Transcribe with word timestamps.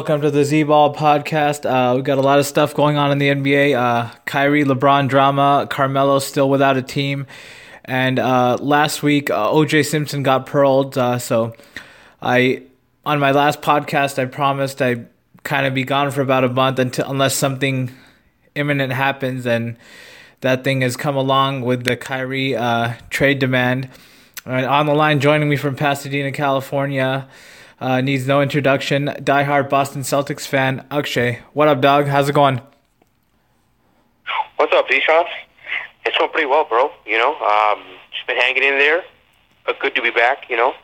Welcome 0.00 0.22
to 0.22 0.30
the 0.30 0.46
Z 0.46 0.62
Ball 0.62 0.94
podcast. 0.94 1.68
Uh, 1.68 1.94
we've 1.94 2.04
got 2.04 2.16
a 2.16 2.22
lot 2.22 2.38
of 2.38 2.46
stuff 2.46 2.72
going 2.72 2.96
on 2.96 3.12
in 3.12 3.18
the 3.18 3.28
NBA. 3.28 3.76
Uh, 3.76 4.10
Kyrie, 4.24 4.64
LeBron 4.64 5.08
drama. 5.08 5.66
Carmelo 5.68 6.20
still 6.20 6.48
without 6.48 6.78
a 6.78 6.82
team. 6.82 7.26
And 7.84 8.18
uh, 8.18 8.56
last 8.62 9.02
week, 9.02 9.28
uh, 9.28 9.48
OJ 9.48 9.84
Simpson 9.84 10.22
got 10.22 10.46
paroled. 10.46 10.96
Uh, 10.96 11.18
so 11.18 11.54
I, 12.22 12.62
on 13.04 13.20
my 13.20 13.32
last 13.32 13.60
podcast, 13.60 14.18
I 14.18 14.24
promised 14.24 14.80
I'd 14.80 15.06
kind 15.42 15.66
of 15.66 15.74
be 15.74 15.84
gone 15.84 16.10
for 16.12 16.22
about 16.22 16.44
a 16.44 16.48
month 16.48 16.78
until 16.78 17.10
unless 17.10 17.34
something 17.34 17.92
imminent 18.54 18.94
happens. 18.94 19.46
And 19.46 19.76
that 20.40 20.64
thing 20.64 20.80
has 20.80 20.96
come 20.96 21.14
along 21.14 21.60
with 21.60 21.84
the 21.84 21.98
Kyrie 21.98 22.56
uh, 22.56 22.94
trade 23.10 23.38
demand. 23.38 23.90
on 24.46 24.86
the 24.86 24.94
line, 24.94 25.20
joining 25.20 25.50
me 25.50 25.56
from 25.56 25.76
Pasadena, 25.76 26.32
California. 26.32 27.28
Uh, 27.80 28.02
needs 28.02 28.26
no 28.26 28.42
introduction. 28.42 29.06
Diehard 29.06 29.70
Boston 29.70 30.02
Celtics 30.02 30.46
fan, 30.46 30.86
Akshay. 30.90 31.40
What 31.54 31.66
up, 31.66 31.80
dog? 31.80 32.08
How's 32.08 32.28
it 32.28 32.34
going? 32.34 32.60
What's 34.56 34.74
up, 34.74 34.86
D-Shot? 34.86 35.24
It's 36.04 36.16
going 36.18 36.30
pretty 36.30 36.46
well, 36.46 36.66
bro. 36.66 36.90
You 37.06 37.16
know, 37.16 37.34
um, 37.36 37.82
just 38.12 38.26
been 38.26 38.36
hanging 38.36 38.64
in 38.64 38.78
there. 38.78 39.02
But 39.64 39.80
good 39.80 39.94
to 39.94 40.02
be 40.02 40.10
back, 40.10 40.50
you 40.50 40.58
know. 40.58 40.74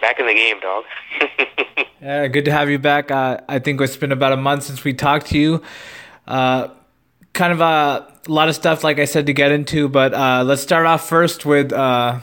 Back 0.00 0.18
in 0.18 0.26
the 0.26 0.34
game, 0.34 0.60
dog. 0.60 0.84
yeah, 2.00 2.26
good 2.28 2.46
to 2.46 2.50
have 2.52 2.70
you 2.70 2.78
back. 2.78 3.10
Uh, 3.10 3.40
I 3.48 3.58
think 3.58 3.80
it's 3.82 3.96
been 3.96 4.10
about 4.10 4.32
a 4.32 4.36
month 4.36 4.64
since 4.64 4.82
we 4.82 4.94
talked 4.94 5.26
to 5.26 5.38
you. 5.38 5.62
Uh, 6.26 6.68
kind 7.34 7.52
of 7.52 7.60
a 7.60 8.12
lot 8.28 8.48
of 8.48 8.54
stuff, 8.54 8.82
like 8.82 8.98
I 8.98 9.04
said, 9.04 9.26
to 9.26 9.34
get 9.34 9.52
into, 9.52 9.88
but 9.88 10.14
uh, 10.14 10.42
let's 10.44 10.62
start 10.62 10.86
off 10.86 11.06
first 11.08 11.44
with 11.44 11.72
uh, 11.72 12.20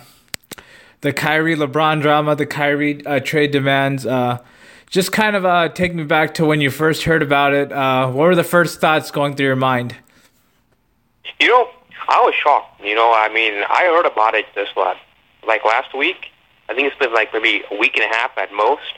the 1.01 1.11
Kyrie 1.11 1.55
LeBron 1.55 2.01
drama, 2.01 2.35
the 2.35 2.45
Kyrie 2.45 3.05
uh, 3.05 3.19
trade 3.19 3.51
demands. 3.51 4.05
Uh, 4.05 4.39
just 4.87 5.11
kind 5.11 5.35
of 5.35 5.45
uh, 5.45 5.69
take 5.69 5.93
me 5.95 6.03
back 6.03 6.33
to 6.35 6.45
when 6.45 6.61
you 6.61 6.69
first 6.69 7.03
heard 7.03 7.23
about 7.23 7.53
it. 7.53 7.71
Uh, 7.71 8.07
what 8.07 8.25
were 8.25 8.35
the 8.35 8.43
first 8.43 8.79
thoughts 8.79 9.09
going 9.09 9.35
through 9.35 9.47
your 9.47 9.55
mind? 9.55 9.95
You 11.39 11.47
know, 11.47 11.69
I 12.07 12.21
was 12.21 12.35
shocked. 12.35 12.81
You 12.83 12.93
know, 12.95 13.13
I 13.15 13.33
mean, 13.33 13.63
I 13.69 13.85
heard 13.85 14.05
about 14.05 14.35
it 14.35 14.45
this 14.53 14.69
last, 14.75 14.99
like 15.47 15.63
last 15.65 15.95
week. 15.95 16.27
I 16.69 16.73
think 16.73 16.87
it's 16.87 16.97
been 16.97 17.13
like 17.13 17.33
maybe 17.33 17.63
a 17.71 17.77
week 17.77 17.97
and 17.97 18.03
a 18.09 18.15
half 18.15 18.37
at 18.37 18.53
most 18.53 18.97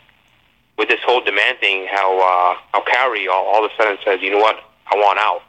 with 0.77 0.89
this 0.89 0.99
whole 1.05 1.21
demand 1.21 1.59
thing. 1.59 1.87
How 1.89 2.17
uh, 2.17 2.57
how 2.73 2.83
Kyrie 2.83 3.27
all, 3.27 3.45
all 3.45 3.63
of 3.63 3.71
a 3.71 3.75
sudden 3.81 3.97
says, 4.03 4.19
you 4.21 4.31
know 4.31 4.39
what, 4.39 4.57
I 4.91 4.95
want 4.95 5.19
out 5.19 5.41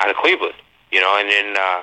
out 0.00 0.10
of 0.10 0.16
Cleveland. 0.16 0.54
You 0.92 1.00
know, 1.00 1.16
and 1.18 1.28
then 1.28 1.56
uh, 1.56 1.82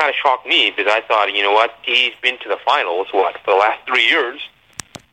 kind 0.00 0.08
of 0.08 0.16
shocked 0.16 0.46
me 0.46 0.72
because 0.74 0.90
I 0.90 1.02
thought, 1.06 1.34
you 1.34 1.42
know 1.42 1.52
what, 1.52 1.72
he's 1.82 2.12
been 2.22 2.38
to 2.38 2.48
the 2.48 2.56
finals, 2.64 3.08
what, 3.12 3.36
for 3.44 3.52
the 3.52 3.60
last 3.60 3.86
three 3.86 4.08
years 4.08 4.40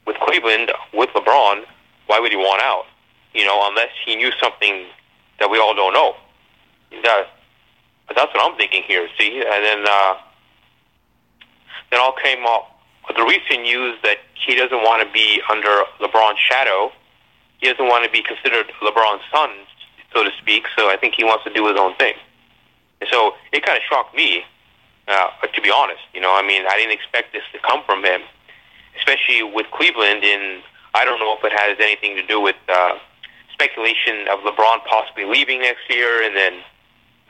with 0.05 0.15
Cleveland, 0.23 0.71
with 0.93 1.09
LeBron. 1.09 1.65
Why 2.07 2.19
would 2.21 2.31
he 2.31 2.37
want 2.37 2.61
out? 2.61 2.85
You 3.33 3.45
know, 3.45 3.67
unless 3.67 3.89
he 4.05 4.15
knew 4.15 4.31
something 4.41 4.85
that 5.39 5.49
we 5.51 5.59
all 5.59 5.75
don't 5.75 5.93
know. 5.93 6.15
That, 7.03 7.27
that's 8.15 8.33
what 8.33 8.39
I'm 8.39 8.57
thinking 8.57 8.83
here, 8.87 9.09
see? 9.19 9.43
And 9.43 9.65
then, 9.65 9.85
uh, 9.85 10.15
then 11.91 11.99
all 11.99 12.13
came 12.13 12.45
up 12.45 12.79
the 13.15 13.23
recent 13.23 13.63
news 13.63 13.97
that 14.03 14.17
he 14.33 14.55
doesn't 14.55 14.83
want 14.83 15.05
to 15.05 15.11
be 15.11 15.41
under 15.51 15.83
LeBron's 15.99 16.39
shadow. 16.39 16.91
He 17.59 17.67
doesn't 17.67 17.87
want 17.87 18.05
to 18.05 18.11
be 18.11 18.23
considered 18.23 18.71
LeBron's 18.81 19.23
son, 19.31 19.49
so 20.13 20.23
to 20.23 20.31
speak. 20.39 20.63
So 20.77 20.89
I 20.89 20.95
think 20.95 21.15
he 21.15 21.25
wants 21.25 21.43
to 21.43 21.53
do 21.53 21.67
his 21.67 21.77
own 21.77 21.95
thing. 21.95 22.13
So 23.11 23.33
it 23.51 23.65
kind 23.65 23.77
of 23.77 23.83
shocked 23.89 24.15
me 24.15 24.43
uh, 25.07 25.29
to 25.53 25.61
be 25.61 25.71
honest, 25.71 26.01
you 26.13 26.21
know, 26.21 26.35
I 26.35 26.45
mean, 26.45 26.63
I 26.67 26.77
didn't 26.77 26.93
expect 26.93 27.33
this 27.33 27.43
to 27.53 27.59
come 27.59 27.83
from 27.85 28.03
him, 28.03 28.21
especially 28.97 29.43
with 29.43 29.65
Cleveland. 29.71 30.23
And 30.23 30.61
I 30.93 31.05
don't 31.05 31.19
know 31.19 31.37
if 31.37 31.43
it 31.43 31.53
has 31.53 31.77
anything 31.79 32.15
to 32.15 32.25
do 32.25 32.41
with 32.41 32.55
uh, 32.67 32.97
speculation 33.53 34.27
of 34.27 34.39
LeBron 34.39 34.83
possibly 34.85 35.25
leaving 35.25 35.61
next 35.61 35.89
year, 35.89 36.23
and 36.23 36.35
then 36.35 36.53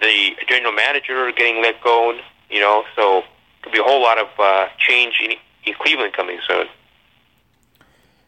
the 0.01 0.35
general 0.47 0.73
manager 0.73 1.31
getting 1.31 1.61
let 1.61 1.81
go. 1.83 2.17
You 2.49 2.61
know, 2.61 2.83
so 2.95 3.23
could 3.61 3.73
be 3.73 3.79
a 3.79 3.83
whole 3.83 4.01
lot 4.01 4.17
of 4.17 4.27
uh, 4.39 4.67
change 4.77 5.19
in, 5.23 5.31
in 5.65 5.73
Cleveland 5.79 6.13
coming 6.13 6.39
soon. 6.47 6.67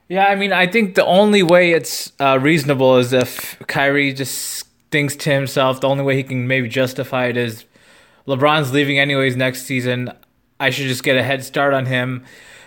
Yeah, 0.10 0.26
I 0.26 0.36
mean, 0.36 0.52
I 0.52 0.66
think 0.66 0.96
the 0.96 1.06
only 1.06 1.44
way 1.44 1.72
it's 1.72 2.12
uh, 2.20 2.40
reasonable 2.42 2.98
is 2.98 3.14
if 3.14 3.60
Kyrie 3.68 4.12
just 4.12 4.68
thinks 4.92 5.16
to 5.16 5.32
himself 5.32 5.82
the 5.82 5.88
only 5.88 6.04
way 6.04 6.16
he 6.16 6.24
can 6.24 6.48
maybe 6.48 6.68
justify 6.68 7.28
it 7.28 7.38
is 7.38 7.66
LeBron's 8.30 8.72
leaving 8.72 9.00
anyways 9.00 9.36
next 9.36 9.64
season. 9.64 10.14
I 10.60 10.70
should 10.70 10.86
just 10.86 11.04
get 11.04 11.18
a 11.18 11.24
head 11.24 11.44
start 11.44 11.74
on 11.74 11.88
him. 11.88 12.24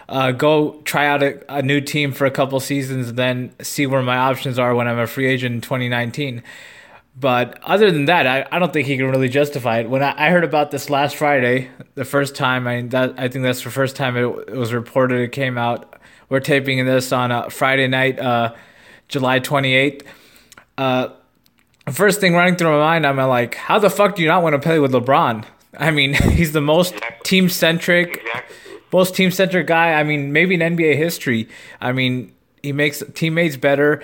Uh, 0.09 0.33
go 0.33 0.81
try 0.83 1.07
out 1.07 1.23
a, 1.23 1.41
a, 1.49 1.63
new 1.63 1.81
team 1.81 2.11
for 2.11 2.27
a 2.27 2.33
couple 2.33 2.59
seasons, 2.59 3.13
then 3.13 3.55
see 3.63 3.87
where 3.87 4.03
my 4.03 4.17
options 4.17 4.59
are 4.59 4.75
when 4.75 4.89
I'm 4.89 4.99
a 4.99 5.07
free 5.07 5.27
agent 5.27 5.55
in 5.55 5.61
2019. 5.61 6.43
But 7.15 7.61
other 7.63 7.93
than 7.93 8.07
that, 8.07 8.27
I, 8.27 8.45
I 8.51 8.59
don't 8.59 8.73
think 8.73 8.89
he 8.89 8.97
can 8.97 9.09
really 9.09 9.29
justify 9.29 9.79
it. 9.79 9.89
When 9.89 10.03
I, 10.03 10.27
I 10.27 10.31
heard 10.31 10.43
about 10.43 10.73
this 10.73 10.91
last 10.91 11.15
Friday, 11.15 11.71
the 11.95 12.05
first 12.05 12.35
time, 12.35 12.67
I 12.67 12.83
that 12.83 13.15
I 13.17 13.29
think 13.29 13.45
that's 13.45 13.63
the 13.63 13.71
first 13.71 13.95
time 13.95 14.17
it, 14.17 14.25
it 14.49 14.57
was 14.57 14.73
reported 14.73 15.21
it 15.21 15.31
came 15.31 15.57
out. 15.57 16.01
We're 16.29 16.41
taping 16.41 16.85
this 16.85 17.13
on 17.13 17.31
a 17.31 17.51
Friday 17.51 17.87
night, 17.87 18.19
uh, 18.19 18.55
July 19.07 19.39
28th. 19.39 20.03
Uh, 20.77 21.09
first 21.91 22.21
thing 22.21 22.35
running 22.35 22.57
through 22.57 22.71
my 22.73 22.79
mind, 22.79 23.07
I'm 23.07 23.17
like, 23.17 23.55
how 23.55 23.79
the 23.79 23.91
fuck 23.91 24.17
do 24.17 24.23
you 24.23 24.29
not 24.29 24.43
want 24.43 24.55
to 24.55 24.59
play 24.59 24.81
with 24.81 24.93
LeBron? 24.93 25.45
I 25.79 25.91
mean, 25.91 26.15
he's 26.33 26.53
the 26.53 26.61
most 26.61 26.95
team 27.25 27.49
centric, 27.49 28.25
most 28.93 29.15
team 29.15 29.31
centric 29.31 29.67
guy. 29.67 29.95
I 29.95 30.03
mean, 30.03 30.33
maybe 30.33 30.55
in 30.55 30.61
NBA 30.61 30.97
history. 30.97 31.49
I 31.81 31.93
mean, 31.93 32.33
he 32.63 32.73
makes 32.73 33.03
teammates 33.15 33.57
better. 33.57 34.03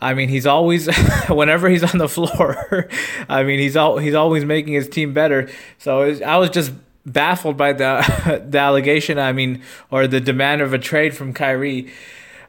I 0.00 0.14
mean, 0.14 0.28
he's 0.28 0.46
always 0.46 0.88
whenever 1.28 1.68
he's 1.68 1.82
on 1.82 1.98
the 1.98 2.08
floor. 2.08 2.88
I 3.28 3.42
mean, 3.42 3.58
he's 3.58 3.76
all 3.76 3.98
he's 3.98 4.14
always 4.14 4.44
making 4.44 4.74
his 4.74 4.88
team 4.88 5.12
better. 5.12 5.48
So 5.78 6.06
was, 6.06 6.22
I 6.22 6.36
was 6.36 6.50
just 6.50 6.72
baffled 7.04 7.56
by 7.56 7.72
the 7.72 8.42
the 8.46 8.58
allegation. 8.58 9.18
I 9.18 9.32
mean, 9.32 9.62
or 9.90 10.06
the 10.06 10.20
demand 10.20 10.62
of 10.62 10.72
a 10.72 10.78
trade 10.78 11.16
from 11.16 11.32
Kyrie. 11.32 11.92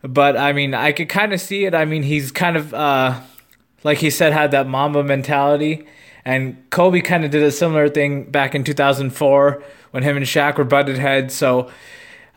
But 0.01 0.38
I 0.38 0.53
mean, 0.53 0.74
I 0.74 0.91
could 0.91 1.09
kind 1.09 1.34
of 1.34 1.41
see 1.41 1.66
it. 1.66 1.74
I 1.74 1.86
mean, 1.86 2.03
he's 2.03 2.31
kind 2.31 2.56
of 2.56 2.74
uh, 2.74 3.19
like 3.84 3.97
he 3.97 4.09
said, 4.09 4.31
had 4.31 4.51
that 4.51 4.68
Mamba 4.68 5.03
mentality. 5.03 5.88
And 6.29 6.69
Kobe 6.69 7.01
kind 7.01 7.25
of 7.25 7.31
did 7.31 7.41
a 7.41 7.51
similar 7.51 7.90
thing 7.90 8.25
back 8.29 8.53
in 8.53 8.63
2004 8.63 9.63
when 9.90 10.03
him 10.03 10.16
and 10.16 10.28
Shaq 10.28 10.59
were 10.59 10.63
butted 10.63 11.00
heads. 11.00 11.34
So 11.34 11.72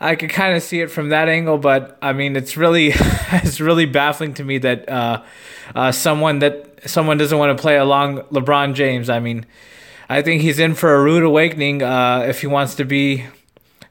I 0.00 0.16
could 0.16 0.30
kind 0.30 0.56
of 0.56 0.62
see 0.62 0.80
it 0.80 0.90
from 0.90 1.10
that 1.10 1.28
angle, 1.28 1.58
but 1.58 1.98
I 2.00 2.14
mean, 2.14 2.34
it's 2.34 2.56
really 2.56 2.92
it's 2.94 3.60
really 3.60 3.84
baffling 3.84 4.32
to 4.34 4.44
me 4.44 4.56
that 4.56 4.88
uh, 4.88 5.22
uh, 5.74 5.92
someone 5.92 6.38
that 6.38 6.88
someone 6.88 7.18
doesn't 7.18 7.36
want 7.36 7.54
to 7.54 7.60
play 7.60 7.76
along 7.76 8.22
LeBron 8.30 8.72
James. 8.72 9.10
I 9.10 9.20
mean, 9.20 9.44
I 10.08 10.22
think 10.22 10.40
he's 10.40 10.58
in 10.58 10.72
for 10.74 10.94
a 10.94 11.02
rude 11.02 11.22
awakening 11.22 11.82
uh, 11.82 12.24
if 12.26 12.40
he 12.40 12.46
wants 12.46 12.76
to 12.76 12.86
be 12.86 13.26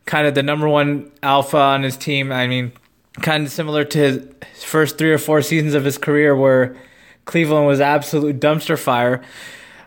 kind 0.07 0.25
of 0.25 0.33
the 0.33 0.41
number 0.41 0.67
one 0.67 1.11
alpha 1.21 1.59
on 1.59 1.83
his 1.83 1.95
team. 1.95 2.31
I 2.31 2.47
mean, 2.47 2.71
kind 3.21 3.45
of 3.45 3.51
similar 3.51 3.83
to 3.83 3.99
his 3.99 4.63
first 4.63 4.97
three 4.97 5.13
or 5.13 5.19
four 5.19 5.43
seasons 5.43 5.75
of 5.75 5.85
his 5.85 5.99
career 5.99 6.35
where 6.35 6.75
Cleveland 7.25 7.67
was 7.67 7.79
absolute 7.79 8.39
dumpster 8.39 8.79
fire. 8.79 9.21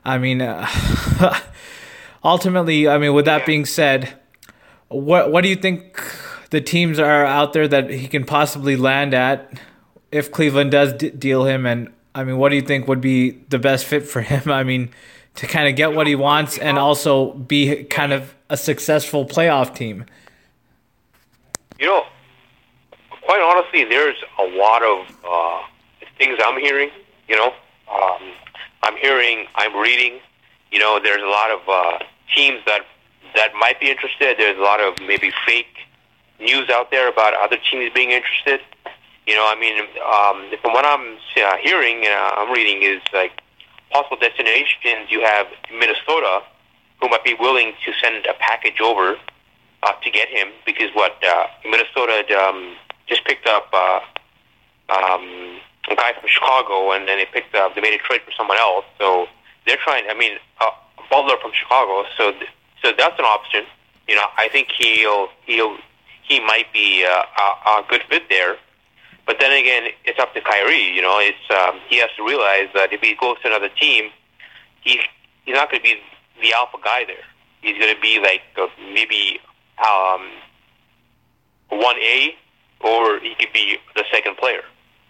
I 0.04 0.18
mean, 0.18 0.42
uh, 0.42 0.68
ultimately, 2.24 2.88
I 2.88 2.98
mean, 2.98 3.14
with 3.14 3.24
that 3.24 3.46
being 3.46 3.64
said, 3.64 4.12
what 4.88 5.32
what 5.32 5.42
do 5.42 5.48
you 5.48 5.56
think 5.56 6.00
the 6.50 6.60
teams 6.60 6.98
are 6.98 7.24
out 7.24 7.52
there 7.52 7.66
that 7.66 7.90
he 7.90 8.06
can 8.06 8.24
possibly 8.24 8.76
land 8.76 9.14
at 9.14 9.58
if 10.12 10.30
Cleveland 10.30 10.70
does 10.70 10.92
d- 10.92 11.10
deal 11.10 11.44
him? 11.44 11.66
And 11.66 11.92
I 12.14 12.24
mean, 12.24 12.38
what 12.38 12.50
do 12.50 12.56
you 12.56 12.62
think 12.62 12.86
would 12.86 13.00
be 13.00 13.30
the 13.48 13.58
best 13.58 13.86
fit 13.86 14.06
for 14.06 14.20
him? 14.20 14.50
I 14.50 14.62
mean, 14.62 14.90
to 15.36 15.46
kind 15.46 15.68
of 15.68 15.76
get 15.76 15.94
what 15.94 16.06
he 16.06 16.14
wants 16.14 16.58
and 16.58 16.78
also 16.78 17.32
be 17.32 17.84
kind 17.84 18.12
of 18.12 18.34
a 18.50 18.56
successful 18.56 19.24
playoff 19.24 19.74
team. 19.74 20.04
You 21.78 21.86
know, 21.86 22.02
quite 23.22 23.40
honestly, 23.40 23.84
there's 23.84 24.16
a 24.38 24.44
lot 24.56 24.82
of 24.82 25.16
uh, 25.28 25.62
things 26.18 26.38
I'm 26.44 26.60
hearing. 26.60 26.90
You 27.26 27.36
know, 27.36 27.52
um, 27.92 28.32
I'm 28.84 28.96
hearing, 28.98 29.46
I'm 29.54 29.74
reading. 29.74 30.20
You 30.70 30.78
know, 30.78 31.00
there's 31.02 31.22
a 31.22 31.26
lot 31.26 31.50
of 31.50 31.60
uh, 31.66 32.04
teams 32.36 32.60
that 32.66 32.82
that 33.34 33.54
might 33.58 33.80
be 33.80 33.90
interested. 33.90 34.36
There's 34.36 34.58
a 34.58 34.62
lot 34.62 34.80
of 34.80 34.94
maybe 35.00 35.32
fake 35.46 35.74
news 36.38 36.68
out 36.68 36.90
there 36.90 37.08
about 37.08 37.32
other 37.34 37.56
teams 37.70 37.90
being 37.94 38.10
interested. 38.10 38.60
You 39.26 39.34
know, 39.36 39.46
I 39.48 39.58
mean, 39.58 39.80
um, 39.80 40.58
from 40.60 40.74
what 40.74 40.84
I'm 40.84 41.16
uh, 41.16 41.56
hearing 41.62 42.04
and 42.04 42.12
uh, 42.12 42.40
I'm 42.42 42.52
reading 42.52 42.82
is 42.82 43.00
like 43.14 43.40
possible 43.90 44.18
destinations. 44.20 45.08
You 45.08 45.22
have 45.22 45.46
Minnesota, 45.72 46.42
who 47.00 47.08
might 47.08 47.24
be 47.24 47.34
willing 47.40 47.72
to 47.86 47.92
send 48.02 48.26
a 48.26 48.34
package 48.34 48.82
over 48.82 49.16
uh, 49.82 49.92
to 49.92 50.10
get 50.10 50.28
him 50.28 50.48
because 50.66 50.90
what 50.92 51.16
uh, 51.26 51.46
Minnesota 51.64 52.22
um, 52.38 52.76
just 53.06 53.24
picked 53.24 53.46
up 53.48 53.72
uh, 53.72 54.00
um, 54.92 55.60
a 55.90 55.94
guy 55.96 56.12
from 56.18 56.28
Chicago, 56.28 56.92
and 56.92 57.06
then 57.08 57.18
they 57.18 57.26
picked 57.26 57.54
up 57.54 57.74
they 57.74 57.80
made 57.80 57.94
a 57.94 57.98
trade 57.98 58.22
for 58.24 58.32
someone 58.36 58.58
else. 58.58 58.84
So 58.98 59.26
they're 59.66 59.76
trying. 59.82 60.04
I 60.08 60.14
mean, 60.14 60.38
uh, 60.60 60.70
Butler 61.10 61.36
from 61.40 61.52
Chicago. 61.52 62.04
So 62.16 62.32
th- 62.32 62.50
so 62.82 62.92
that's 62.96 63.18
an 63.18 63.24
option. 63.24 63.64
You 64.08 64.16
know, 64.16 64.26
I 64.36 64.48
think 64.48 64.68
he'll 64.76 65.28
he'll 65.46 65.76
he 66.22 66.40
might 66.40 66.72
be 66.72 67.04
uh, 67.04 67.22
a, 67.40 67.80
a 67.80 67.84
good 67.88 68.02
fit 68.08 68.28
there. 68.28 68.56
But 69.26 69.38
then 69.40 69.52
again, 69.52 69.90
it's 70.04 70.18
up 70.18 70.34
to 70.34 70.40
Kyrie. 70.40 70.90
You 70.92 71.00
know, 71.00 71.16
it's 71.18 71.50
um, 71.50 71.80
he 71.88 71.98
has 71.98 72.10
to 72.16 72.24
realize 72.24 72.68
that 72.74 72.92
if 72.92 73.00
he 73.00 73.14
goes 73.14 73.40
to 73.42 73.48
another 73.48 73.68
team, 73.68 74.10
he's 74.82 75.00
he's 75.44 75.54
not 75.54 75.70
going 75.70 75.82
to 75.82 75.84
be 75.84 75.96
the 76.42 76.52
alpha 76.52 76.78
guy 76.82 77.04
there. 77.04 77.24
He's 77.62 77.78
going 77.78 77.94
to 77.94 78.00
be 78.00 78.20
like 78.20 78.42
uh, 78.56 78.66
maybe 78.92 79.40
um, 79.78 80.28
one 81.70 81.96
A, 81.96 82.36
or 82.80 83.18
he 83.20 83.34
could 83.34 83.52
be 83.54 83.78
the 83.96 84.04
second 84.10 84.36
player 84.36 84.62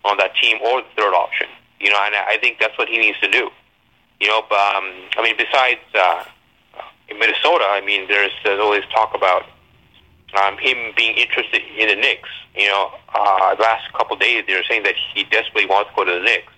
on 0.05 0.17
that 0.19 0.37
team, 0.37 0.59
or 0.65 0.83
the 0.83 0.89
third 0.97 1.15
option. 1.15 1.49
You 1.81 1.91
know, 1.91 1.99
and 2.05 2.15
I 2.15 2.39
think 2.41 2.59
that's 2.61 2.77
what 2.79 2.89
he 2.89 2.99
needs 2.99 3.19
to 3.21 3.31
do. 3.31 3.51
You 4.21 4.29
know, 4.29 4.43
but, 4.49 4.57
um, 4.77 4.91
I 5.17 5.23
mean, 5.23 5.37
besides 5.37 5.81
uh, 5.95 6.25
in 7.09 7.19
Minnesota, 7.19 7.65
I 7.69 7.83
mean, 7.85 8.09
there's, 8.09 8.33
there's 8.45 8.61
always 8.61 8.85
talk 8.93 9.15
about 9.15 9.45
um, 10.41 10.57
him 10.59 10.93
being 10.97 11.17
interested 11.17 11.63
in 11.77 11.89
the 11.89 11.97
Knicks. 11.97 12.29
You 12.57 12.69
know, 12.69 12.93
uh, 13.15 13.55
the 13.55 13.63
last 13.63 13.93
couple 13.93 14.15
of 14.15 14.21
days 14.21 14.45
they 14.47 14.55
were 14.55 14.63
saying 14.69 14.85
that 14.85 14.95
he 15.15 15.25
desperately 15.25 15.67
wants 15.67 15.91
to 15.91 15.97
go 15.97 16.05
to 16.05 16.13
the 16.13 16.21
Knicks. 16.21 16.53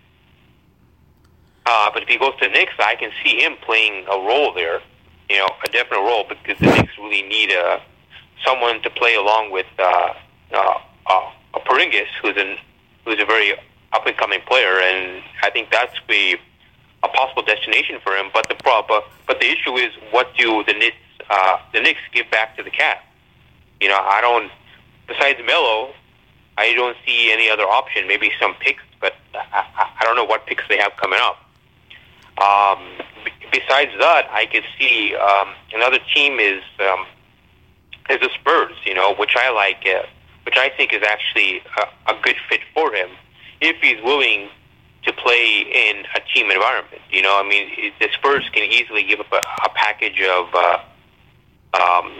Uh, 1.65 1.91
but 1.93 2.03
if 2.03 2.09
he 2.09 2.19
goes 2.19 2.35
to 2.41 2.47
the 2.47 2.53
Knicks, 2.53 2.75
I 2.79 2.95
can 2.95 3.11
see 3.25 3.41
him 3.43 3.57
playing 3.65 4.05
a 4.07 4.19
role 4.19 4.53
there. 4.55 4.81
You 5.29 5.39
know, 5.39 5.49
a 5.65 5.69
definite 5.69 6.01
role 6.01 6.25
because 6.29 6.59
the 6.61 6.67
Knicks 6.67 6.93
really 6.99 7.23
need 7.23 7.51
uh, 7.51 7.81
someone 8.45 8.81
to 8.83 8.91
play 8.91 9.17
along 9.17 9.51
with 9.51 9.67
uh, 9.79 10.15
uh, 10.53 10.79
uh, 11.07 11.31
a 11.55 11.61
Porzingis, 11.61 12.07
who's 12.23 12.37
an 12.37 12.59
who's 13.07 13.23
a 13.23 13.25
very 13.25 13.53
up 13.93 14.05
and 14.05 14.17
coming 14.19 14.41
player, 14.47 14.81
and 14.81 15.23
I 15.43 15.51
think 15.51 15.71
that's 15.71 15.95
the 16.09 16.37
a 17.03 17.09
possible 17.09 17.43
destination 17.43 18.01
for 18.03 18.13
him. 18.13 18.27
But 18.35 18.49
the 18.49 18.57
problem, 18.57 19.03
but 19.27 19.41
the 19.41 19.47
issue 19.47 19.77
is, 19.77 19.93
what 20.11 20.35
do 20.37 20.65
the 20.65 20.75
Knicks 20.75 20.97
uh, 21.31 21.59
the 21.73 21.81
Knicks 21.81 22.01
give 22.13 22.31
back 22.31 22.57
to 22.59 22.63
the 22.63 22.71
Cavs? 22.71 22.99
You 23.81 23.89
know, 23.89 23.99
I 23.99 24.21
don't. 24.21 24.51
Besides 25.07 25.39
Melo, 25.47 25.95
I 26.59 26.75
don't 26.75 26.97
see 27.07 27.31
any 27.33 27.49
other 27.49 27.63
option. 27.63 28.09
Maybe 28.09 28.33
some 28.41 28.55
picks, 28.55 28.83
but 29.01 29.15
I, 29.35 29.89
I 30.01 30.05
don't 30.05 30.17
know 30.17 30.25
what 30.25 30.47
picks 30.47 30.65
they 30.69 30.79
have 30.79 30.97
coming 30.97 31.21
up. 31.23 31.39
Um, 32.43 32.81
b- 33.25 33.31
besides 33.53 33.93
that, 33.99 34.29
I 34.31 34.47
could 34.47 34.65
see 34.79 35.15
um, 35.15 35.55
another 35.73 35.99
team 36.13 36.41
is 36.41 36.63
um, 36.81 37.07
is 38.11 38.19
the 38.21 38.31
Spurs. 38.41 38.75
You 38.85 38.95
know, 38.95 39.15
which 39.15 39.37
I 39.37 39.51
like, 39.51 39.87
uh, 39.87 40.07
which 40.47 40.57
I 40.57 40.71
think 40.71 40.93
is 40.93 41.03
actually 41.03 41.61
a, 41.77 42.13
a 42.15 42.23
good 42.23 42.37
fit 42.49 42.61
for 42.73 42.95
him 42.95 43.11
if 43.61 43.77
he's 43.83 44.01
willing 44.03 44.49
to 45.03 45.13
play 45.13 45.67
in 45.73 46.05
a 46.15 46.21
team 46.33 46.51
environment. 46.51 47.03
You 47.11 47.23
know, 47.23 47.39
I 47.39 47.49
mean, 47.49 47.93
the 48.01 48.09
Spurs 48.13 48.49
can 48.53 48.63
easily 48.71 49.03
give 49.03 49.19
up 49.21 49.33
a, 49.33 49.43
a 49.65 49.69
package 49.75 50.21
of 50.23 50.55
uh, 50.55 50.79
um, 51.75 52.13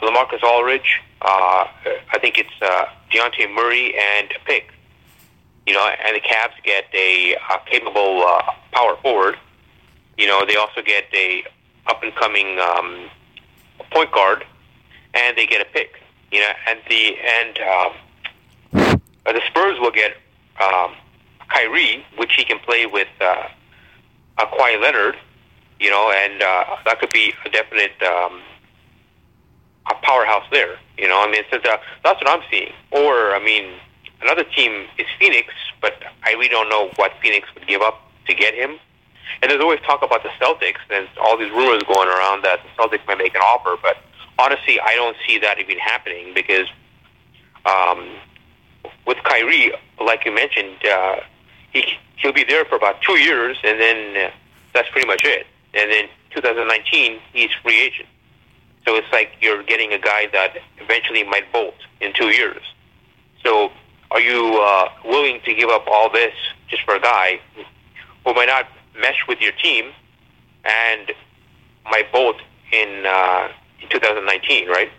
LaMarcus 0.00 0.42
Aldridge. 0.42 1.00
Uh, 1.20 1.66
I 2.12 2.18
think 2.20 2.38
it's 2.38 2.50
uh, 2.62 2.86
Dejounte 3.10 3.54
Murray 3.54 3.94
and 3.94 4.32
a 4.32 4.44
pick. 4.46 4.72
You 5.66 5.74
know, 5.74 5.86
and 5.86 6.16
the 6.16 6.20
Cavs 6.20 6.62
get 6.62 6.84
a, 6.94 7.34
a 7.34 7.70
capable 7.70 8.24
uh, 8.26 8.42
power 8.72 8.96
forward. 9.02 9.36
You 10.16 10.26
know, 10.26 10.44
they 10.46 10.56
also 10.56 10.82
get 10.82 11.04
a 11.12 11.44
up 11.86 12.02
and 12.02 12.14
coming 12.14 12.58
um, 12.58 13.10
point 13.90 14.10
guard, 14.12 14.44
and 15.12 15.36
they 15.36 15.46
get 15.46 15.60
a 15.60 15.70
pick. 15.70 16.03
You 16.34 16.40
know, 16.40 16.52
and 16.68 16.78
the 16.88 17.16
and 17.38 17.54
um, 18.82 19.00
the 19.24 19.40
Spurs 19.48 19.78
will 19.78 19.92
get 19.92 20.16
um, 20.60 20.94
Kyrie, 21.48 22.04
which 22.16 22.34
he 22.34 22.44
can 22.44 22.58
play 22.58 22.86
with 22.86 23.08
uh, 23.20 23.48
a 24.38 24.46
Kawhi 24.46 24.80
Leonard. 24.82 25.16
You 25.78 25.90
know, 25.90 26.12
and 26.12 26.42
uh, 26.42 26.64
that 26.86 26.98
could 27.00 27.12
be 27.12 27.32
a 27.46 27.50
definite. 27.50 28.02
Um, 28.02 28.40
a 29.90 29.94
powerhouse 30.02 30.46
there. 30.50 30.78
You 30.96 31.08
know, 31.08 31.22
I 31.22 31.30
mean, 31.30 31.42
so 31.50 31.58
uh, 31.58 31.76
that's 32.02 32.20
what 32.22 32.28
I'm 32.28 32.42
seeing. 32.50 32.72
Or, 32.90 33.34
I 33.34 33.40
mean, 33.44 33.74
another 34.22 34.44
team 34.44 34.86
is 34.98 35.06
Phoenix, 35.18 35.52
but 35.80 35.94
I 36.22 36.32
really 36.32 36.48
don't 36.48 36.68
know 36.68 36.90
what 36.96 37.12
Phoenix 37.22 37.48
would 37.54 37.66
give 37.66 37.82
up 37.82 38.00
to 38.26 38.34
get 38.34 38.54
him. 38.54 38.78
And 39.42 39.50
there's 39.50 39.60
always 39.60 39.80
talk 39.80 40.02
about 40.02 40.22
the 40.22 40.30
Celtics. 40.40 40.80
There's 40.88 41.08
all 41.20 41.36
these 41.36 41.50
rumors 41.50 41.82
going 41.82 42.08
around 42.08 42.44
that 42.44 42.60
the 42.62 42.82
Celtics 42.82 43.06
might 43.06 43.18
make 43.18 43.34
an 43.34 43.42
offer, 43.42 43.76
but 43.82 43.98
honestly, 44.38 44.80
I 44.80 44.94
don't 44.94 45.16
see 45.26 45.38
that 45.38 45.58
even 45.58 45.78
happening 45.78 46.32
because 46.34 46.66
um, 47.66 48.08
with 49.06 49.18
Kyrie, 49.24 49.72
like 50.00 50.24
you 50.24 50.34
mentioned, 50.34 50.84
uh, 50.86 51.16
he 51.72 51.84
he'll 52.16 52.32
be 52.32 52.44
there 52.44 52.64
for 52.64 52.76
about 52.76 53.02
two 53.02 53.18
years, 53.18 53.56
and 53.64 53.80
then 53.80 54.26
uh, 54.26 54.30
that's 54.72 54.88
pretty 54.90 55.06
much 55.06 55.24
it. 55.24 55.46
And 55.74 55.90
then 55.90 56.08
2019, 56.30 57.20
he's 57.32 57.50
free 57.62 57.80
agent. 57.80 58.08
So 58.86 58.96
it's 58.96 59.10
like 59.12 59.32
you're 59.40 59.62
getting 59.62 59.92
a 59.92 59.98
guy 59.98 60.28
that 60.32 60.58
eventually 60.78 61.24
might 61.24 61.50
bolt 61.52 61.74
in 62.00 62.12
two 62.12 62.28
years. 62.28 62.62
So 63.42 63.70
are 64.10 64.20
you 64.20 64.60
uh, 64.60 64.88
willing 65.04 65.40
to 65.44 65.54
give 65.54 65.70
up 65.70 65.86
all 65.86 66.10
this 66.10 66.34
just 66.68 66.82
for 66.82 66.94
a 66.94 67.00
guy 67.00 67.40
who 68.24 68.34
might 68.34 68.46
not 68.46 68.66
mesh 68.98 69.24
with 69.26 69.40
your 69.40 69.52
team 69.52 69.90
and 70.64 71.12
might 71.90 72.10
bolt 72.12 72.36
in, 72.72 73.04
uh, 73.06 73.48
2019, 73.80 74.68
right? 74.68 74.90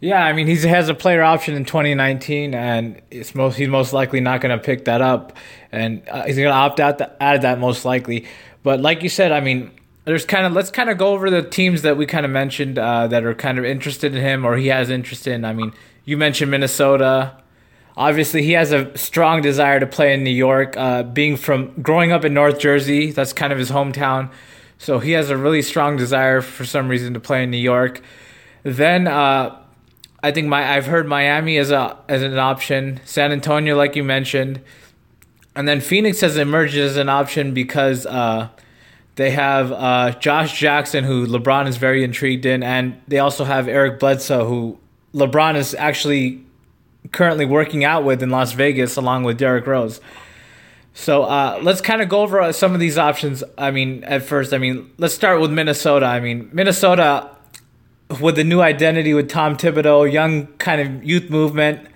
Yeah, 0.00 0.22
I 0.22 0.34
mean 0.34 0.46
he 0.46 0.56
has 0.68 0.88
a 0.88 0.94
player 0.94 1.22
option 1.22 1.54
in 1.54 1.64
2019, 1.64 2.54
and 2.54 3.00
it's 3.10 3.34
most 3.34 3.56
he's 3.56 3.68
most 3.68 3.92
likely 3.92 4.20
not 4.20 4.40
going 4.40 4.56
to 4.56 4.62
pick 4.62 4.84
that 4.84 5.00
up, 5.00 5.36
and 5.72 6.06
uh, 6.08 6.24
he's 6.24 6.36
going 6.36 6.48
to 6.48 6.54
opt 6.54 6.80
out 6.80 6.98
the, 6.98 7.10
out 7.22 7.36
of 7.36 7.42
that 7.42 7.58
most 7.58 7.84
likely. 7.84 8.26
But 8.62 8.80
like 8.80 9.02
you 9.02 9.08
said, 9.08 9.32
I 9.32 9.40
mean 9.40 9.70
there's 10.06 10.24
kind 10.24 10.46
of 10.46 10.52
let's 10.52 10.70
kind 10.70 10.88
of 10.88 10.98
go 10.98 11.08
over 11.08 11.30
the 11.30 11.42
teams 11.42 11.82
that 11.82 11.96
we 11.96 12.06
kind 12.06 12.24
of 12.24 12.30
mentioned 12.30 12.78
uh, 12.78 13.08
that 13.08 13.24
are 13.24 13.34
kind 13.34 13.58
of 13.58 13.64
interested 13.64 14.14
in 14.14 14.22
him 14.22 14.44
or 14.44 14.56
he 14.56 14.68
has 14.68 14.88
interest 14.88 15.26
in. 15.26 15.44
I 15.44 15.52
mean, 15.52 15.72
you 16.04 16.16
mentioned 16.16 16.50
Minnesota. 16.50 17.36
Obviously, 17.96 18.42
he 18.42 18.52
has 18.52 18.72
a 18.72 18.96
strong 18.96 19.40
desire 19.40 19.80
to 19.80 19.86
play 19.86 20.14
in 20.14 20.22
New 20.22 20.30
York. 20.30 20.76
Uh, 20.76 21.02
being 21.02 21.36
from 21.36 21.72
growing 21.82 22.12
up 22.12 22.24
in 22.24 22.34
North 22.34 22.60
Jersey, 22.60 23.10
that's 23.10 23.32
kind 23.32 23.52
of 23.52 23.58
his 23.58 23.70
hometown. 23.70 24.30
So 24.78 24.98
he 24.98 25.12
has 25.12 25.30
a 25.30 25.36
really 25.36 25.62
strong 25.62 25.96
desire 25.96 26.40
for 26.40 26.64
some 26.64 26.88
reason 26.88 27.14
to 27.14 27.20
play 27.20 27.42
in 27.42 27.50
New 27.50 27.56
York. 27.56 28.02
Then 28.62 29.06
uh, 29.06 29.58
I 30.22 30.32
think 30.32 30.48
my 30.48 30.76
I've 30.76 30.86
heard 30.86 31.06
Miami 31.06 31.56
as 31.56 31.70
a 31.70 31.96
as 32.08 32.22
an 32.22 32.38
option. 32.38 33.00
San 33.04 33.32
Antonio, 33.32 33.76
like 33.76 33.96
you 33.96 34.04
mentioned, 34.04 34.60
and 35.54 35.66
then 35.66 35.80
Phoenix 35.80 36.20
has 36.20 36.36
emerged 36.36 36.76
as 36.76 36.96
an 36.96 37.08
option 37.08 37.54
because 37.54 38.06
uh, 38.06 38.48
they 39.14 39.30
have 39.30 39.72
uh, 39.72 40.12
Josh 40.18 40.58
Jackson, 40.58 41.04
who 41.04 41.26
LeBron 41.26 41.66
is 41.66 41.76
very 41.78 42.04
intrigued 42.04 42.44
in, 42.44 42.62
and 42.62 43.00
they 43.08 43.18
also 43.18 43.44
have 43.44 43.68
Eric 43.68 43.98
Bledsoe, 43.98 44.46
who 44.46 44.78
LeBron 45.14 45.56
is 45.56 45.74
actually 45.74 46.44
currently 47.12 47.46
working 47.46 47.84
out 47.84 48.04
with 48.04 48.22
in 48.22 48.30
Las 48.30 48.52
Vegas, 48.52 48.96
along 48.96 49.24
with 49.24 49.38
Derrick 49.38 49.66
Rose. 49.66 50.00
So 50.98 51.24
uh, 51.24 51.60
let's 51.62 51.82
kind 51.82 52.00
of 52.00 52.08
go 52.08 52.22
over 52.22 52.50
some 52.54 52.72
of 52.72 52.80
these 52.80 52.96
options. 52.96 53.44
I 53.58 53.70
mean, 53.70 54.02
at 54.04 54.22
first, 54.22 54.54
I 54.54 54.58
mean, 54.58 54.90
let's 54.96 55.14
start 55.14 55.42
with 55.42 55.52
Minnesota. 55.52 56.06
I 56.06 56.20
mean, 56.20 56.48
Minnesota 56.54 57.36
with 58.18 58.36
the 58.36 58.44
new 58.44 58.62
identity 58.62 59.12
with 59.12 59.28
Tom 59.28 59.58
Thibodeau, 59.58 60.10
young 60.10 60.46
kind 60.56 60.80
of 60.80 61.04
youth 61.04 61.28
movement. 61.28 61.86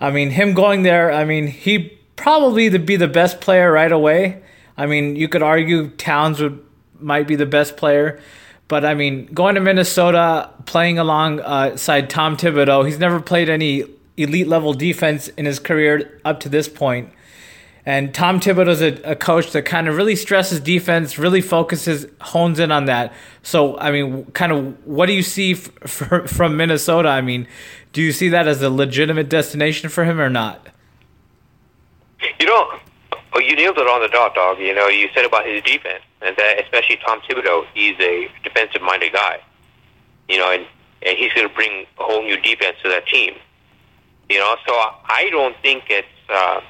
I 0.00 0.10
mean, 0.10 0.30
him 0.30 0.52
going 0.52 0.82
there. 0.82 1.12
I 1.12 1.24
mean, 1.24 1.46
he 1.46 1.96
probably 2.16 2.68
to 2.70 2.80
be 2.80 2.96
the 2.96 3.06
best 3.06 3.40
player 3.40 3.70
right 3.70 3.92
away. 3.92 4.42
I 4.76 4.86
mean, 4.86 5.14
you 5.14 5.28
could 5.28 5.42
argue 5.42 5.90
Towns 5.90 6.40
would 6.40 6.60
might 6.98 7.28
be 7.28 7.36
the 7.36 7.46
best 7.46 7.76
player, 7.76 8.20
but 8.66 8.84
I 8.84 8.94
mean, 8.94 9.26
going 9.26 9.54
to 9.54 9.60
Minnesota, 9.60 10.50
playing 10.66 10.98
alongside 10.98 12.10
Tom 12.10 12.36
Thibodeau, 12.36 12.84
he's 12.84 12.98
never 12.98 13.20
played 13.20 13.48
any 13.48 13.84
elite 14.16 14.48
level 14.48 14.74
defense 14.74 15.28
in 15.28 15.46
his 15.46 15.60
career 15.60 16.20
up 16.24 16.40
to 16.40 16.48
this 16.48 16.68
point. 16.68 17.10
And 17.86 18.12
Tom 18.14 18.40
Thibodeau's 18.40 18.82
a, 18.82 19.10
a 19.10 19.16
coach 19.16 19.52
that 19.52 19.62
kind 19.62 19.88
of 19.88 19.96
really 19.96 20.14
stresses 20.14 20.60
defense, 20.60 21.18
really 21.18 21.40
focuses, 21.40 22.06
hones 22.20 22.58
in 22.58 22.70
on 22.70 22.84
that. 22.84 23.12
So, 23.42 23.78
I 23.78 23.90
mean, 23.90 24.26
kind 24.32 24.52
of, 24.52 24.86
what 24.86 25.06
do 25.06 25.14
you 25.14 25.22
see 25.22 25.52
f- 25.52 25.70
f- 26.12 26.30
from 26.30 26.56
Minnesota? 26.56 27.08
I 27.08 27.22
mean, 27.22 27.48
do 27.92 28.02
you 28.02 28.12
see 28.12 28.28
that 28.28 28.46
as 28.46 28.60
a 28.62 28.70
legitimate 28.70 29.28
destination 29.28 29.88
for 29.88 30.04
him 30.04 30.20
or 30.20 30.28
not? 30.28 30.68
You 32.38 32.46
know, 32.46 32.78
you 33.36 33.56
nailed 33.56 33.78
it 33.78 33.88
on 33.88 34.02
the 34.02 34.08
dot, 34.08 34.34
dog. 34.34 34.58
You 34.58 34.74
know, 34.74 34.88
you 34.88 35.08
said 35.14 35.24
about 35.24 35.46
his 35.46 35.62
defense, 35.62 36.02
and 36.20 36.36
that 36.36 36.60
especially 36.62 36.98
Tom 37.04 37.20
Thibodeau, 37.22 37.64
he's 37.72 37.98
a 37.98 38.28
defensive-minded 38.44 39.12
guy. 39.12 39.40
You 40.28 40.38
know, 40.38 40.50
and 40.52 40.66
and 41.02 41.16
he's 41.16 41.32
going 41.32 41.48
to 41.48 41.54
bring 41.54 41.86
a 41.98 42.04
whole 42.04 42.22
new 42.22 42.36
defense 42.36 42.76
to 42.82 42.90
that 42.90 43.06
team. 43.06 43.34
You 44.28 44.38
know, 44.38 44.54
so 44.66 44.74
I 44.74 45.28
don't 45.30 45.56
think 45.62 45.84
it's. 45.88 46.06
Uh, 46.28 46.60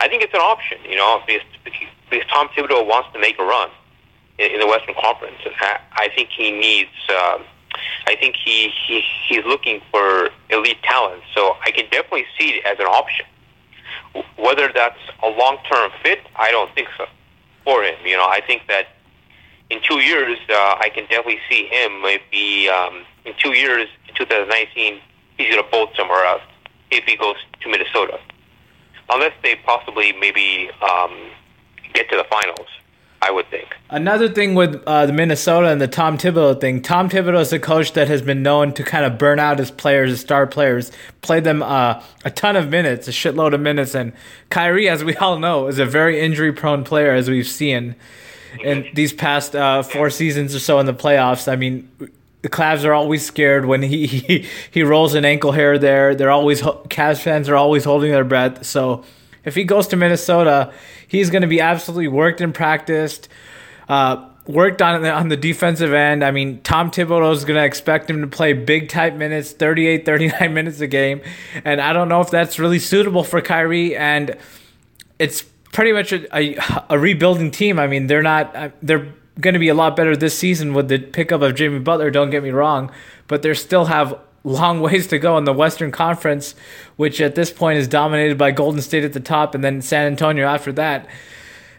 I 0.00 0.08
think 0.08 0.22
it's 0.22 0.34
an 0.34 0.40
option. 0.40 0.78
You 0.88 0.96
know, 0.96 1.22
because, 1.26 1.46
because 2.10 2.26
Tom 2.28 2.48
Thibodeau 2.48 2.86
wants 2.86 3.08
to 3.12 3.20
make 3.20 3.38
a 3.38 3.44
run 3.44 3.70
in, 4.38 4.52
in 4.52 4.60
the 4.60 4.66
Western 4.66 4.94
Conference. 4.94 5.36
I, 5.60 5.80
I 5.92 6.08
think 6.14 6.30
he 6.30 6.50
needs. 6.50 6.90
Uh, 7.08 7.38
I 8.06 8.16
think 8.16 8.34
he, 8.36 8.72
he 8.86 9.02
he's 9.28 9.44
looking 9.44 9.80
for 9.90 10.30
elite 10.50 10.82
talent. 10.82 11.22
So 11.34 11.56
I 11.64 11.70
can 11.70 11.84
definitely 11.90 12.26
see 12.38 12.50
it 12.50 12.64
as 12.66 12.78
an 12.80 12.86
option. 12.86 13.26
Whether 14.36 14.72
that's 14.74 14.98
a 15.22 15.28
long 15.28 15.58
term 15.70 15.90
fit, 16.02 16.20
I 16.36 16.50
don't 16.50 16.74
think 16.74 16.88
so 16.96 17.06
for 17.64 17.84
him. 17.84 17.94
You 18.04 18.16
know, 18.16 18.26
I 18.26 18.40
think 18.44 18.62
that 18.68 18.88
in 19.70 19.80
two 19.82 20.00
years, 20.00 20.38
uh, 20.48 20.76
I 20.80 20.90
can 20.92 21.04
definitely 21.04 21.38
see 21.48 21.66
him 21.66 22.02
maybe 22.02 22.68
um, 22.68 23.04
in 23.24 23.34
two 23.38 23.52
years, 23.52 23.88
in 24.08 24.14
2019, 24.14 25.00
he's 25.36 25.50
going 25.50 25.62
to 25.62 25.70
bolt 25.70 25.90
somewhere 25.96 26.24
else 26.24 26.42
if 26.90 27.04
he 27.04 27.16
goes 27.16 27.36
to 27.60 27.68
Minnesota, 27.68 28.18
unless 29.12 29.32
they 29.42 29.56
possibly 29.64 30.12
maybe 30.20 30.70
um, 30.82 31.12
get 31.92 32.08
to 32.10 32.16
the 32.16 32.24
finals. 32.30 32.68
I 33.22 33.30
would 33.30 33.50
think. 33.50 33.76
Another 33.90 34.30
thing 34.30 34.54
with 34.54 34.82
uh, 34.86 35.04
the 35.04 35.12
Minnesota 35.12 35.68
and 35.68 35.78
the 35.78 35.86
Tom 35.86 36.16
Thibodeau 36.16 36.58
thing, 36.58 36.80
Tom 36.80 37.10
Thibodeau 37.10 37.40
is 37.40 37.52
a 37.52 37.58
coach 37.58 37.92
that 37.92 38.08
has 38.08 38.22
been 38.22 38.42
known 38.42 38.72
to 38.72 38.82
kind 38.82 39.04
of 39.04 39.18
burn 39.18 39.38
out 39.38 39.58
his 39.58 39.70
players, 39.70 40.08
his 40.08 40.20
star 40.20 40.46
players, 40.46 40.90
play 41.20 41.38
them 41.38 41.62
uh, 41.62 42.02
a 42.24 42.30
ton 42.30 42.56
of 42.56 42.70
minutes, 42.70 43.08
a 43.08 43.10
shitload 43.10 43.52
of 43.52 43.60
minutes. 43.60 43.94
And 43.94 44.14
Kyrie, 44.48 44.88
as 44.88 45.04
we 45.04 45.14
all 45.16 45.38
know, 45.38 45.66
is 45.66 45.78
a 45.78 45.84
very 45.84 46.18
injury 46.18 46.50
prone 46.50 46.82
player, 46.82 47.12
as 47.12 47.28
we've 47.28 47.46
seen 47.46 47.94
in 48.64 48.88
these 48.94 49.12
past 49.12 49.54
uh, 49.54 49.82
four 49.82 50.08
seasons 50.08 50.54
or 50.54 50.58
so 50.58 50.78
in 50.78 50.86
the 50.86 50.94
playoffs. 50.94 51.46
I 51.46 51.56
mean, 51.56 51.90
the 52.42 52.48
Cavs 52.48 52.84
are 52.84 52.92
always 52.92 53.24
scared 53.24 53.66
when 53.66 53.82
he, 53.82 54.06
he, 54.06 54.46
he 54.70 54.82
rolls 54.82 55.14
an 55.14 55.24
ankle 55.24 55.52
hair 55.52 55.78
there. 55.78 56.14
They're 56.14 56.30
always, 56.30 56.62
Cavs 56.62 57.20
fans 57.20 57.48
are 57.48 57.56
always 57.56 57.84
holding 57.84 58.10
their 58.10 58.24
breath. 58.24 58.64
So 58.64 59.04
if 59.44 59.54
he 59.54 59.64
goes 59.64 59.86
to 59.88 59.96
Minnesota, 59.96 60.72
he's 61.06 61.30
going 61.30 61.42
to 61.42 61.48
be 61.48 61.60
absolutely 61.60 62.08
worked 62.08 62.40
and 62.40 62.54
practiced. 62.54 63.28
Uh, 63.88 64.28
worked 64.46 64.82
on 64.82 65.04
on 65.04 65.28
the 65.28 65.36
defensive 65.36 65.92
end. 65.92 66.24
I 66.24 66.30
mean, 66.30 66.60
Tom 66.62 66.90
Thibodeau 66.90 67.32
is 67.32 67.44
going 67.44 67.58
to 67.58 67.64
expect 67.64 68.10
him 68.10 68.20
to 68.20 68.26
play 68.26 68.52
big 68.52 68.88
type 68.88 69.14
minutes, 69.14 69.52
38, 69.52 70.04
39 70.04 70.54
minutes 70.54 70.80
a 70.80 70.86
game. 70.86 71.20
And 71.64 71.80
I 71.80 71.92
don't 71.92 72.08
know 72.08 72.20
if 72.20 72.30
that's 72.30 72.58
really 72.58 72.78
suitable 72.78 73.24
for 73.24 73.40
Kyrie. 73.40 73.96
And 73.96 74.36
it's 75.18 75.42
pretty 75.72 75.92
much 75.92 76.12
a, 76.12 76.36
a, 76.36 76.84
a 76.90 76.98
rebuilding 76.98 77.50
team. 77.50 77.78
I 77.78 77.86
mean, 77.86 78.06
they're 78.06 78.22
not, 78.22 78.54
uh, 78.56 78.70
they're 78.82 79.12
going 79.40 79.54
to 79.54 79.60
be 79.60 79.68
a 79.68 79.74
lot 79.74 79.96
better 79.96 80.16
this 80.16 80.38
season 80.38 80.74
with 80.74 80.88
the 80.88 80.98
pickup 80.98 81.42
of 81.42 81.54
Jimmy 81.54 81.78
Butler, 81.78 82.10
don't 82.10 82.30
get 82.30 82.42
me 82.42 82.50
wrong. 82.50 82.90
But 83.26 83.42
they 83.42 83.52
still 83.54 83.86
have 83.86 84.18
long 84.44 84.80
ways 84.82 85.06
to 85.08 85.18
go 85.18 85.36
in 85.38 85.44
the 85.44 85.52
Western 85.52 85.90
Conference, 85.90 86.54
which 86.96 87.20
at 87.20 87.34
this 87.34 87.50
point 87.50 87.78
is 87.78 87.88
dominated 87.88 88.38
by 88.38 88.50
Golden 88.50 88.80
State 88.80 89.04
at 89.04 89.12
the 89.12 89.20
top 89.20 89.54
and 89.54 89.64
then 89.64 89.82
San 89.82 90.06
Antonio 90.06 90.46
after 90.46 90.72
that. 90.72 91.08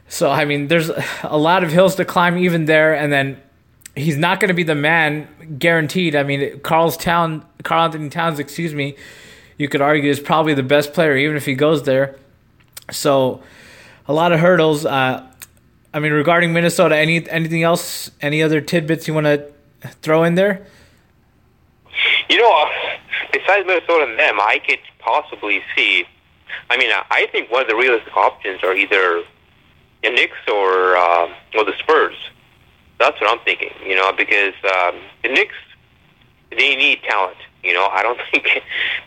So, 0.08 0.30
I 0.30 0.44
mean, 0.44 0.68
there's 0.68 0.92
a 1.24 1.38
lot 1.38 1.64
of 1.64 1.72
hills 1.72 1.96
to 1.96 2.06
climb 2.06 2.38
even 2.38 2.66
there. 2.66 2.94
And 2.94 3.14
then 3.14 3.42
he's 3.96 4.18
not 4.18 4.40
going 4.40 4.50
to 4.50 4.54
be 4.54 4.64
the 4.64 4.76
man 4.76 5.28
guaranteed. 5.58 6.16
I 6.16 6.24
mean, 6.24 6.60
Carl's 6.60 6.98
Town, 6.98 7.46
Karl 7.64 7.86
Anthony 7.86 8.10
Towns, 8.10 8.40
excuse 8.40 8.74
me, 8.74 8.98
you 9.58 9.70
could 9.70 9.82
argue 9.82 10.10
is 10.10 10.20
probably 10.20 10.54
the 10.54 10.64
best 10.64 10.94
player, 10.94 11.16
even 11.16 11.38
if 11.38 11.46
he 11.46 11.54
goes 11.54 11.84
there. 11.84 12.18
So, 12.92 13.42
a 14.08 14.14
lot 14.14 14.34
of 14.34 14.40
hurdles. 14.42 14.86
Uh, 14.86 15.31
I 15.94 16.00
mean, 16.00 16.14
regarding 16.14 16.54
Minnesota, 16.54 16.96
any 16.98 17.28
anything 17.30 17.64
else, 17.64 18.12
any 18.22 18.42
other 18.42 18.62
tidbits 18.62 19.08
you 19.08 19.14
want 19.14 19.26
to 19.26 19.46
throw 20.02 20.24
in 20.24 20.36
there? 20.36 20.66
You 22.30 22.38
know, 22.38 22.64
uh, 22.64 22.70
besides 23.34 23.68
Minnesota 23.68 24.06
and 24.10 24.18
them, 24.18 24.40
I 24.40 24.60
could 24.66 24.80
possibly 25.00 25.62
see. 25.76 26.06
I 26.70 26.78
mean, 26.78 26.92
I 27.10 27.28
think 27.32 27.52
one 27.52 27.64
of 27.64 27.68
the 27.68 27.76
realistic 27.76 28.16
options 28.16 28.64
are 28.64 28.74
either 28.74 29.24
the 30.04 30.10
Knicks 30.12 30.38
or 30.48 30.96
uh, 30.96 31.34
or 31.56 31.66
the 31.66 31.74
Spurs. 31.80 32.16
That's 32.98 33.20
what 33.20 33.30
I'm 33.30 33.44
thinking. 33.44 33.72
You 33.86 33.96
know, 33.96 34.12
because 34.14 34.54
um, 34.64 34.96
the 35.24 35.30
Knicks 35.30 35.56
they 36.52 36.76
need 36.76 37.02
talent. 37.04 37.38
You 37.64 37.74
know, 37.74 37.88
I 37.88 38.02
don't 38.02 38.20
think 38.32 38.48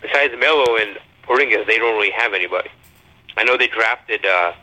besides 0.01 0.33
Melo 0.39 0.77
and 0.77 0.97
Porzingis, 1.23 1.65
they 1.65 1.77
don't 1.77 1.95
really 1.95 2.11
have 2.11 2.33
anybody. 2.33 2.69
I 3.37 3.43
know 3.43 3.57
they 3.57 3.67
drafted 3.67 4.25
uh, 4.25 4.53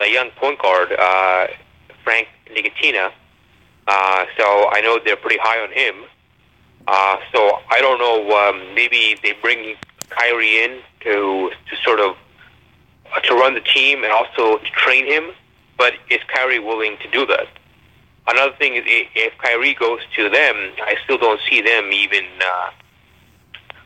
a 0.00 0.06
young 0.06 0.30
point 0.32 0.58
guard, 0.58 0.92
uh, 0.92 1.46
Frank 2.08 2.28
Ntilikina. 2.46 3.12
Uh, 3.86 4.24
so 4.38 4.70
I 4.72 4.80
know 4.80 4.98
they're 5.04 5.14
pretty 5.14 5.36
high 5.42 5.60
on 5.60 5.70
him. 5.70 6.08
Uh, 6.86 7.18
so 7.34 7.58
I 7.68 7.82
don't 7.82 7.98
know. 7.98 8.18
Um, 8.34 8.74
maybe 8.74 9.18
they 9.22 9.32
bring 9.42 9.76
Kyrie 10.08 10.64
in 10.64 10.78
to 11.00 11.50
to 11.68 11.76
sort 11.84 12.00
of 12.00 12.16
uh, 13.14 13.20
to 13.20 13.34
run 13.34 13.52
the 13.52 13.60
team 13.60 14.04
and 14.04 14.12
also 14.12 14.56
to 14.56 14.70
train 14.70 15.04
him. 15.04 15.32
But 15.76 15.92
is 16.08 16.20
Kyrie 16.28 16.58
willing 16.58 16.96
to 17.02 17.10
do 17.10 17.26
that? 17.26 17.46
Another 18.26 18.56
thing 18.56 18.76
is 18.76 18.84
if 18.86 19.36
Kyrie 19.36 19.74
goes 19.74 20.00
to 20.16 20.30
them, 20.30 20.56
I 20.80 20.94
still 21.04 21.18
don't 21.18 21.40
see 21.50 21.60
them 21.60 21.92
even. 21.92 22.24
Uh, 22.40 22.70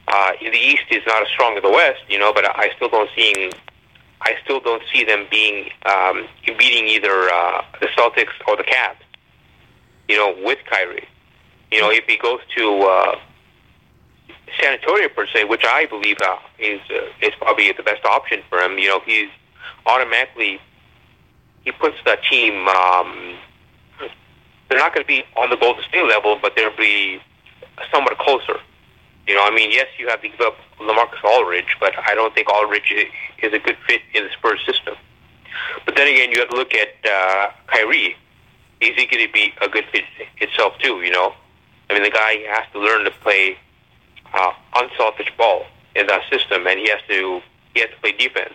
uh, 0.07 0.33
the 0.41 0.59
East 0.71 0.87
is 0.93 1.02
not 1.09 1.23
as 1.23 1.29
strong 1.29 1.57
as 1.57 1.62
the 1.64 1.71
West, 1.71 2.02
you 2.09 2.21
know, 2.21 2.33
but 2.33 2.45
I 2.45 2.71
still 2.76 2.88
don't 2.88 3.11
see. 3.17 3.50
I 4.25 4.37
still 4.45 4.61
don't 4.61 4.83
see 4.93 5.05
them 5.05 5.26
being 5.31 5.71
um, 5.87 6.26
beating 6.47 6.87
either 6.87 7.29
uh, 7.29 7.64
the 7.81 7.87
Celtics 7.88 8.33
or 8.47 8.57
the 8.57 8.62
Cavs. 8.62 8.97
You 10.09 10.17
know, 10.19 10.35
with 10.45 10.59
Kyrie. 10.71 11.09
You 11.71 11.81
know, 11.81 11.91
if 11.91 12.05
he 12.07 12.19
goes 12.19 12.41
to 12.57 12.81
uh, 12.83 13.19
San 14.61 14.75
Antonio 14.75 15.09
per 15.09 15.26
se, 15.26 15.45
which 15.45 15.64
I 15.67 15.87
believe 15.87 16.17
uh, 16.25 16.37
is 16.59 16.81
uh, 16.91 17.26
is 17.26 17.33
probably 17.38 17.73
the 17.73 17.83
best 17.83 18.05
option 18.05 18.43
for 18.49 18.59
him. 18.59 18.79
You 18.79 18.88
know, 18.88 19.00
he's 19.05 19.29
automatically 19.87 20.61
he 21.64 21.73
puts 21.73 21.97
that 22.05 22.23
team. 22.25 22.69
Um, 22.69 23.37
they're 24.69 24.79
not 24.79 24.95
going 24.95 25.05
to 25.05 25.09
be 25.09 25.25
on 25.37 25.50
the 25.50 25.57
Golden 25.57 25.83
State 25.85 26.05
level, 26.05 26.38
but 26.41 26.55
they'll 26.57 26.76
be 26.76 27.21
somewhat 27.93 28.17
closer. 28.19 28.59
You 29.26 29.35
know, 29.35 29.45
I 29.45 29.55
mean, 29.55 29.71
yes, 29.71 29.87
you 29.99 30.09
have 30.09 30.21
up 30.41 30.57
LaMarcus 30.83 31.23
Aldridge, 31.25 31.77
but 31.81 31.95
I 31.99 32.15
don't 32.15 32.35
think 32.35 32.51
Aldridge 32.53 32.93
is 33.43 33.53
a 33.53 33.59
good 33.59 33.77
fit 33.87 34.03
in 34.15 34.25
the 34.25 34.31
Spurs 34.31 34.61
system. 34.67 34.95
But 35.85 35.97
then 35.97 36.09
again, 36.09 36.31
you 36.31 36.41
have 36.41 36.51
to 36.51 36.57
look 36.57 36.75
at 36.75 36.95
uh, 37.05 37.51
Kyrie. 37.67 38.17
Is 38.81 38.97
he 38.97 39.07
going 39.07 39.27
to 39.27 39.33
be 39.33 39.53
a 39.61 39.69
good 39.69 39.85
fit 39.93 40.05
itself 40.39 40.75
too? 40.79 41.03
You 41.03 41.11
know, 41.11 41.35
I 41.91 41.95
mean, 41.95 42.03
the 42.03 42.11
guy 42.11 42.37
has 42.49 42.65
to 42.73 42.81
learn 42.81 43.05
to 43.05 43.11
play 43.11 43.57
uh, 44.35 44.53
unselfish 44.75 45.31
ball 45.37 45.67
in 45.95 46.07
that 46.07 46.23
system, 46.31 46.67
and 46.67 46.79
he 46.79 46.89
has 46.89 47.01
to 47.09 47.41
he 47.75 47.81
has 47.81 47.91
to 47.91 47.97
play 48.01 48.12
defense, 48.12 48.55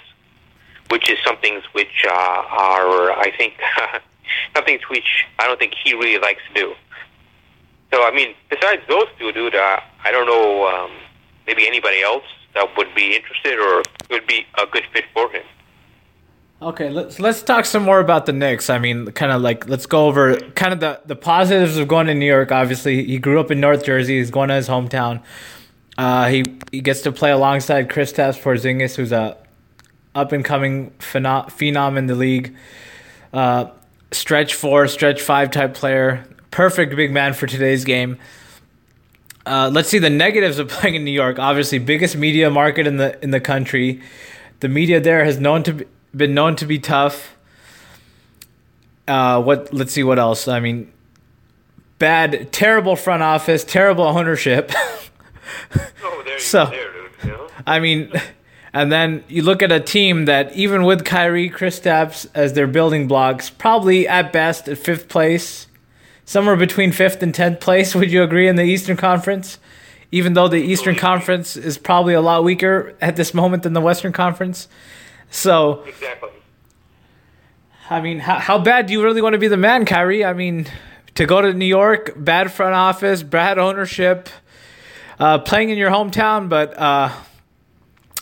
which 0.90 1.10
is 1.10 1.18
something 1.26 1.62
which 1.74 2.06
uh, 2.06 2.12
are 2.12 3.12
I 3.12 3.32
think 3.38 3.54
something 4.56 4.80
which 4.90 5.26
I 5.40 5.48
don't 5.48 5.60
think 5.60 5.74
he 5.84 5.94
really 5.94 6.20
likes 6.20 6.42
to 6.50 6.54
do. 6.54 6.74
So 7.94 8.04
I 8.04 8.12
mean, 8.12 8.36
besides 8.50 8.82
those 8.90 9.08
two, 9.18 9.32
dude, 9.32 9.56
uh, 9.56 9.80
I 10.04 10.12
don't 10.12 10.26
know 10.26 10.68
um, 10.68 10.92
maybe 11.48 11.66
anybody 11.66 12.02
else 12.02 12.26
that 12.54 12.68
would 12.78 12.94
be 12.94 13.16
interested 13.16 13.58
or 13.60 13.82
would 14.12 14.28
be 14.28 14.46
a 14.62 14.68
good 14.68 14.84
fit 14.94 15.06
for 15.14 15.32
him. 15.32 15.44
Okay, 16.60 16.90
let's 16.90 17.20
let's 17.20 17.44
talk 17.44 17.66
some 17.66 17.84
more 17.84 18.00
about 18.00 18.26
the 18.26 18.34
Knicks. 18.34 18.70
I 18.70 18.80
mean, 18.80 19.12
kind 19.12 19.32
of 19.32 19.42
like 19.42 19.70
let's 19.70 19.86
go 19.86 20.08
over 20.08 20.38
kind 20.52 20.74
of 20.74 20.80
the, 20.80 21.00
the 21.06 21.16
positives 21.16 21.78
of 21.78 21.88
going 21.88 22.08
to 22.08 22.16
New 22.16 22.26
York. 22.26 22.52
Obviously, 22.52 23.06
he 23.06 23.20
grew 23.20 23.40
up 23.40 23.52
in 23.52 23.60
North 23.60 23.86
Jersey. 23.86 24.18
He's 24.18 24.32
going 24.32 24.50
to 24.50 24.56
his 24.56 24.68
hometown. 24.68 25.22
Uh, 26.00 26.30
he 26.30 26.44
he 26.72 26.82
gets 26.82 27.02
to 27.02 27.12
play 27.12 27.30
alongside 27.30 27.90
Kristaps 27.90 28.42
Porzingis, 28.42 28.96
who's 28.96 29.12
a 29.12 29.38
up 30.16 30.32
and 30.32 30.44
coming 30.44 30.92
phenom, 30.98 31.46
phenom 31.52 31.96
in 31.96 32.08
the 32.08 32.16
league. 32.16 32.56
Uh, 33.32 33.68
stretch 34.12 34.56
four, 34.56 34.88
stretch 34.88 35.22
five 35.22 35.52
type 35.52 35.76
player. 35.76 36.26
Perfect 36.50 36.96
big 36.96 37.12
man 37.12 37.34
for 37.34 37.46
today's 37.46 37.86
game. 37.86 38.18
Uh, 39.48 39.70
let's 39.70 39.88
see 39.90 40.00
the 40.00 40.10
negatives 40.10 40.60
of 40.60 40.68
playing 40.70 40.96
in 40.96 41.06
New 41.06 41.12
York. 41.12 41.40
Obviously, 41.40 41.80
biggest 41.80 42.16
media 42.18 42.50
market 42.50 42.86
in 42.86 42.98
the 42.98 43.22
in 43.24 43.32
the 43.32 43.40
country. 43.40 44.02
The 44.60 44.68
media 44.68 45.00
there 45.00 45.24
has 45.24 45.40
known 45.40 45.64
to 45.64 45.74
be, 45.74 45.86
been 46.16 46.34
known 46.34 46.56
to 46.58 46.66
be 46.66 46.80
tough. 46.80 47.36
Uh, 49.08 49.42
what? 49.42 49.74
Let's 49.74 49.94
see 49.94 50.04
what 50.04 50.20
else. 50.20 50.48
I 50.48 50.60
mean, 50.60 50.92
bad, 52.00 52.52
terrible 52.52 52.96
front 52.96 53.24
office, 53.24 53.64
terrible 53.64 54.04
ownership. 54.04 54.72
oh, 56.04 56.24
there 56.26 56.40
so, 56.40 56.66
there, 56.66 56.92
dude, 56.92 57.12
you 57.24 57.30
know? 57.30 57.48
I 57.66 57.80
mean, 57.80 58.12
and 58.74 58.92
then 58.92 59.24
you 59.28 59.44
look 59.44 59.62
at 59.62 59.72
a 59.72 59.80
team 59.80 60.26
that 60.26 60.54
even 60.56 60.84
with 60.84 61.06
Kyrie, 61.06 61.50
Kristaps 61.50 62.28
as 62.34 62.54
their 62.54 62.68
building 62.68 63.08
blocks, 63.08 63.50
probably 63.50 64.08
at 64.08 64.34
best 64.34 64.68
at 64.68 64.78
fifth 64.78 65.08
place, 65.08 65.67
somewhere 66.28 66.56
between 66.56 66.92
fifth 66.92 67.24
and 67.24 67.34
tenth 67.34 67.60
place. 67.60 67.96
Would 67.96 68.12
you 68.12 68.22
agree 68.22 68.48
in 68.48 68.56
the 68.56 68.64
Eastern 68.64 68.98
Conference? 68.98 69.58
Even 70.12 70.34
though 70.34 70.48
the 70.48 70.62
Eastern 70.62 70.96
Conference 70.96 71.58
is 71.58 71.80
probably 71.80 72.14
a 72.14 72.22
lot 72.22 72.44
weaker 72.44 72.94
at 73.02 73.16
this 73.16 73.34
moment 73.34 73.64
than 73.64 73.74
the 73.74 73.82
Western 73.82 74.14
Conference. 74.14 74.68
So 75.32 75.84
exactly. 75.88 76.30
I 77.90 78.02
mean, 78.02 78.20
how, 78.20 78.40
how 78.40 78.60
bad 78.60 78.86
do 78.88 78.94
you 78.94 79.04
really 79.04 79.22
want 79.22 79.34
to 79.34 79.40
be 79.40 79.48
the 79.48 79.58
man, 79.58 79.86
Kyrie? 79.86 80.24
I 80.24 80.34
mean, 80.34 80.68
to 81.16 81.26
go 81.26 81.42
to 81.42 81.54
New 81.54 81.66
York, 81.66 82.14
bad 82.16 82.52
front 82.52 82.76
office, 82.76 83.24
bad 83.24 83.58
ownership. 83.58 84.30
uh, 85.20 85.40
playing 85.40 85.70
in 85.70 85.78
your 85.78 85.90
hometown, 85.90 86.50
but 86.50 86.78
uh, 86.78 87.12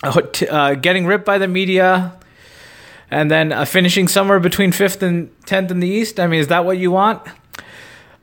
uh, 0.03 0.75
getting 0.75 1.05
ripped 1.05 1.25
by 1.25 1.38
the 1.38 1.47
media, 1.47 2.17
and 3.12 3.29
then 3.29 3.51
uh, 3.51 3.65
finishing 3.65 4.07
somewhere 4.07 4.39
between 4.39 4.71
fifth 4.71 5.03
and 5.03 5.29
tenth 5.45 5.71
in 5.71 5.79
the 5.79 5.88
East. 5.88 6.19
I 6.19 6.27
mean, 6.27 6.39
is 6.39 6.47
that 6.47 6.65
what 6.65 6.77
you 6.77 6.91
want? 6.91 7.21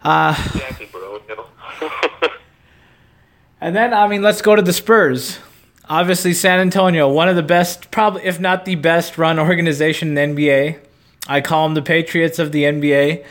Uh, 0.02 0.34
exactly, 0.54 0.86
bro. 0.86 1.20
and 3.60 3.74
then, 3.74 3.94
I 3.94 4.08
mean, 4.08 4.22
let's 4.22 4.42
go 4.42 4.56
to 4.56 4.62
the 4.62 4.72
Spurs. 4.72 5.38
Obviously, 5.88 6.32
San 6.32 6.60
Antonio, 6.60 7.08
one 7.08 7.28
of 7.28 7.36
the 7.36 7.42
best, 7.42 7.90
probably 7.90 8.22
if 8.24 8.40
not 8.40 8.64
the 8.64 8.76
best 8.76 9.18
run 9.18 9.38
organization 9.38 10.16
in 10.16 10.34
the 10.34 10.42
NBA. 10.42 10.78
I 11.28 11.40
call 11.40 11.66
them 11.66 11.74
the 11.74 11.82
Patriots 11.82 12.38
of 12.38 12.52
the 12.52 12.64
NBA. 12.64 13.24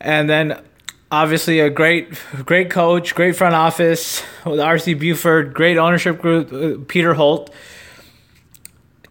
And 0.00 0.28
then 0.28 0.62
obviously 1.10 1.60
a 1.60 1.70
great 1.70 2.10
great 2.44 2.70
coach, 2.70 3.14
great 3.14 3.36
front 3.36 3.54
office 3.54 4.22
with 4.44 4.58
RC 4.58 4.98
Buford, 4.98 5.54
great 5.54 5.76
ownership 5.76 6.20
group, 6.20 6.52
uh, 6.52 6.82
Peter 6.88 7.14
Holt. 7.14 7.52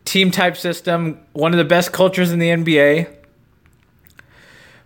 Team 0.06 0.32
type 0.32 0.56
system, 0.56 1.20
one 1.34 1.52
of 1.52 1.58
the 1.58 1.66
best 1.66 1.92
cultures 1.92 2.32
in 2.32 2.40
the 2.40 2.48
NBA. 2.48 3.14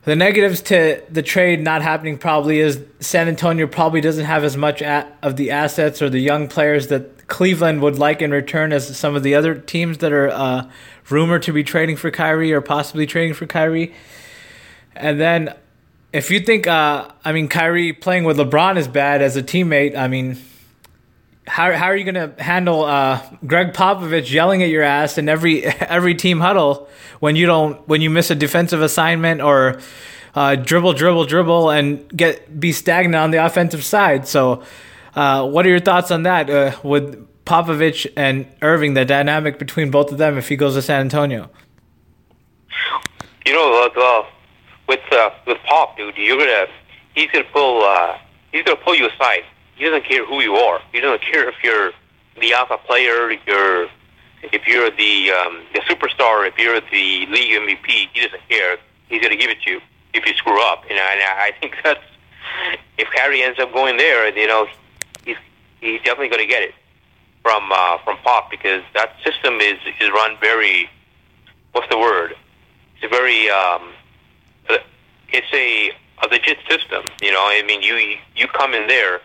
The 0.04 0.16
negatives 0.16 0.62
to 0.64 1.04
the 1.12 1.22
trade 1.22 1.62
not 1.62 1.84
happening 1.84 2.18
probably 2.18 2.60
is 2.60 2.84
San 3.00 3.28
Antonio 3.28 3.68
probably 3.68 4.02
doesn't 4.02 4.26
have 4.26 4.44
as 4.44 4.58
much 4.58 4.82
of 4.82 5.36
the 5.36 5.52
assets 5.52 6.02
or 6.02 6.10
the 6.10 6.20
young 6.20 6.48
players 6.48 6.88
that 6.88 7.28
Cleveland 7.28 7.82
would 7.84 8.00
like 8.00 8.22
in 8.22 8.32
return 8.32 8.74
as 8.74 8.98
some 8.98 9.16
of 9.16 9.22
the 9.22 9.36
other 9.36 9.54
teams 9.54 10.00
that 10.00 10.12
are 10.12 10.30
uh, 10.30 10.70
rumored 11.10 11.44
to 11.44 11.54
be 11.54 11.64
trading 11.64 11.98
for 11.98 12.10
Kyrie 12.10 12.52
or 12.52 12.62
possibly 12.62 13.06
trading 13.06 13.36
for 13.36 13.46
Kyrie. 13.46 13.94
And 14.96 15.20
then 15.20 15.54
if 16.12 16.32
you 16.32 16.40
think, 16.40 16.66
uh, 16.66 17.10
I 17.24 17.32
mean, 17.32 17.48
Kyrie 17.48 17.94
playing 17.94 18.24
with 18.24 18.38
LeBron 18.38 18.78
is 18.78 18.88
bad 18.88 19.22
as 19.22 19.38
a 19.38 19.44
teammate, 19.44 19.96
I 19.96 20.08
mean, 20.08 20.38
how 21.52 21.74
how 21.74 21.88
are 21.88 21.98
you 21.98 22.10
going 22.10 22.16
to 22.16 22.42
handle 22.42 22.86
uh, 22.86 23.22
Gregg 23.46 23.74
Popovich 23.74 24.32
yelling 24.32 24.64
at 24.64 24.70
your 24.70 24.84
ass 24.84 25.18
in 25.18 25.28
every 25.28 25.66
every 25.82 26.16
team 26.16 26.40
huddle 26.40 26.88
when 27.20 27.36
you 27.36 27.46
don't 27.46 27.86
when 27.90 28.00
you 28.00 28.10
miss 28.10 28.32
a 28.32 28.36
defensive 28.36 28.82
assignment 28.82 29.42
or 29.42 29.82
uh, 30.34 30.56
dribble 30.56 30.94
dribble 30.94 31.26
dribble 31.26 31.70
and 31.70 32.08
get 32.16 32.58
be 32.58 32.72
stagnant 32.72 33.16
on 33.16 33.32
the 33.32 33.46
offensive 33.46 33.84
side? 33.84 34.30
So, 34.30 34.64
uh, 35.14 35.46
what 35.46 35.66
are 35.66 35.70
your 35.70 35.82
thoughts 35.82 36.10
on 36.10 36.24
that 36.24 36.50
uh, 36.50 36.78
with 36.84 37.28
Popovich 37.44 38.08
and 38.16 38.48
Irving, 38.62 38.94
the 38.94 39.04
dynamic 39.04 39.60
between 39.60 39.92
both 39.92 40.10
of 40.14 40.18
them 40.18 40.38
if 40.38 40.48
he 40.48 40.56
goes 40.56 40.76
to 40.76 40.82
San 40.82 41.02
Antonio? 41.02 41.50
You 43.46 43.52
know, 43.52 43.92
uh, 43.94 44.24
with 44.88 45.02
uh, 45.12 45.32
with 45.46 45.58
Pop, 45.66 45.98
dude, 45.98 46.16
you're 46.16 46.38
gonna 46.38 46.68
he's 47.14 47.30
gonna 47.30 47.44
pull 47.52 47.86
he's 48.54 48.64
gonna 48.64 48.80
pull 48.86 48.96
you 48.96 49.10
aside. 49.10 49.44
He 49.82 49.88
doesn't 49.88 50.06
care 50.06 50.24
who 50.24 50.44
you 50.44 50.54
are. 50.58 50.80
He 50.92 51.00
doesn't 51.00 51.24
care 51.24 51.50
if 51.50 51.56
you're 51.64 51.92
the 52.40 52.54
alpha 52.54 52.78
player, 52.86 53.32
if 53.32 53.40
you're 53.48 53.90
if 54.44 54.68
you're 54.68 54.92
the 54.92 55.32
um, 55.32 55.64
the 55.74 55.80
superstar, 55.80 56.48
if 56.48 56.56
you're 56.60 56.80
the 56.80 57.26
league 57.26 57.60
MVP. 57.60 58.10
He 58.14 58.22
doesn't 58.22 58.48
care. 58.48 58.78
He's 59.10 59.24
gonna 59.24 59.38
give 59.38 59.50
it 59.50 59.60
to 59.64 59.72
you 59.72 59.82
if 60.14 60.24
you 60.28 60.36
screw 60.36 60.62
up. 60.70 60.84
You 60.88 60.98
know, 60.98 61.08
and 61.12 61.22
I 61.24 61.52
think 61.60 61.78
that's 61.84 62.00
if 63.00 63.08
Harry 63.16 63.42
ends 63.42 63.58
up 63.58 63.74
going 63.74 63.98
there, 63.98 64.30
you 64.38 64.46
know, 64.46 64.68
he's 65.26 65.38
he's 65.80 66.00
definitely 66.02 66.30
gonna 66.30 66.46
get 66.46 66.62
it 66.62 66.76
from 67.42 67.72
uh, 67.74 67.98
from 68.04 68.18
Pop 68.18 68.52
because 68.52 68.84
that 68.94 69.16
system 69.24 69.56
is 69.62 69.80
is 70.00 70.12
run 70.12 70.38
very 70.40 70.92
what's 71.72 71.90
the 71.90 71.98
word? 71.98 72.36
It's 72.98 73.06
a 73.06 73.10
very 73.10 73.50
um, 73.50 73.94
it's 75.30 75.52
a 75.52 75.92
a 76.24 76.28
legit 76.28 76.60
system. 76.70 77.06
You 77.20 77.32
know, 77.32 77.42
I 77.42 77.64
mean, 77.66 77.82
you 77.82 77.96
you 78.36 78.48
come 78.48 78.76
in 78.76 78.86
there, 78.86 79.22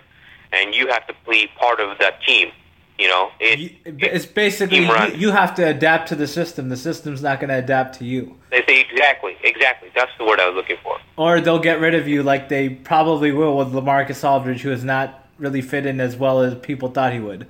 and 0.53 0.75
you 0.75 0.89
have 0.89 1.07
to 1.07 1.15
be 1.29 1.49
part 1.59 1.81
of 1.81 1.99
that 1.99 2.23
team. 2.23 2.51
You 2.99 3.09
know, 3.09 3.31
it, 3.39 3.73
it's 3.85 4.25
basically 4.25 4.79
you, 4.79 5.07
you, 5.15 5.31
have 5.31 5.55
to 5.57 5.63
adapt 5.63 6.09
to 6.09 6.15
the 6.15 6.27
system. 6.27 6.71
The 6.71 6.79
system's 6.79 7.21
not 7.21 7.41
going 7.41 7.51
to 7.51 7.57
adapt 7.57 7.99
to 7.99 8.07
you. 8.07 8.39
They 8.51 8.65
say 8.67 8.81
exactly, 8.81 9.37
exactly. 9.45 9.91
That's 9.95 10.11
the 10.17 10.25
word 10.25 10.41
I 10.41 10.49
was 10.49 10.55
looking 10.55 10.79
for. 10.83 10.99
Or 11.19 11.43
they'll 11.43 11.59
get 11.59 11.79
rid 11.79 11.95
of 11.95 12.09
you, 12.09 12.23
like 12.23 12.49
they 12.49 12.71
probably 12.71 13.33
will 13.33 13.59
with 13.59 13.69
LaMarcus 13.69 14.27
Aldridge, 14.27 14.63
who 14.63 14.71
has 14.71 14.83
not 14.83 15.29
really 15.39 15.61
fit 15.61 15.85
in 15.85 16.01
as 16.01 16.17
well 16.17 16.41
as 16.41 16.55
people 16.55 16.89
thought 16.89 17.13
he 17.13 17.21
would. 17.21 17.47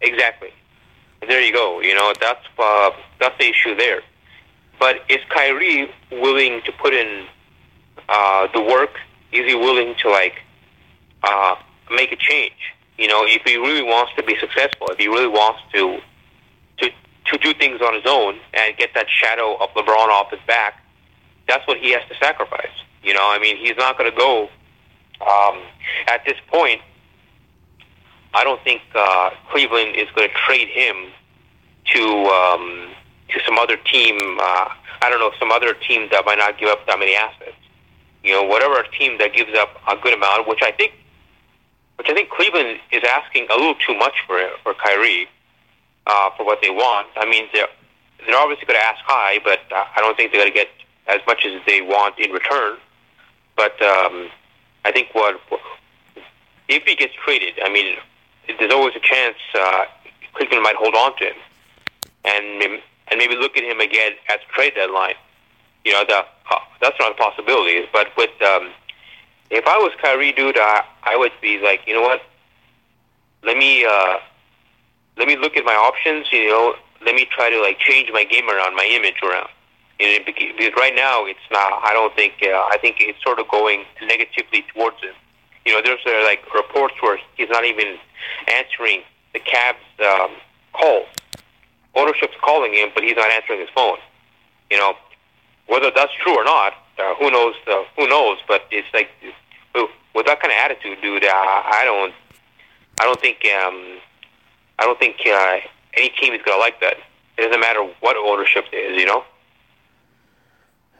Exactly. 0.00 0.48
There 1.20 1.42
you 1.42 1.52
go. 1.52 1.82
You 1.82 1.94
know, 1.94 2.14
that's 2.18 2.44
uh, 2.58 2.90
that's 3.20 3.36
the 3.38 3.50
issue 3.50 3.76
there. 3.76 4.00
But 4.78 5.02
is 5.10 5.18
Kyrie 5.28 5.90
willing 6.10 6.62
to 6.64 6.72
put 6.72 6.94
in 6.94 7.26
uh, 8.08 8.48
the 8.54 8.62
work? 8.62 8.98
Is 9.30 9.46
he 9.46 9.54
willing 9.54 9.94
to 10.02 10.10
like 10.10 10.36
uh, 11.22 11.56
make 11.92 12.12
a 12.12 12.16
change? 12.16 12.74
You 12.98 13.08
know, 13.08 13.24
if 13.24 13.42
he 13.44 13.56
really 13.56 13.82
wants 13.82 14.12
to 14.16 14.22
be 14.22 14.36
successful, 14.38 14.88
if 14.88 14.98
he 14.98 15.08
really 15.08 15.28
wants 15.28 15.60
to 15.72 16.00
to 16.78 16.90
to 17.26 17.38
do 17.38 17.54
things 17.54 17.80
on 17.80 17.94
his 17.94 18.04
own 18.06 18.38
and 18.54 18.76
get 18.76 18.90
that 18.94 19.06
shadow 19.08 19.56
of 19.56 19.70
LeBron 19.70 20.08
off 20.08 20.30
his 20.30 20.40
back, 20.46 20.82
that's 21.48 21.66
what 21.66 21.78
he 21.78 21.92
has 21.92 22.02
to 22.08 22.14
sacrifice. 22.16 22.70
You 23.02 23.14
know, 23.14 23.22
I 23.22 23.38
mean, 23.38 23.56
he's 23.56 23.76
not 23.76 23.98
going 23.98 24.10
to 24.10 24.16
go 24.16 24.48
um, 25.20 25.62
at 26.08 26.24
this 26.24 26.36
point. 26.48 26.80
I 28.34 28.44
don't 28.44 28.62
think 28.64 28.82
uh, 28.94 29.30
Cleveland 29.50 29.96
is 29.96 30.08
going 30.14 30.28
to 30.28 30.34
trade 30.46 30.68
him 30.68 31.12
to 31.94 32.02
um, 32.26 32.90
to 33.30 33.40
some 33.44 33.58
other 33.58 33.76
team. 33.76 34.18
Uh, 34.40 34.68
I 35.02 35.10
don't 35.10 35.18
know, 35.18 35.32
some 35.38 35.50
other 35.50 35.74
team 35.74 36.08
that 36.12 36.24
might 36.24 36.38
not 36.38 36.58
give 36.58 36.68
up 36.68 36.86
that 36.86 36.98
many 36.98 37.14
assets. 37.14 37.56
You 38.22 38.32
know, 38.32 38.44
whatever 38.44 38.84
team 38.98 39.18
that 39.18 39.34
gives 39.34 39.50
up 39.58 39.76
a 39.90 39.96
good 39.96 40.14
amount, 40.14 40.46
which 40.46 40.60
I 40.62 40.70
think, 40.70 40.92
which 41.96 42.08
I 42.08 42.14
think 42.14 42.30
Cleveland 42.30 42.80
is 42.90 43.02
asking 43.08 43.48
a 43.50 43.56
little 43.56 43.74
too 43.74 43.94
much 43.94 44.14
for 44.26 44.40
for 44.62 44.74
Kyrie 44.74 45.28
uh, 46.06 46.30
for 46.36 46.44
what 46.44 46.60
they 46.62 46.70
want. 46.70 47.08
I 47.16 47.26
mean, 47.26 47.48
they're 47.52 47.68
they're 48.26 48.38
obviously 48.38 48.66
going 48.66 48.78
to 48.78 48.86
ask 48.86 49.00
high, 49.04 49.38
but 49.44 49.60
I 49.70 50.00
don't 50.00 50.16
think 50.16 50.32
they're 50.32 50.42
going 50.42 50.52
to 50.52 50.58
get 50.58 50.68
as 51.08 51.20
much 51.26 51.44
as 51.44 51.60
they 51.66 51.82
want 51.82 52.18
in 52.18 52.30
return. 52.30 52.76
But 53.56 53.80
um, 53.82 54.30
I 54.84 54.92
think 54.92 55.08
what 55.12 55.40
if 56.68 56.84
he 56.84 56.94
gets 56.94 57.12
traded, 57.24 57.54
I 57.62 57.68
mean, 57.68 57.96
there's 58.58 58.72
always 58.72 58.94
a 58.96 59.00
chance 59.00 59.36
uh, 59.54 59.84
Cleveland 60.34 60.62
might 60.62 60.76
hold 60.76 60.94
on 60.94 61.16
to 61.18 61.24
him, 61.24 61.36
and 62.24 62.80
and 63.08 63.18
maybe 63.18 63.36
look 63.36 63.56
at 63.56 63.64
him 63.64 63.80
again 63.80 64.12
at 64.28 64.40
the 64.40 64.52
trade 64.54 64.74
deadline. 64.74 65.14
You 65.84 65.92
know, 65.92 66.04
the, 66.06 66.18
uh, 66.18 66.58
that's 66.80 66.96
not 66.98 67.12
a 67.12 67.14
possibility. 67.14 67.86
But 67.92 68.08
with 68.16 68.30
um, 68.42 68.70
if 69.50 69.66
I 69.66 69.76
was 69.78 69.92
Kyrie, 70.00 70.32
dude, 70.32 70.58
I, 70.58 70.84
I 71.02 71.16
would 71.16 71.32
be 71.40 71.58
like, 71.58 71.82
you 71.86 71.94
know 71.94 72.02
what? 72.02 72.22
Let 73.42 73.56
me 73.56 73.84
uh, 73.84 74.18
let 75.16 75.28
me 75.28 75.36
look 75.36 75.56
at 75.56 75.64
my 75.64 75.74
options. 75.74 76.26
You 76.32 76.48
know, 76.48 76.74
let 77.04 77.14
me 77.14 77.26
try 77.30 77.50
to 77.50 77.60
like 77.60 77.78
change 77.78 78.10
my 78.12 78.24
game 78.24 78.48
around, 78.48 78.74
my 78.76 78.88
image 78.90 79.20
around. 79.22 79.48
You 79.98 80.18
know, 80.18 80.24
because 80.24 80.72
right 80.76 80.94
now 80.94 81.26
it's 81.26 81.46
not. 81.50 81.82
I 81.84 81.92
don't 81.92 82.14
think. 82.14 82.34
Uh, 82.42 82.48
I 82.70 82.78
think 82.80 82.96
it's 83.00 83.22
sort 83.22 83.38
of 83.38 83.48
going 83.48 83.84
negatively 84.00 84.64
towards 84.74 85.00
him. 85.00 85.14
You 85.66 85.74
know, 85.74 85.82
there's 85.82 86.00
uh, 86.06 86.24
like 86.24 86.42
reports 86.54 86.94
where 87.00 87.18
he's 87.36 87.48
not 87.50 87.64
even 87.64 87.98
answering 88.48 89.02
the 89.32 89.40
Cavs 89.40 89.76
um, 90.04 90.30
calls 90.72 91.06
ownership's 91.94 92.36
calling 92.42 92.72
him, 92.72 92.90
but 92.94 93.04
he's 93.04 93.16
not 93.16 93.30
answering 93.30 93.60
his 93.60 93.68
phone. 93.74 93.98
You 94.70 94.78
know, 94.78 94.94
whether 95.66 95.90
that's 95.94 96.12
true 96.22 96.36
or 96.36 96.44
not, 96.44 96.74
uh, 96.98 97.14
who 97.16 97.30
knows? 97.30 97.54
Uh, 97.66 97.84
who 97.96 98.08
knows? 98.08 98.38
But 98.46 98.62
it's 98.70 98.88
like 98.92 99.08
with 100.14 100.26
that 100.26 100.40
kind 100.40 100.52
of 100.52 100.58
attitude, 100.58 100.98
dude. 101.02 101.24
I 101.24 101.82
don't, 101.84 102.14
I 103.00 103.04
don't 103.04 103.20
think, 103.20 103.38
um, 103.64 103.98
I 104.78 104.84
don't 104.84 104.98
think 104.98 105.16
uh, 105.26 105.56
any 105.94 106.10
team 106.10 106.34
is 106.34 106.40
gonna 106.44 106.60
like 106.60 106.80
that. 106.80 106.96
It 107.38 107.42
doesn't 107.42 107.60
matter 107.60 107.82
what 108.00 108.16
ownership 108.16 108.64
is, 108.72 108.98
you 108.98 109.06
know. 109.06 109.24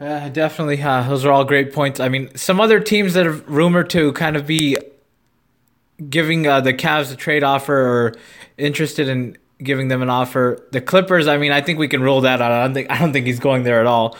Uh, 0.00 0.28
definitely, 0.30 0.82
uh, 0.82 1.08
those 1.08 1.24
are 1.24 1.30
all 1.30 1.44
great 1.44 1.72
points. 1.72 2.00
I 2.00 2.08
mean, 2.08 2.34
some 2.36 2.60
other 2.60 2.80
teams 2.80 3.14
that 3.14 3.26
are 3.26 3.32
rumored 3.32 3.90
to 3.90 4.12
kind 4.14 4.36
of 4.36 4.46
be 4.46 4.76
giving 6.08 6.46
uh, 6.46 6.60
the 6.60 6.72
Cavs 6.72 7.12
a 7.12 7.16
trade 7.16 7.44
offer 7.44 7.74
or 7.74 8.14
interested 8.58 9.08
in 9.08 9.36
giving 9.62 9.88
them 9.88 10.02
an 10.02 10.10
offer. 10.10 10.66
The 10.72 10.80
Clippers, 10.80 11.28
I 11.28 11.36
mean, 11.36 11.52
I 11.52 11.60
think 11.60 11.78
we 11.78 11.86
can 11.86 12.02
rule 12.02 12.22
that 12.22 12.40
out. 12.40 12.50
I 12.50 12.64
don't 12.64 12.74
think 12.74 12.90
I 12.90 12.98
don't 12.98 13.12
think 13.12 13.26
he's 13.26 13.38
going 13.38 13.62
there 13.62 13.80
at 13.80 13.86
all. 13.86 14.16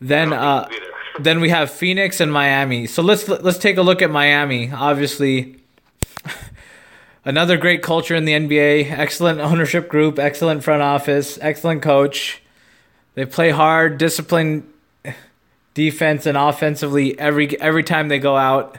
Then 0.00 0.32
uh, 0.32 0.68
then 1.20 1.40
we 1.40 1.50
have 1.50 1.70
Phoenix 1.70 2.20
and 2.20 2.32
Miami. 2.32 2.86
So 2.86 3.02
let's 3.02 3.28
let's 3.28 3.58
take 3.58 3.76
a 3.76 3.82
look 3.82 4.02
at 4.02 4.10
Miami. 4.10 4.70
Obviously, 4.70 5.56
another 7.24 7.56
great 7.56 7.82
culture 7.82 8.14
in 8.14 8.24
the 8.24 8.32
NBA. 8.32 8.90
Excellent 8.90 9.40
ownership 9.40 9.88
group, 9.88 10.18
excellent 10.18 10.64
front 10.64 10.82
office, 10.82 11.38
excellent 11.40 11.82
coach. 11.82 12.42
They 13.14 13.24
play 13.24 13.50
hard, 13.50 13.98
disciplined 13.98 14.70
defense 15.76 16.24
and 16.24 16.38
offensively 16.38 17.18
every 17.18 17.60
every 17.60 17.84
time 17.84 18.08
they 18.08 18.18
go 18.18 18.36
out. 18.36 18.78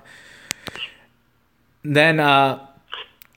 Then 1.83 2.19
uh, 2.19 2.65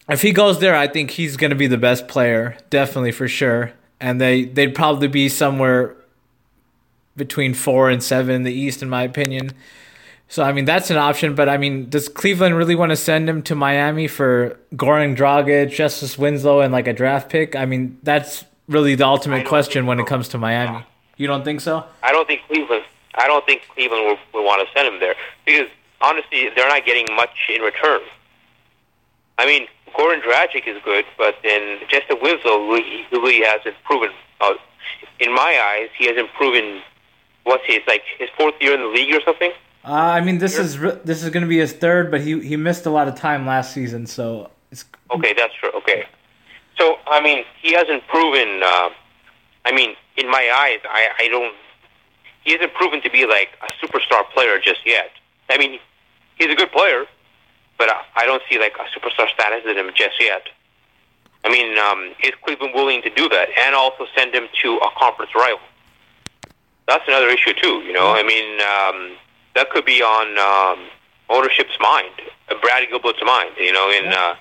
if 0.09 0.23
he 0.23 0.33
goes 0.33 0.59
there, 0.59 0.75
I 0.75 0.89
think 0.89 1.11
he's 1.11 1.37
going 1.37 1.51
to 1.51 1.57
be 1.57 1.69
the 1.69 1.79
best 1.79 2.09
player, 2.09 2.57
definitely 2.71 3.13
for 3.13 3.29
sure. 3.29 3.73
And 4.01 4.21
they 4.21 4.45
they'd 4.45 4.75
probably 4.75 5.09
be 5.09 5.29
somewhere 5.29 5.95
between 7.17 7.55
four 7.55 7.91
and 7.91 8.03
seven 8.03 8.35
in 8.35 8.43
the 8.43 8.53
East, 8.53 8.83
in 8.83 8.89
my 8.89 9.03
opinion. 9.03 9.53
So 10.29 10.45
I 10.45 10.53
mean 10.53 10.65
that's 10.65 10.91
an 10.91 10.97
option, 10.97 11.35
but 11.35 11.49
I 11.49 11.57
mean, 11.57 11.91
does 11.91 12.09
Cleveland 12.09 12.57
really 12.57 12.77
want 12.77 12.91
to 12.91 12.97
send 12.97 13.29
him 13.29 13.43
to 13.43 13.55
Miami 13.55 14.07
for 14.07 14.59
Goran 14.75 15.17
Dragic, 15.17 15.71
Justice 15.71 16.17
Winslow, 16.17 16.61
and 16.61 16.73
like 16.73 16.87
a 16.87 16.93
draft 16.93 17.29
pick? 17.29 17.57
I 17.57 17.67
mean, 17.67 17.99
that's 18.05 18.45
really 18.69 18.95
the 18.95 19.07
ultimate 19.07 19.47
question 19.47 19.87
when 19.87 19.99
so. 19.99 20.05
it 20.05 20.07
comes 20.07 20.29
to 20.29 20.39
Miami. 20.39 20.79
Yeah. 20.79 20.85
You 21.17 21.27
don't 21.27 21.45
think 21.45 21.61
so? 21.61 21.85
I 22.03 22.13
don't 22.13 22.27
think 22.27 22.43
Cleveland. 22.47 22.85
I 23.17 23.27
don't 23.27 23.45
think 23.45 23.63
Cleveland 23.75 24.07
will, 24.07 24.19
will 24.33 24.47
want 24.47 24.67
to 24.67 24.73
send 24.73 24.87
him 24.93 25.01
there 25.01 25.17
because 25.45 25.69
honestly, 26.01 26.49
they're 26.55 26.69
not 26.69 26.87
getting 26.87 27.15
much 27.15 27.37
in 27.49 27.61
return. 27.61 28.01
I 29.37 29.47
mean, 29.47 29.67
Goran 29.95 30.23
Dragic 30.23 30.67
is 30.67 30.81
good, 30.85 31.05
but 31.19 31.37
then 31.43 31.79
Justice 31.89 32.17
Winslow 32.23 32.69
really, 32.69 33.07
really 33.11 33.45
hasn't 33.45 33.75
proven. 33.85 34.11
Uh, 34.41 34.55
in 35.19 35.35
my 35.35 35.61
eyes, 35.75 35.89
he 35.99 36.07
hasn't 36.07 36.33
proven. 36.35 36.83
What's 37.45 37.65
his 37.67 37.81
like 37.87 38.03
his 38.19 38.29
fourth 38.37 38.55
year 38.61 38.75
in 38.75 38.81
the 38.81 38.89
league 38.89 39.15
or 39.15 39.21
something? 39.25 39.53
Uh, 39.85 39.93
I 39.93 40.21
mean, 40.21 40.39
this 40.39 40.59
is 40.59 40.79
this 41.05 41.23
is 41.23 41.31
going 41.31 41.43
to 41.43 41.49
be 41.49 41.59
his 41.59 41.73
third, 41.73 42.11
but 42.11 42.21
he 42.21 42.39
he 42.41 42.57
missed 42.57 42.87
a 42.87 42.91
lot 42.91 43.09
of 43.09 43.15
time 43.15 43.47
last 43.47 43.73
season, 43.73 44.07
so 44.07 44.51
it's 44.71 44.85
okay. 45.11 45.33
That's 45.33 45.55
true. 45.55 45.71
Okay, 45.75 46.05
so 46.79 46.99
I 47.07 47.21
mean, 47.23 47.45
he 47.63 47.73
hasn't 47.73 48.07
proven. 48.09 48.63
Uh, 48.63 48.91
I 49.65 49.73
mean, 49.73 49.97
in 50.17 50.31
my 50.31 50.51
eyes, 50.55 50.81
I 50.85 51.09
I 51.19 51.29
don't. 51.29 51.55
He 52.45 52.53
hasn't 52.53 52.75
proven 52.75 53.01
to 53.03 53.11
be 53.11 53.27
like 53.27 53.51
a 53.63 53.73
superstar 53.85 54.29
player 54.35 54.59
just 54.63 54.81
yet. 54.85 55.11
I 55.49 55.57
mean, 55.57 55.79
he's 56.39 56.51
a 56.51 56.55
good 56.55 56.73
player, 56.73 57.07
but 57.79 57.89
I 58.17 58.27
don't 58.27 58.43
see 58.51 58.59
like 58.59 58.75
a 58.77 58.85
superstar 58.99 59.29
status 59.33 59.63
in 59.67 59.79
him 59.79 59.91
just 59.95 60.21
yet. 60.21 60.49
I 61.43 61.49
mean, 61.51 61.79
um, 61.79 62.13
is 62.23 62.33
Cleveland 62.45 62.75
willing 62.75 63.01
to 63.03 63.11
do 63.11 63.29
that 63.31 63.49
and 63.59 63.75
also 63.75 64.07
send 64.15 64.35
him 64.35 64.49
to 64.63 64.77
a 64.77 64.91
conference 64.99 65.35
rival? 65.35 65.61
That's 66.91 67.07
another 67.07 67.31
issue 67.31 67.55
too. 67.55 67.81
You 67.87 67.93
know, 67.93 68.13
I 68.13 68.23
mean. 68.23 68.61
Um, 68.61 69.17
that 69.55 69.71
could 69.71 69.85
be 69.85 70.03
on 70.03 70.39
um, 70.39 70.89
ownership's 71.29 71.77
mind, 71.81 72.13
uh, 72.51 72.55
Brad 72.61 72.89
Gilbert's 72.89 73.23
mind. 73.25 73.51
You 73.59 73.73
know, 73.73 73.91
in 73.91 74.13
uh, 74.13 74.35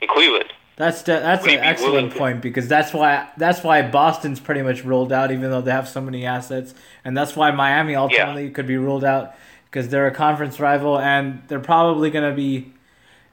in 0.00 0.08
Cleveland. 0.08 0.52
That's 0.76 1.02
de- 1.04 1.20
that's 1.20 1.46
an 1.46 1.60
excellent 1.60 2.14
point 2.16 2.40
because 2.40 2.66
that's 2.66 2.92
why 2.92 3.28
that's 3.36 3.62
why 3.62 3.82
Boston's 3.82 4.40
pretty 4.40 4.62
much 4.62 4.84
ruled 4.84 5.12
out, 5.12 5.30
even 5.30 5.50
though 5.50 5.60
they 5.60 5.70
have 5.70 5.88
so 5.88 6.00
many 6.00 6.26
assets, 6.26 6.74
and 7.04 7.16
that's 7.16 7.36
why 7.36 7.50
Miami 7.52 7.94
ultimately 7.94 8.46
yeah. 8.46 8.50
could 8.50 8.66
be 8.66 8.76
ruled 8.76 9.04
out 9.04 9.34
because 9.70 9.88
they're 9.88 10.06
a 10.06 10.14
conference 10.14 10.58
rival 10.58 10.98
and 10.98 11.42
they're 11.48 11.60
probably 11.60 12.10
going 12.10 12.28
to 12.28 12.34
be 12.34 12.72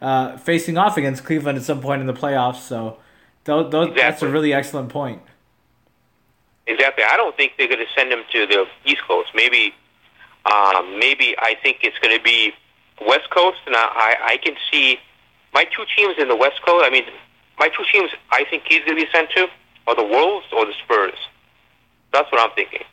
uh, 0.01 0.38
facing 0.38 0.77
off 0.77 0.97
against 0.97 1.23
Cleveland 1.23 1.57
at 1.57 1.63
some 1.63 1.81
point 1.81 2.01
in 2.01 2.07
the 2.07 2.13
playoffs. 2.13 2.62
So, 2.62 2.97
th- 3.45 3.71
th- 3.71 3.89
exactly. 3.89 4.01
that's 4.01 4.21
a 4.21 4.27
really 4.27 4.53
excellent 4.53 4.89
point. 4.89 5.21
Exactly. 6.71 7.03
I 7.03 7.17
don't 7.17 7.36
think 7.36 7.53
they're 7.57 7.67
going 7.67 7.86
to 7.86 7.93
send 7.93 8.13
him 8.13 8.23
to 8.31 8.47
the 8.47 8.65
East 8.86 9.01
Coast. 9.05 9.29
Maybe 9.36 9.73
um, 10.45 10.99
maybe 10.99 11.36
I 11.38 11.55
think 11.62 11.79
it's 11.84 11.99
going 11.99 12.17
to 12.17 12.23
be 12.23 12.53
West 13.05 13.29
Coast, 13.29 13.57
and 13.65 13.75
I, 13.75 14.15
I 14.23 14.38
can 14.38 14.55
see 14.71 14.97
my 15.53 15.65
two 15.65 15.84
teams 15.95 16.15
in 16.17 16.29
the 16.29 16.36
West 16.36 16.62
Coast. 16.65 16.86
I 16.88 16.89
mean, 16.89 17.03
my 17.60 17.67
two 17.67 17.84
teams 17.91 18.10
I 18.31 18.45
think 18.49 18.63
he's 18.67 18.86
going 18.86 18.97
to 18.97 19.05
be 19.05 19.12
sent 19.12 19.29
to 19.31 19.47
are 19.88 19.95
the 19.95 20.03
Wolves 20.03 20.45
or 20.53 20.65
the 20.65 20.73
Spurs. 20.84 21.19
That's 22.13 22.31
what 22.31 22.39
I'm 22.39 22.55
thinking. 22.55 22.84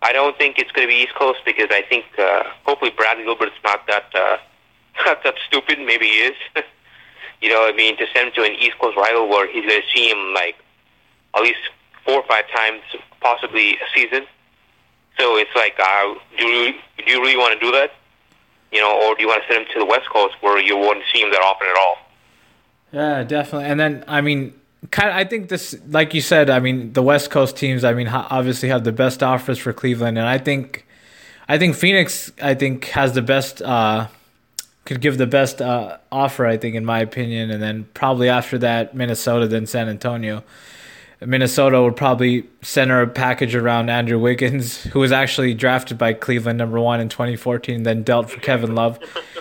I 0.00 0.12
don't 0.12 0.36
think 0.38 0.58
it's 0.58 0.72
going 0.72 0.88
to 0.88 0.90
be 0.90 1.02
East 1.02 1.14
Coast 1.14 1.40
because 1.44 1.68
I 1.70 1.82
think 1.82 2.06
uh, 2.18 2.44
hopefully 2.64 2.92
Bradley 2.96 3.24
Gilbert's 3.24 3.60
not 3.64 3.86
that 3.86 4.06
uh, 4.14 4.38
not 5.04 5.22
that 5.24 5.34
stupid. 5.46 5.78
Maybe 5.78 6.06
he 6.06 6.20
is. 6.32 6.36
you 7.42 7.50
know, 7.50 7.68
I 7.68 7.72
mean, 7.76 7.98
to 7.98 8.06
send 8.14 8.28
him 8.28 8.34
to 8.36 8.44
an 8.44 8.54
East 8.58 8.78
Coast 8.78 8.96
rival 8.96 9.28
where 9.28 9.46
he's 9.46 9.66
going 9.66 9.82
to 9.82 9.88
see 9.94 10.08
him 10.08 10.32
like 10.32 10.56
at 11.36 11.42
least 11.42 11.60
four 12.08 12.22
or 12.22 12.26
five 12.26 12.44
times, 12.50 12.80
possibly 13.20 13.72
a 13.72 13.86
season. 13.94 14.26
So 15.18 15.36
it's 15.36 15.50
like, 15.54 15.78
uh, 15.78 16.14
do 16.38 16.46
you 16.46 16.72
do 17.04 17.12
you 17.12 17.20
really 17.20 17.36
want 17.36 17.52
to 17.58 17.64
do 17.64 17.70
that? 17.72 17.92
You 18.72 18.80
know, 18.80 18.92
or 19.02 19.14
do 19.14 19.22
you 19.22 19.28
want 19.28 19.42
to 19.42 19.52
send 19.52 19.66
him 19.66 19.72
to 19.74 19.78
the 19.80 19.84
West 19.84 20.08
Coast 20.10 20.34
where 20.40 20.58
you 20.58 20.76
wouldn't 20.76 21.04
see 21.12 21.20
him 21.20 21.30
that 21.30 21.42
often 21.42 21.68
at 21.68 21.76
all? 21.76 21.96
Yeah, 22.92 23.24
definitely. 23.24 23.68
And 23.68 23.78
then, 23.78 24.04
I 24.06 24.20
mean, 24.20 24.54
kind 24.90 25.10
of, 25.10 25.16
I 25.16 25.24
think 25.24 25.48
this, 25.48 25.74
like 25.88 26.14
you 26.14 26.20
said, 26.20 26.48
I 26.50 26.60
mean, 26.60 26.92
the 26.92 27.02
West 27.02 27.30
Coast 27.30 27.56
teams, 27.56 27.84
I 27.84 27.92
mean, 27.92 28.08
obviously 28.08 28.68
have 28.68 28.84
the 28.84 28.92
best 28.92 29.22
offers 29.22 29.58
for 29.58 29.72
Cleveland, 29.72 30.18
and 30.18 30.26
I 30.26 30.38
think, 30.38 30.86
I 31.48 31.58
think 31.58 31.76
Phoenix, 31.76 32.30
I 32.42 32.54
think 32.54 32.86
has 32.86 33.12
the 33.12 33.22
best, 33.22 33.60
uh, 33.62 34.08
could 34.84 35.00
give 35.00 35.18
the 35.18 35.26
best 35.26 35.60
uh, 35.60 35.98
offer, 36.10 36.46
I 36.46 36.56
think, 36.56 36.74
in 36.74 36.84
my 36.84 37.00
opinion, 37.00 37.50
and 37.50 37.62
then 37.62 37.88
probably 37.92 38.28
after 38.28 38.58
that, 38.58 38.94
Minnesota, 38.94 39.46
then 39.46 39.66
San 39.66 39.88
Antonio. 39.88 40.42
Minnesota 41.20 41.82
would 41.82 41.96
probably 41.96 42.48
center 42.62 43.02
a 43.02 43.06
package 43.06 43.54
around 43.54 43.90
Andrew 43.90 44.18
Wiggins, 44.18 44.82
who 44.92 45.00
was 45.00 45.12
actually 45.12 45.54
drafted 45.54 45.98
by 45.98 46.12
Cleveland 46.12 46.58
number 46.58 46.80
one 46.80 47.00
in 47.00 47.08
2014, 47.08 47.82
then 47.82 48.02
dealt 48.02 48.30
for 48.30 48.40
Kevin 48.40 48.74
Love. 48.74 48.98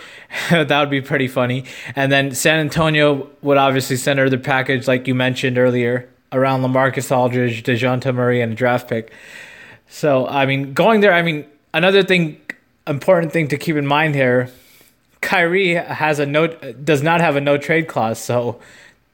that 0.49 0.79
would 0.79 0.89
be 0.89 1.01
pretty 1.01 1.27
funny. 1.27 1.65
And 1.95 2.11
then 2.11 2.31
San 2.31 2.59
Antonio 2.59 3.29
would 3.41 3.57
obviously 3.57 3.95
center 3.95 4.29
the 4.29 4.37
package, 4.37 4.87
like 4.87 5.07
you 5.07 5.15
mentioned 5.15 5.57
earlier, 5.57 6.09
around 6.31 6.61
LaMarcus 6.61 7.15
Aldridge, 7.15 7.63
Dejounte 7.63 8.13
Murray, 8.13 8.41
and 8.41 8.53
a 8.53 8.55
draft 8.55 8.89
pick. 8.89 9.11
So, 9.87 10.27
I 10.27 10.45
mean, 10.45 10.73
going 10.73 11.01
there, 11.01 11.13
I 11.13 11.21
mean, 11.21 11.45
another 11.73 12.03
thing, 12.03 12.41
important 12.85 13.31
thing 13.31 13.47
to 13.49 13.57
keep 13.57 13.75
in 13.75 13.87
mind 13.87 14.15
here 14.15 14.49
Kyrie 15.21 15.73
has 15.73 16.19
a 16.19 16.25
no, 16.25 16.47
does 16.47 17.01
not 17.01 17.21
have 17.21 17.35
a 17.35 17.41
no 17.41 17.57
trade 17.57 17.87
clause. 17.87 18.19
So, 18.19 18.59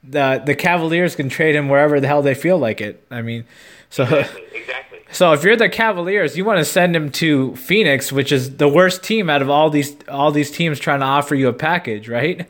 the 0.03 0.41
the 0.45 0.55
Cavaliers 0.55 1.15
can 1.15 1.29
trade 1.29 1.55
him 1.55 1.69
wherever 1.69 1.99
the 1.99 2.07
hell 2.07 2.21
they 2.21 2.33
feel 2.33 2.57
like 2.57 2.81
it. 2.81 3.05
I 3.09 3.21
mean, 3.21 3.45
so 3.89 4.03
exactly. 4.03 4.43
exactly. 4.53 4.89
So 5.13 5.31
if 5.31 5.43
you're 5.43 5.55
the 5.55 5.69
Cavaliers, 5.69 6.35
you 6.37 6.43
want 6.43 6.57
to 6.57 6.65
send 6.65 6.95
him 6.95 7.11
to 7.11 7.55
Phoenix, 7.55 8.11
which 8.11 8.31
is 8.31 8.57
the 8.57 8.67
worst 8.67 9.03
team 9.03 9.29
out 9.29 9.43
of 9.43 9.49
all 9.49 9.69
these 9.69 9.95
all 10.09 10.31
these 10.31 10.49
teams 10.49 10.79
trying 10.79 11.01
to 11.01 11.05
offer 11.05 11.35
you 11.35 11.47
a 11.49 11.53
package, 11.53 12.09
right? 12.09 12.47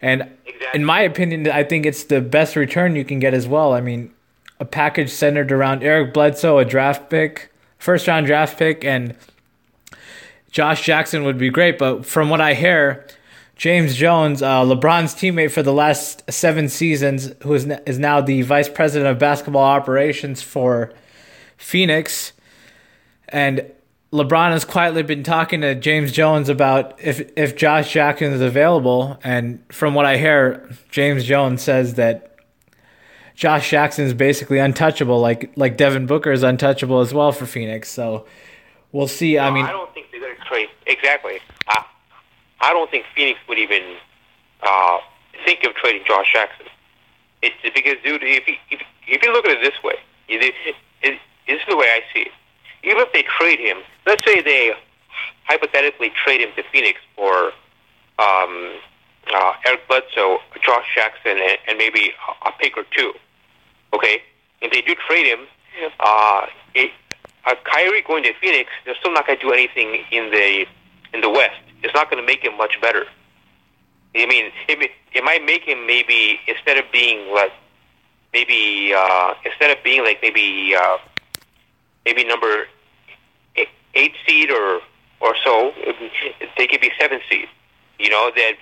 And 0.00 0.30
exactly. 0.46 0.80
in 0.80 0.84
my 0.84 1.00
opinion, 1.00 1.50
I 1.50 1.64
think 1.64 1.84
it's 1.84 2.04
the 2.04 2.20
best 2.20 2.54
return 2.54 2.94
you 2.94 3.04
can 3.04 3.18
get 3.18 3.34
as 3.34 3.48
well. 3.48 3.72
I 3.72 3.80
mean, 3.80 4.12
a 4.60 4.64
package 4.64 5.10
centered 5.10 5.50
around 5.50 5.82
Eric 5.82 6.14
Bledsoe, 6.14 6.58
a 6.58 6.64
draft 6.64 7.10
pick, 7.10 7.50
first 7.78 8.06
round 8.06 8.26
draft 8.26 8.56
pick, 8.58 8.84
and 8.84 9.16
Josh 10.52 10.84
Jackson 10.84 11.24
would 11.24 11.36
be 11.36 11.50
great. 11.50 11.78
But 11.78 12.06
from 12.06 12.30
what 12.30 12.40
I 12.40 12.54
hear, 12.54 13.04
James 13.56 13.94
Jones, 13.94 14.42
uh, 14.42 14.62
LeBron's 14.62 15.14
teammate 15.14 15.52
for 15.52 15.62
the 15.62 15.72
last 15.72 16.30
seven 16.30 16.68
seasons, 16.68 17.32
who 17.42 17.54
is, 17.54 17.66
is 17.86 17.98
now 17.98 18.20
the 18.20 18.42
vice 18.42 18.68
president 18.68 19.10
of 19.10 19.18
basketball 19.18 19.62
operations 19.62 20.42
for 20.42 20.92
Phoenix. 21.56 22.32
And 23.28 23.70
LeBron 24.12 24.50
has 24.50 24.64
quietly 24.64 25.02
been 25.02 25.22
talking 25.22 25.60
to 25.60 25.74
James 25.74 26.12
Jones 26.12 26.48
about 26.48 26.98
if, 27.00 27.30
if 27.36 27.56
Josh 27.56 27.92
Jackson 27.92 28.32
is 28.32 28.40
available. 28.40 29.18
And 29.22 29.64
from 29.72 29.94
what 29.94 30.04
I 30.04 30.16
hear, 30.16 30.68
James 30.90 31.24
Jones 31.24 31.62
says 31.62 31.94
that 31.94 32.36
Josh 33.34 33.70
Jackson 33.70 34.04
is 34.04 34.14
basically 34.14 34.58
untouchable, 34.58 35.20
like 35.20 35.52
like 35.56 35.76
Devin 35.76 36.06
Booker 36.06 36.30
is 36.30 36.44
untouchable 36.44 37.00
as 37.00 37.12
well 37.12 37.32
for 37.32 37.46
Phoenix. 37.46 37.88
So 37.88 38.26
we'll 38.92 39.08
see. 39.08 39.34
No, 39.34 39.42
I 39.42 39.50
mean, 39.50 39.64
I 39.64 39.72
don't 39.72 39.92
think 39.92 40.06
they're 40.12 40.20
going 40.20 40.36
to 40.36 40.44
trade 40.44 40.68
exactly. 40.86 41.40
I 42.64 42.72
don't 42.72 42.90
think 42.90 43.04
Phoenix 43.14 43.38
would 43.46 43.58
even 43.58 43.96
uh, 44.62 44.98
think 45.44 45.64
of 45.64 45.74
trading 45.74 46.02
Josh 46.06 46.32
Jackson. 46.32 46.64
It's 47.42 47.54
because, 47.62 47.96
dude, 48.02 48.22
if 48.22 48.48
you, 48.48 48.54
if, 48.70 48.80
if 49.06 49.22
you 49.22 49.32
look 49.34 49.44
at 49.44 49.58
it 49.58 49.60
this 49.60 49.82
way, 49.84 49.96
it, 50.28 50.54
it, 50.64 50.74
this 51.46 51.60
is 51.60 51.66
the 51.68 51.76
way 51.76 51.84
I 51.84 52.00
see 52.14 52.20
it. 52.20 52.32
Even 52.82 53.02
if 53.02 53.12
they 53.12 53.22
trade 53.38 53.60
him, 53.60 53.82
let's 54.06 54.24
say 54.24 54.40
they 54.40 54.72
hypothetically 55.44 56.10
trade 56.24 56.40
him 56.40 56.50
to 56.56 56.62
Phoenix 56.72 57.00
for 57.14 57.52
um, 58.18 58.72
uh, 59.28 59.52
Eric 59.66 59.86
Bledsoe, 59.86 60.38
Josh 60.64 60.86
Jackson, 60.94 61.32
and, 61.32 61.58
and 61.68 61.76
maybe 61.76 62.12
a, 62.44 62.48
a 62.48 62.52
pick 62.58 62.78
or 62.78 62.84
two. 62.96 63.12
Okay, 63.92 64.22
if 64.62 64.72
they 64.72 64.80
do 64.80 64.94
trade 65.06 65.26
him, 65.26 65.40
uh, 66.00 66.46
it, 66.74 66.90
uh, 67.44 67.54
Kyrie 67.64 68.00
going 68.00 68.22
to 68.22 68.32
Phoenix, 68.40 68.70
they're 68.86 68.96
still 69.00 69.12
not 69.12 69.26
going 69.26 69.38
to 69.38 69.44
do 69.44 69.52
anything 69.52 70.02
in 70.10 70.30
the 70.30 70.64
in 71.12 71.20
the 71.20 71.28
West 71.28 71.60
it's 71.84 71.94
not 71.94 72.10
going 72.10 72.20
to 72.22 72.26
make 72.26 72.42
him 72.42 72.56
much 72.56 72.80
better. 72.80 73.06
I 74.16 74.26
mean, 74.26 74.50
it, 74.68 74.90
it 75.12 75.24
might 75.24 75.44
make 75.44 75.62
him 75.62 75.86
maybe 75.86 76.40
instead 76.46 76.78
of 76.78 76.84
being 76.92 77.32
like 77.32 77.52
maybe 78.32 78.92
uh, 78.96 79.34
instead 79.44 79.76
of 79.76 79.82
being 79.82 80.02
like 80.04 80.18
maybe 80.22 80.74
uh, 80.78 80.98
maybe 82.04 82.24
number 82.24 82.66
eight, 83.56 83.68
eight 83.94 84.12
seed 84.26 84.50
or 84.50 84.80
or 85.20 85.34
so, 85.44 85.72
they 86.56 86.66
could 86.66 86.80
be 86.80 86.90
seven 86.98 87.20
seed. 87.28 87.48
You 87.98 88.10
know 88.10 88.30
that. 88.34 88.54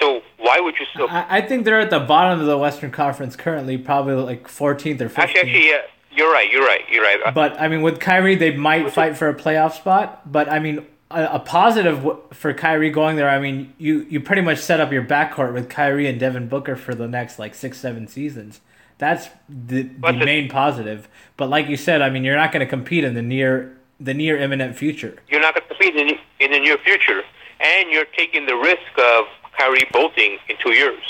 So 0.00 0.22
why 0.38 0.58
would 0.60 0.76
you 0.78 0.86
still? 0.92 1.08
I, 1.08 1.38
I 1.38 1.40
think 1.42 1.64
they're 1.64 1.80
at 1.80 1.90
the 1.90 2.00
bottom 2.00 2.40
of 2.40 2.46
the 2.46 2.58
Western 2.58 2.90
Conference 2.90 3.36
currently, 3.36 3.78
probably 3.78 4.14
like 4.14 4.48
14th 4.48 5.00
or 5.00 5.08
15th. 5.08 5.18
Actually, 5.18 5.40
actually, 5.40 5.68
yeah, 5.68 5.78
you're 6.10 6.32
right. 6.32 6.50
You're 6.50 6.66
right. 6.66 6.80
You're 6.90 7.02
right. 7.02 7.34
But 7.34 7.60
I 7.60 7.68
mean, 7.68 7.82
with 7.82 8.00
Kyrie, 8.00 8.34
they 8.34 8.54
might 8.56 8.90
fight 8.92 9.16
for 9.16 9.28
a 9.28 9.34
playoff 9.34 9.72
spot. 9.72 10.30
But 10.30 10.48
I 10.48 10.58
mean, 10.58 10.86
a, 11.12 11.34
a 11.34 11.38
positive 11.38 12.06
for 12.32 12.52
Kyrie 12.54 12.90
going 12.90 13.16
there. 13.16 13.28
I 13.28 13.38
mean, 13.38 13.74
you 13.78 14.06
you 14.08 14.20
pretty 14.20 14.42
much 14.42 14.58
set 14.58 14.80
up 14.80 14.92
your 14.92 15.04
backcourt 15.04 15.52
with 15.52 15.68
Kyrie 15.68 16.08
and 16.08 16.18
Devin 16.18 16.48
Booker 16.48 16.76
for 16.76 16.94
the 16.94 17.08
next 17.08 17.38
like 17.38 17.54
six 17.54 17.78
seven 17.78 18.08
seasons. 18.08 18.60
That's 18.98 19.28
the, 19.48 19.82
the 19.82 20.12
main 20.12 20.48
positive. 20.48 21.08
But 21.36 21.48
like 21.50 21.68
you 21.68 21.76
said, 21.76 22.02
I 22.02 22.10
mean, 22.10 22.22
you're 22.24 22.36
not 22.36 22.52
going 22.52 22.64
to 22.64 22.70
compete 22.70 23.02
in 23.04 23.14
the 23.14 23.22
near 23.22 23.76
the 23.98 24.14
near 24.14 24.36
imminent 24.36 24.76
future. 24.76 25.18
You're 25.28 25.40
not 25.40 25.54
going 25.54 25.62
to 25.68 25.74
compete 25.74 25.96
in, 25.96 26.18
in 26.40 26.52
the 26.52 26.60
near 26.60 26.78
future. 26.78 27.22
and 27.62 27.90
you're 27.90 28.06
taking 28.16 28.46
the 28.46 28.56
risk 28.56 28.92
of 28.98 29.26
Kyrie 29.56 29.86
bolting 29.92 30.38
in 30.48 30.56
two 30.62 30.72
years. 30.72 31.02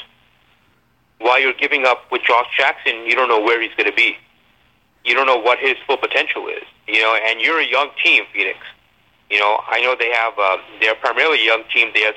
While 1.19 1.41
you're 1.41 1.55
giving 1.55 1.87
up 1.87 2.11
with 2.11 2.23
Josh 2.23 2.47
Jackson, 2.57 3.07
you 3.07 3.15
don't 3.15 3.29
know 3.29 3.41
where 3.41 3.61
he's 3.61 3.75
going 3.77 3.89
to 3.89 3.97
be. 3.97 4.17
You 5.05 5.15
don't 5.15 5.27
know 5.27 5.39
what 5.39 5.59
his 5.59 5.77
full 5.87 5.97
potential 5.97 6.49
is. 6.49 6.63
You 6.87 7.01
know, 7.01 7.17
and 7.27 7.41
you're 7.41 7.61
a 7.61 7.67
young 7.67 7.91
team, 8.03 8.25
Phoenix. 8.33 8.59
You 9.33 9.39
know, 9.39 9.61
I 9.67 9.81
know 9.81 9.97
they 9.99 10.11
have 10.13 10.35
uh, 10.39 10.59
they're 10.79 10.95
primarily 10.97 11.41
a 11.41 11.45
young 11.47 11.65
team. 11.73 11.89
They 11.95 12.03
have 12.03 12.15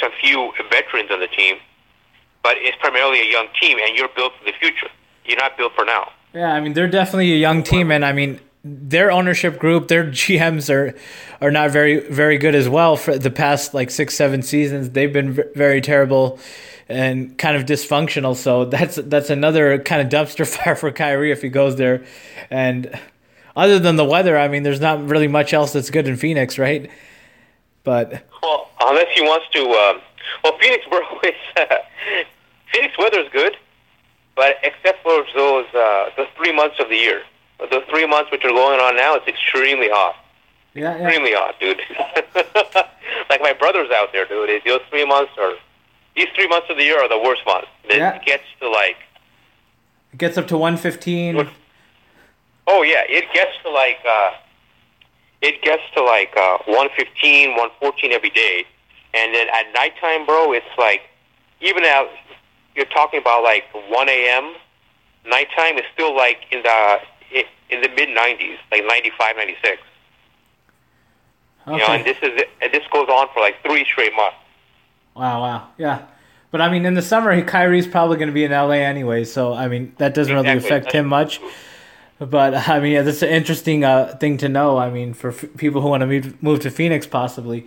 some 0.00 0.10
few 0.18 0.50
veterans 0.70 1.10
on 1.10 1.20
the 1.20 1.26
team, 1.28 1.56
but 2.42 2.56
it's 2.56 2.76
primarily 2.78 3.20
a 3.20 3.30
young 3.30 3.48
team, 3.60 3.76
and 3.78 3.94
you're 3.96 4.08
built 4.16 4.32
for 4.38 4.46
the 4.46 4.54
future. 4.58 4.88
You're 5.26 5.36
not 5.36 5.58
built 5.58 5.74
for 5.74 5.84
now. 5.84 6.12
Yeah, 6.32 6.52
I 6.54 6.60
mean 6.60 6.72
they're 6.72 6.88
definitely 6.88 7.34
a 7.34 7.36
young 7.36 7.62
team, 7.62 7.90
and 7.90 8.02
I 8.02 8.12
mean 8.12 8.40
their 8.64 9.12
ownership 9.12 9.58
group, 9.58 9.88
their 9.88 10.04
GMs 10.22 10.72
are 10.72 10.94
are 11.42 11.50
not 11.50 11.70
very 11.70 12.00
very 12.08 12.38
good 12.38 12.54
as 12.54 12.66
well. 12.66 12.96
For 12.96 13.18
the 13.18 13.30
past 13.30 13.74
like 13.74 13.90
six 13.90 14.14
seven 14.14 14.40
seasons, 14.40 14.88
they've 14.90 15.12
been 15.12 15.38
very 15.54 15.82
terrible 15.82 16.38
and 16.88 17.36
kind 17.36 17.56
of 17.56 17.64
dysfunctional. 17.64 18.34
So 18.34 18.64
that's 18.64 18.96
that's 18.96 19.28
another 19.28 19.78
kind 19.80 20.00
of 20.00 20.08
dumpster 20.08 20.46
fire 20.56 20.76
for 20.76 20.90
Kyrie 20.92 21.30
if 21.30 21.42
he 21.42 21.50
goes 21.50 21.76
there. 21.76 22.04
And 22.48 22.98
other 23.56 23.78
than 23.78 23.96
the 23.96 24.04
weather, 24.04 24.36
I 24.38 24.48
mean, 24.48 24.62
there's 24.62 24.80
not 24.80 25.04
really 25.08 25.28
much 25.28 25.52
else 25.54 25.72
that's 25.72 25.90
good 25.90 26.06
in 26.06 26.16
Phoenix, 26.16 26.58
right? 26.58 26.90
But 27.84 28.24
well, 28.42 28.68
unless 28.80 29.06
he 29.14 29.22
wants 29.22 29.46
to, 29.52 29.60
um, 29.62 30.00
well, 30.44 30.58
Phoenix, 30.58 30.84
bro, 30.90 31.00
is 31.24 31.34
uh, 31.56 31.76
Phoenix 32.72 32.98
weather 32.98 33.20
is 33.20 33.28
good, 33.32 33.56
but 34.34 34.56
except 34.62 35.02
for 35.02 35.24
those 35.34 35.66
uh, 35.74 36.10
the 36.16 36.26
three 36.36 36.52
months 36.54 36.76
of 36.78 36.88
the 36.88 36.96
year. 36.96 37.22
The 37.58 37.82
three 37.88 38.06
months 38.06 38.30
which 38.30 38.44
are 38.44 38.50
going 38.50 38.80
on 38.80 38.96
now, 38.96 39.14
it's 39.14 39.26
extremely 39.26 39.88
hot. 39.88 40.14
Yeah, 40.74 40.94
yeah. 40.98 41.06
Extremely 41.06 41.32
hot, 41.32 41.58
dude. 41.58 41.80
like 43.30 43.40
my 43.40 43.54
brother's 43.54 43.90
out 43.90 44.12
there, 44.12 44.26
dude. 44.26 44.60
Those 44.66 44.82
three 44.90 45.06
months 45.06 45.32
are 45.40 45.54
these 46.14 46.26
three 46.34 46.48
months 46.48 46.66
of 46.68 46.76
the 46.76 46.82
year 46.82 47.00
are 47.00 47.08
the 47.08 47.18
worst 47.18 47.40
months. 47.46 47.68
It 47.84 47.96
Yeah. 47.96 48.18
gets 48.18 48.42
to 48.60 48.68
like 48.68 48.96
it 50.12 50.18
gets 50.18 50.36
up 50.36 50.48
to 50.48 50.58
115. 50.58 51.48
Oh 52.66 52.82
yeah, 52.82 53.02
it 53.08 53.24
gets 53.32 53.52
to 53.64 53.70
like 53.70 53.98
uh 54.08 54.30
it 55.42 55.62
gets 55.62 55.82
to 55.94 56.02
like 56.02 56.34
uh 56.36 56.58
115, 56.66 57.50
114 57.50 58.12
every 58.12 58.30
day. 58.30 58.64
And 59.14 59.34
then 59.34 59.48
at 59.48 59.72
nighttime, 59.72 60.26
bro, 60.26 60.52
it's 60.52 60.66
like 60.78 61.02
even 61.60 61.84
out 61.84 62.08
you're 62.74 62.86
talking 62.86 63.20
about 63.20 63.42
like 63.42 63.64
1 63.72 64.08
a.m. 64.08 64.54
nighttime 65.26 65.78
is 65.78 65.84
still 65.94 66.14
like 66.14 66.38
in 66.52 66.62
the 66.62 66.98
in 67.70 67.80
the 67.80 67.88
mid 67.88 68.08
90s, 68.10 68.58
like 68.70 68.84
95, 68.86 69.36
96. 69.36 69.82
You 71.66 71.78
know, 71.78 71.86
and 71.86 72.04
this 72.04 72.16
is 72.22 72.42
and 72.62 72.72
this 72.72 72.84
goes 72.92 73.08
on 73.08 73.26
for 73.34 73.40
like 73.40 73.60
three 73.62 73.84
straight 73.84 74.14
months. 74.14 74.36
Wow, 75.16 75.40
wow, 75.40 75.68
yeah. 75.78 76.02
But 76.52 76.60
I 76.60 76.70
mean, 76.70 76.86
in 76.86 76.94
the 76.94 77.02
summer, 77.02 77.42
Kyrie's 77.42 77.88
probably 77.88 78.18
going 78.18 78.28
to 78.28 78.32
be 78.32 78.44
in 78.44 78.52
LA 78.52 78.74
anyway, 78.74 79.24
so 79.24 79.52
I 79.52 79.66
mean, 79.66 79.92
that 79.98 80.14
doesn't 80.14 80.32
really 80.32 80.48
Exactly. 80.48 80.76
affect 80.78 80.92
him 80.92 81.06
much. 81.06 81.40
But 82.18 82.54
I 82.68 82.80
mean, 82.80 82.92
yeah, 82.92 83.02
that's 83.02 83.22
an 83.22 83.28
interesting 83.28 83.84
uh, 83.84 84.16
thing 84.18 84.38
to 84.38 84.48
know. 84.48 84.78
I 84.78 84.90
mean, 84.90 85.14
for 85.14 85.30
f- 85.30 85.44
people 85.56 85.82
who 85.82 85.88
want 85.88 86.02
to 86.02 86.06
move, 86.06 86.42
move 86.42 86.60
to 86.60 86.70
Phoenix, 86.70 87.06
possibly. 87.06 87.66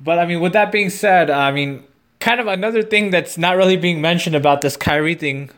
But 0.00 0.18
I 0.18 0.26
mean, 0.26 0.40
with 0.40 0.52
that 0.52 0.72
being 0.72 0.90
said, 0.90 1.30
I 1.30 1.52
mean, 1.52 1.84
kind 2.20 2.40
of 2.40 2.46
another 2.46 2.82
thing 2.82 3.10
that's 3.10 3.36
not 3.38 3.56
really 3.56 3.76
being 3.76 4.00
mentioned 4.00 4.36
about 4.36 4.60
this 4.60 4.76
Kyrie 4.76 5.14
thing. 5.14 5.50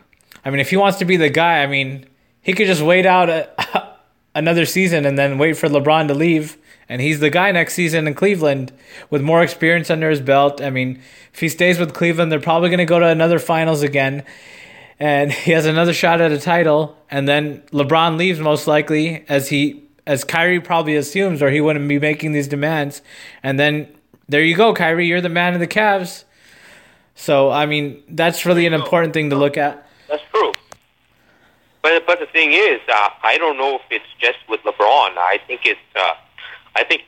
I 0.45 0.51
mean, 0.51 0.61
if 0.61 0.71
he 0.71 0.77
wants 0.77 0.99
to 0.99 1.05
be 1.05 1.17
the 1.17 1.31
guy, 1.31 1.63
I 1.63 1.67
mean, 1.67 2.07
he 2.43 2.53
could 2.53 2.67
just 2.67 2.83
wait 2.83 3.07
out 3.07 3.31
a, 3.31 3.97
another 4.35 4.67
season 4.67 5.07
and 5.07 5.19
then 5.19 5.39
wait 5.39 5.57
for 5.57 5.69
LeBron 5.69 6.09
to 6.09 6.15
leave, 6.15 6.59
and 6.89 7.01
he's 7.01 7.21
the 7.21 7.31
guy 7.31 7.51
next 7.53 7.75
season 7.75 8.07
in 8.07 8.15
Cleveland 8.15 8.73
with 9.09 9.23
more 9.23 9.43
experience 9.43 9.91
under 9.91 10.11
his 10.11 10.21
belt. 10.21 10.61
I 10.61 10.69
mean, 10.71 11.01
if 11.33 11.41
he 11.41 11.49
stays 11.49 11.79
with 11.79 11.95
Cleveland, 11.95 12.31
they're 12.31 12.41
probably 12.41 12.69
going 12.69 12.79
to 12.79 12.85
go 12.85 12.99
to 12.99 13.07
another 13.07 13.39
finals 13.39 13.83
again, 13.83 14.25
and 14.99 15.33
he 15.45 15.53
has 15.53 15.67
another 15.67 15.93
shot 15.93 16.21
at 16.21 16.33
a 16.33 16.39
title. 16.39 16.97
And 17.11 17.29
then 17.29 17.63
LeBron 17.73 18.17
leaves 18.17 18.41
most 18.41 18.67
likely, 18.67 19.25
as 19.29 19.49
he 19.49 19.83
as 20.07 20.23
Kyrie 20.23 20.61
probably 20.61 20.97
assumes, 20.97 21.41
or 21.41 21.51
he 21.51 21.61
wouldn't 21.61 21.89
be 21.89 21.99
making 21.99 22.33
these 22.33 22.49
demands. 22.49 23.01
And 23.43 23.59
then 23.59 23.89
there 24.29 24.43
you 24.43 24.55
go, 24.55 24.75
Kyrie, 24.75 25.07
you're 25.07 25.23
the 25.23 25.29
man 25.31 25.55
of 25.55 25.61
the 25.61 25.67
Cavs. 25.67 26.25
So 27.15 27.51
I 27.51 27.67
mean, 27.67 28.03
that's 28.09 28.45
really 28.45 28.67
an 28.67 28.75
important 28.75 29.15
thing 29.15 29.31
to 29.31 29.37
look 29.37 29.57
at. 29.57 29.87
That's 30.09 30.23
true. 30.33 30.53
But 31.83 32.07
but 32.07 32.19
the 32.19 32.27
thing 32.27 32.53
is, 32.53 32.81
uh, 32.89 33.09
I 33.23 33.37
don't 33.39 33.57
know 33.57 33.77
if 33.77 33.83
it's 33.91 34.05
just 34.19 34.39
with 34.49 34.61
LeBron. 34.63 35.17
I 35.17 35.39
think 35.47 35.63
it's. 35.65 35.81
Uh, 35.95 36.15
I 36.77 36.85
think. 36.85 37.03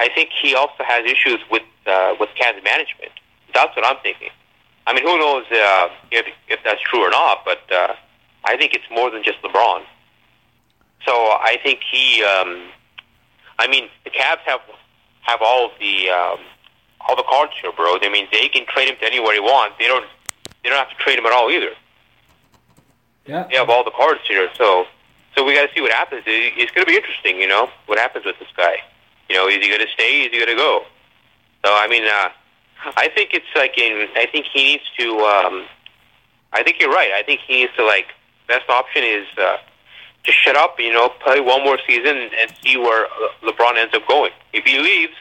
I 0.00 0.08
think 0.08 0.30
he 0.40 0.54
also 0.54 0.84
has 0.84 1.04
issues 1.04 1.40
with 1.50 1.62
uh, 1.86 2.14
with 2.20 2.28
Cavs 2.40 2.62
management. 2.62 3.12
That's 3.54 3.74
what 3.74 3.84
I'm 3.86 3.96
thinking. 4.02 4.30
I 4.88 4.94
mean, 4.94 5.04
who 5.04 5.18
knows 5.18 5.44
uh, 5.52 5.88
if 6.10 6.26
if 6.48 6.60
that's 6.64 6.80
true 6.80 7.04
or 7.06 7.10
not? 7.10 7.44
But 7.44 7.60
uh, 7.70 7.94
I 8.44 8.56
think 8.56 8.72
it's 8.72 8.88
more 8.90 9.10
than 9.10 9.22
just 9.22 9.42
LeBron. 9.42 9.82
So 11.04 11.12
I 11.12 11.58
think 11.62 11.80
he. 11.90 12.24
Um, 12.24 12.70
I 13.58 13.68
mean, 13.68 13.90
the 14.04 14.10
Cavs 14.10 14.40
have 14.46 14.60
have 15.22 15.40
all 15.42 15.66
of 15.66 15.72
the 15.78 16.08
um, 16.08 16.40
all 17.00 17.16
the 17.16 17.28
cards 17.28 17.52
here, 17.60 17.70
bro. 17.76 17.98
I 18.00 18.08
mean, 18.08 18.28
they 18.32 18.48
can 18.48 18.64
trade 18.64 18.88
him 18.88 18.96
to 19.00 19.04
anywhere 19.04 19.34
they 19.34 19.40
want. 19.40 19.78
They 19.78 19.86
don't. 19.86 20.06
They 20.64 20.70
don't 20.70 20.78
have 20.78 20.88
to 20.88 21.04
trade 21.04 21.18
him 21.18 21.26
at 21.26 21.32
all 21.32 21.50
either. 21.50 21.72
Yeah. 23.26 23.46
They 23.50 23.56
have 23.56 23.68
all 23.68 23.84
the 23.84 23.90
cards 23.90 24.20
here, 24.26 24.48
so 24.56 24.86
so 25.36 25.44
we 25.44 25.54
got 25.54 25.68
to 25.68 25.74
see 25.74 25.82
what 25.82 25.92
happens. 25.92 26.22
It's 26.26 26.72
going 26.72 26.86
to 26.86 26.90
be 26.90 26.96
interesting, 26.96 27.38
you 27.38 27.46
know, 27.46 27.68
what 27.84 27.98
happens 27.98 28.24
with 28.24 28.38
this 28.38 28.48
guy. 28.56 28.76
You 29.28 29.36
know, 29.36 29.48
is 29.48 29.56
he 29.56 29.68
going 29.68 29.84
to 29.84 29.92
stay? 29.92 30.22
Is 30.22 30.32
he 30.32 30.38
going 30.38 30.48
to 30.48 30.56
go? 30.56 30.84
So 31.62 31.70
I 31.76 31.86
mean, 31.88 32.04
uh, 32.08 32.30
I 32.84 33.08
think 33.08 33.30
it's 33.32 33.46
like 33.56 33.76
in. 33.78 34.08
I 34.16 34.26
think 34.26 34.46
he 34.52 34.64
needs 34.64 34.84
to. 34.98 35.18
Um, 35.18 35.66
I 36.52 36.62
think 36.62 36.80
you're 36.80 36.90
right. 36.90 37.10
I 37.12 37.22
think 37.22 37.40
he 37.46 37.60
needs 37.60 37.72
to 37.76 37.84
like. 37.84 38.06
Best 38.46 38.68
option 38.70 39.02
is 39.04 39.26
uh, 39.36 39.58
to 40.24 40.32
shut 40.32 40.56
up. 40.56 40.78
You 40.78 40.92
know, 40.92 41.08
play 41.20 41.40
one 41.40 41.64
more 41.64 41.78
season 41.86 42.30
and 42.38 42.52
see 42.62 42.76
where 42.76 43.06
LeBron 43.42 43.76
ends 43.76 43.94
up 43.94 44.06
going. 44.08 44.32
If 44.52 44.64
he 44.64 44.78
leaves, 44.78 45.14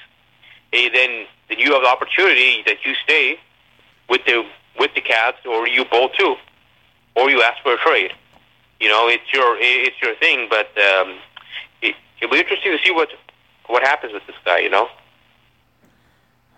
eh, 0.73 0.89
then 0.93 1.25
then 1.49 1.59
you 1.59 1.73
have 1.73 1.81
the 1.81 1.89
opportunity 1.89 2.63
that 2.65 2.85
you 2.85 2.93
stay 3.03 3.39
with 4.09 4.23
the 4.25 4.45
with 4.79 4.93
the 4.93 5.01
Cavs, 5.01 5.45
or 5.45 5.67
you 5.67 5.83
bowl 5.85 6.09
too, 6.09 6.35
or 7.15 7.29
you 7.29 7.41
ask 7.41 7.61
for 7.63 7.73
a 7.73 7.77
trade. 7.77 8.11
You 8.79 8.89
know, 8.89 9.07
it's 9.07 9.33
your 9.33 9.57
it's 9.59 9.99
your 10.01 10.15
thing, 10.15 10.47
but 10.49 10.67
um, 10.77 11.17
it, 11.81 11.95
it'll 12.21 12.31
be 12.31 12.39
interesting 12.39 12.77
to 12.77 12.83
see 12.83 12.91
what 12.91 13.09
what 13.65 13.81
happens 13.81 14.13
with 14.13 14.25
this 14.27 14.35
guy. 14.45 14.59
You 14.59 14.69
know. 14.69 14.87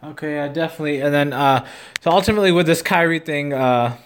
Okay, 0.04 0.36
yeah, 0.36 0.48
definitely. 0.48 1.02
And 1.02 1.14
then, 1.14 1.34
uh, 1.34 1.66
so 2.02 2.12
ultimately 2.12 2.52
with 2.52 2.66
this 2.66 2.82
Kyrie 2.82 3.20
thing, 3.20 3.54
uh, 3.54 3.98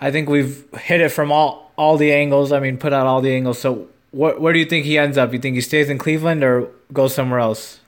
I 0.00 0.10
think 0.10 0.28
we've 0.28 0.64
hit 0.74 1.00
it 1.00 1.10
from 1.10 1.30
all 1.30 1.72
all 1.76 1.96
the 1.96 2.12
angles. 2.12 2.52
I 2.52 2.60
mean, 2.60 2.76
put 2.76 2.92
out 2.92 3.06
all 3.06 3.20
the 3.20 3.32
angles. 3.32 3.58
So, 3.58 3.88
what 4.10 4.40
where 4.40 4.52
do 4.52 4.58
you 4.58 4.64
think 4.64 4.84
he 4.84 4.98
ends 4.98 5.16
up? 5.16 5.32
You 5.32 5.38
think 5.38 5.54
he 5.54 5.60
stays 5.60 5.88
in 5.88 5.98
Cleveland 5.98 6.42
or 6.42 6.68
goes 6.92 7.14
somewhere 7.14 7.38
else? 7.38 7.80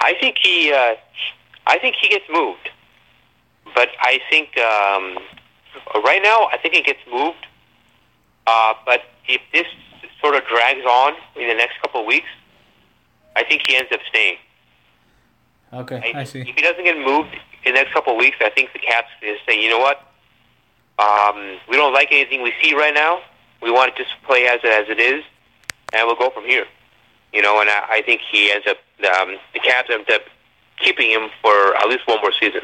I 0.00 0.14
think 0.18 0.38
he, 0.40 0.72
uh, 0.72 0.94
I 1.66 1.78
think 1.78 1.96
he 2.00 2.08
gets 2.08 2.24
moved, 2.30 2.70
but 3.74 3.90
I 4.00 4.20
think 4.30 4.56
um, 4.56 5.18
right 6.02 6.20
now 6.22 6.48
I 6.50 6.58
think 6.62 6.74
he 6.74 6.82
gets 6.82 7.00
moved. 7.12 7.46
Uh, 8.46 8.72
but 8.86 9.02
if 9.28 9.42
this 9.52 9.66
sort 10.22 10.34
of 10.34 10.42
drags 10.46 10.84
on 10.86 11.12
in 11.36 11.48
the 11.48 11.54
next 11.54 11.80
couple 11.82 12.00
of 12.00 12.06
weeks, 12.06 12.28
I 13.36 13.44
think 13.44 13.62
he 13.68 13.76
ends 13.76 13.90
up 13.92 14.00
staying. 14.08 14.38
Okay, 15.72 16.12
I 16.14 16.24
see. 16.24 16.40
If 16.40 16.46
he 16.46 16.62
doesn't 16.62 16.84
get 16.84 16.96
moved 16.96 17.34
in 17.64 17.74
the 17.74 17.80
next 17.80 17.92
couple 17.92 18.14
of 18.14 18.18
weeks, 18.18 18.36
I 18.40 18.50
think 18.50 18.72
the 18.72 18.78
Cavs 18.78 19.04
is 19.22 19.38
saying, 19.46 19.60
you 19.60 19.68
know 19.68 19.78
what, 19.78 20.00
um, 20.98 21.58
we 21.68 21.76
don't 21.76 21.92
like 21.92 22.08
anything 22.10 22.42
we 22.42 22.52
see 22.62 22.74
right 22.74 22.94
now. 22.94 23.20
We 23.62 23.70
want 23.70 23.94
to 23.94 24.02
just 24.02 24.14
play 24.26 24.46
as 24.46 24.60
as 24.64 24.88
it 24.88 24.98
is, 24.98 25.24
and 25.92 26.06
we'll 26.06 26.16
go 26.16 26.30
from 26.30 26.44
here. 26.44 26.66
You 27.32 27.42
know, 27.42 27.60
and 27.60 27.68
I, 27.68 27.86
I 27.90 28.02
think 28.02 28.20
he 28.30 28.50
ends 28.50 28.66
up 28.66 28.78
um, 29.18 29.36
the 29.52 29.60
Cavs 29.60 29.90
end 29.90 30.10
up 30.10 30.22
keeping 30.78 31.10
him 31.10 31.28
for 31.42 31.76
at 31.76 31.88
least 31.88 32.06
one 32.06 32.18
more 32.20 32.32
season. 32.40 32.62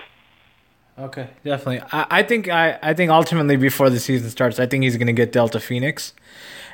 Okay, 0.99 1.29
definitely. 1.45 1.83
I, 1.93 2.07
I 2.11 2.23
think 2.23 2.49
I, 2.49 2.79
I 2.83 2.95
think 2.95 3.11
ultimately 3.11 3.57
before 3.57 3.91
the 3.91 4.01
season 4.01 4.31
starts, 4.31 4.59
I 4.59 4.67
think 4.67 4.85
he's 4.85 4.97
going 4.97 5.09
to 5.09 5.13
get 5.13 5.33
dealt 5.33 5.53
to 5.53 5.61
Phoenix, 5.61 6.15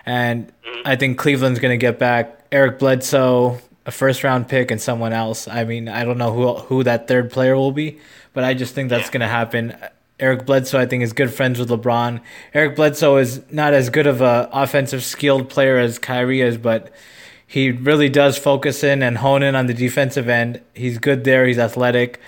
and 0.07 0.53
I 0.85 0.97
think 0.97 1.19
Cleveland's 1.19 1.59
going 1.59 1.73
to 1.73 1.79
get 1.79 1.99
back 1.99 2.41
Eric 2.53 2.79
Bledsoe, 2.79 3.59
a 3.87 3.91
first 3.91 4.23
round 4.25 4.49
pick, 4.49 4.71
and 4.71 4.81
someone 4.81 5.13
else. 5.13 5.49
I 5.49 5.65
mean, 5.65 5.89
I 5.89 6.05
don't 6.05 6.19
know 6.19 6.33
who 6.33 6.55
who 6.55 6.83
that 6.85 7.09
third 7.09 7.31
player 7.31 7.57
will 7.57 7.73
be, 7.73 7.99
but 8.33 8.45
I 8.45 8.55
just 8.55 8.75
think 8.75 8.91
that's 8.91 9.07
Yeah. 9.07 9.13
going 9.13 9.21
to 9.21 9.29
happen. 9.29 9.75
Eric 10.19 10.45
Bledsoe, 10.45 10.79
I 10.79 10.85
think, 10.85 11.03
is 11.03 11.15
good 11.15 11.33
friends 11.33 11.59
with 11.59 11.71
LeBron. 11.71 12.21
Eric 12.53 12.77
Bledsoe 12.77 13.17
is 13.17 13.41
not 13.51 13.73
as 13.73 13.89
good 13.89 14.07
of 14.07 14.21
a 14.21 14.51
offensive 14.53 15.03
skilled 15.03 15.49
player 15.49 15.79
as 15.79 15.99
Kyrie 15.99 16.43
is, 16.43 16.59
but 16.59 16.91
he 17.47 17.71
really 17.71 18.11
does 18.11 18.37
focus 18.37 18.85
in 18.85 19.03
and 19.03 19.17
hone 19.19 19.43
in 19.43 19.55
on 19.57 19.67
the 19.67 19.73
defensive 19.75 20.29
end. 20.29 20.61
He's 20.75 20.99
good 20.99 21.25
there. 21.25 21.47
He's 21.47 21.59
athletic, 21.59 22.21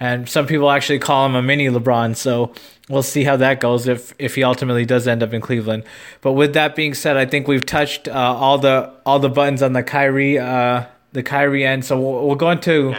and 0.00 0.28
some 0.28 0.46
people 0.48 0.70
actually 0.72 0.98
call 0.98 1.24
him 1.24 1.36
a 1.36 1.40
mini 1.42 1.68
LeBron. 1.68 2.16
So 2.16 2.52
we'll 2.88 3.04
see 3.04 3.22
how 3.22 3.36
that 3.36 3.60
goes 3.60 3.86
if 3.86 4.12
if 4.18 4.34
he 4.34 4.42
ultimately 4.42 4.84
does 4.84 5.06
end 5.06 5.22
up 5.22 5.32
in 5.32 5.40
Cleveland. 5.40 5.84
But 6.22 6.32
with 6.32 6.52
that 6.54 6.74
being 6.74 6.94
said, 6.94 7.16
I 7.16 7.26
think 7.26 7.46
we've 7.46 7.64
touched 7.64 8.08
uh, 8.08 8.12
all 8.12 8.58
the 8.58 8.92
all 9.06 9.20
the 9.20 9.30
buttons 9.30 9.62
on 9.62 9.72
the 9.72 9.84
Kyrie 9.84 10.38
uh, 10.40 10.82
the 11.16 11.22
Kyrie 11.22 11.66
end. 11.66 11.84
So 11.84 12.00
we'll, 12.00 12.26
we'll 12.26 12.36
go 12.36 12.50
into 12.50 12.94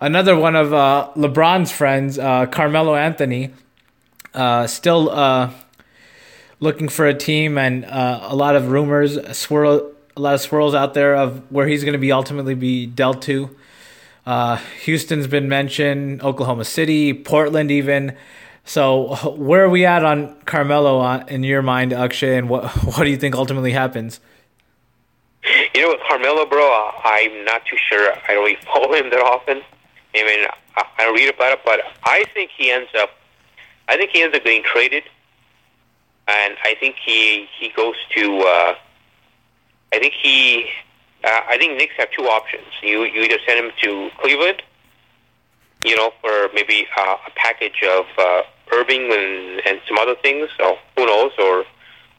another 0.00 0.36
one 0.36 0.56
of 0.56 0.72
uh, 0.72 1.10
LeBron's 1.14 1.70
friends, 1.70 2.18
uh, 2.18 2.46
Carmelo 2.46 2.94
Anthony, 2.94 3.50
uh, 4.32 4.66
still 4.66 5.10
uh, 5.10 5.50
looking 6.60 6.88
for 6.88 7.06
a 7.06 7.14
team, 7.14 7.58
and 7.58 7.84
uh, 7.84 8.20
a 8.22 8.36
lot 8.36 8.56
of 8.56 8.68
rumors 8.68 9.18
swirl, 9.36 9.92
a 10.16 10.20
lot 10.20 10.34
of 10.34 10.40
swirls 10.40 10.74
out 10.74 10.94
there 10.94 11.14
of 11.14 11.50
where 11.52 11.66
he's 11.66 11.84
going 11.84 11.92
to 11.92 11.98
be 11.98 12.12
ultimately 12.12 12.54
be 12.54 12.86
dealt 12.86 13.22
to. 13.22 13.54
Uh, 14.24 14.56
Houston's 14.82 15.26
been 15.26 15.48
mentioned, 15.48 16.22
Oklahoma 16.22 16.64
City, 16.64 17.14
Portland, 17.14 17.70
even. 17.70 18.16
So, 18.64 19.14
where 19.36 19.64
are 19.64 19.70
we 19.70 19.86
at 19.86 20.04
on 20.04 20.34
Carmelo 20.44 21.24
in 21.26 21.44
your 21.44 21.62
mind, 21.62 21.92
Akshay, 21.92 22.36
and 22.36 22.48
what 22.48 22.70
what 22.84 23.04
do 23.04 23.10
you 23.10 23.16
think 23.16 23.36
ultimately 23.36 23.72
happens? 23.72 24.20
You 25.76 25.82
know, 25.82 25.88
with 25.90 26.00
Carmelo, 26.08 26.46
bro, 26.46 26.90
I'm 27.04 27.44
not 27.44 27.66
too 27.66 27.76
sure. 27.76 28.10
I 28.26 28.32
don't 28.32 28.44
really 28.44 28.56
follow 28.64 28.94
him 28.94 29.10
that 29.10 29.20
often. 29.20 29.60
I 30.14 30.24
mean, 30.24 30.48
I, 30.74 30.84
I 31.00 31.12
read 31.14 31.28
about 31.34 31.52
it, 31.52 31.58
but 31.66 31.80
I 32.02 32.24
think 32.32 32.50
he 32.56 32.70
ends 32.70 32.88
up. 32.98 33.10
I 33.86 33.98
think 33.98 34.10
he 34.10 34.22
ends 34.22 34.34
up 34.34 34.42
getting 34.42 34.62
traded, 34.62 35.02
and 36.28 36.56
I 36.64 36.76
think 36.80 36.96
he 37.04 37.46
he 37.60 37.68
goes 37.76 37.94
to. 38.14 38.38
Uh, 38.38 38.74
I 39.92 39.98
think 39.98 40.14
he. 40.14 40.64
Uh, 41.22 41.40
I 41.46 41.58
think 41.58 41.76
Knicks 41.76 41.92
have 41.98 42.08
two 42.10 42.22
options. 42.24 42.64
You 42.82 43.04
you 43.04 43.20
either 43.24 43.36
send 43.46 43.62
him 43.62 43.70
to 43.82 44.08
Cleveland, 44.18 44.62
you 45.84 45.94
know, 45.94 46.10
for 46.22 46.48
maybe 46.54 46.86
uh, 46.96 47.16
a 47.26 47.30
package 47.36 47.82
of 47.86 48.06
uh, 48.16 48.42
Irving 48.72 49.12
and, 49.12 49.60
and 49.66 49.82
some 49.86 49.98
other 49.98 50.14
things. 50.22 50.48
So 50.56 50.78
who 50.96 51.04
knows? 51.04 51.32
Or 51.38 51.66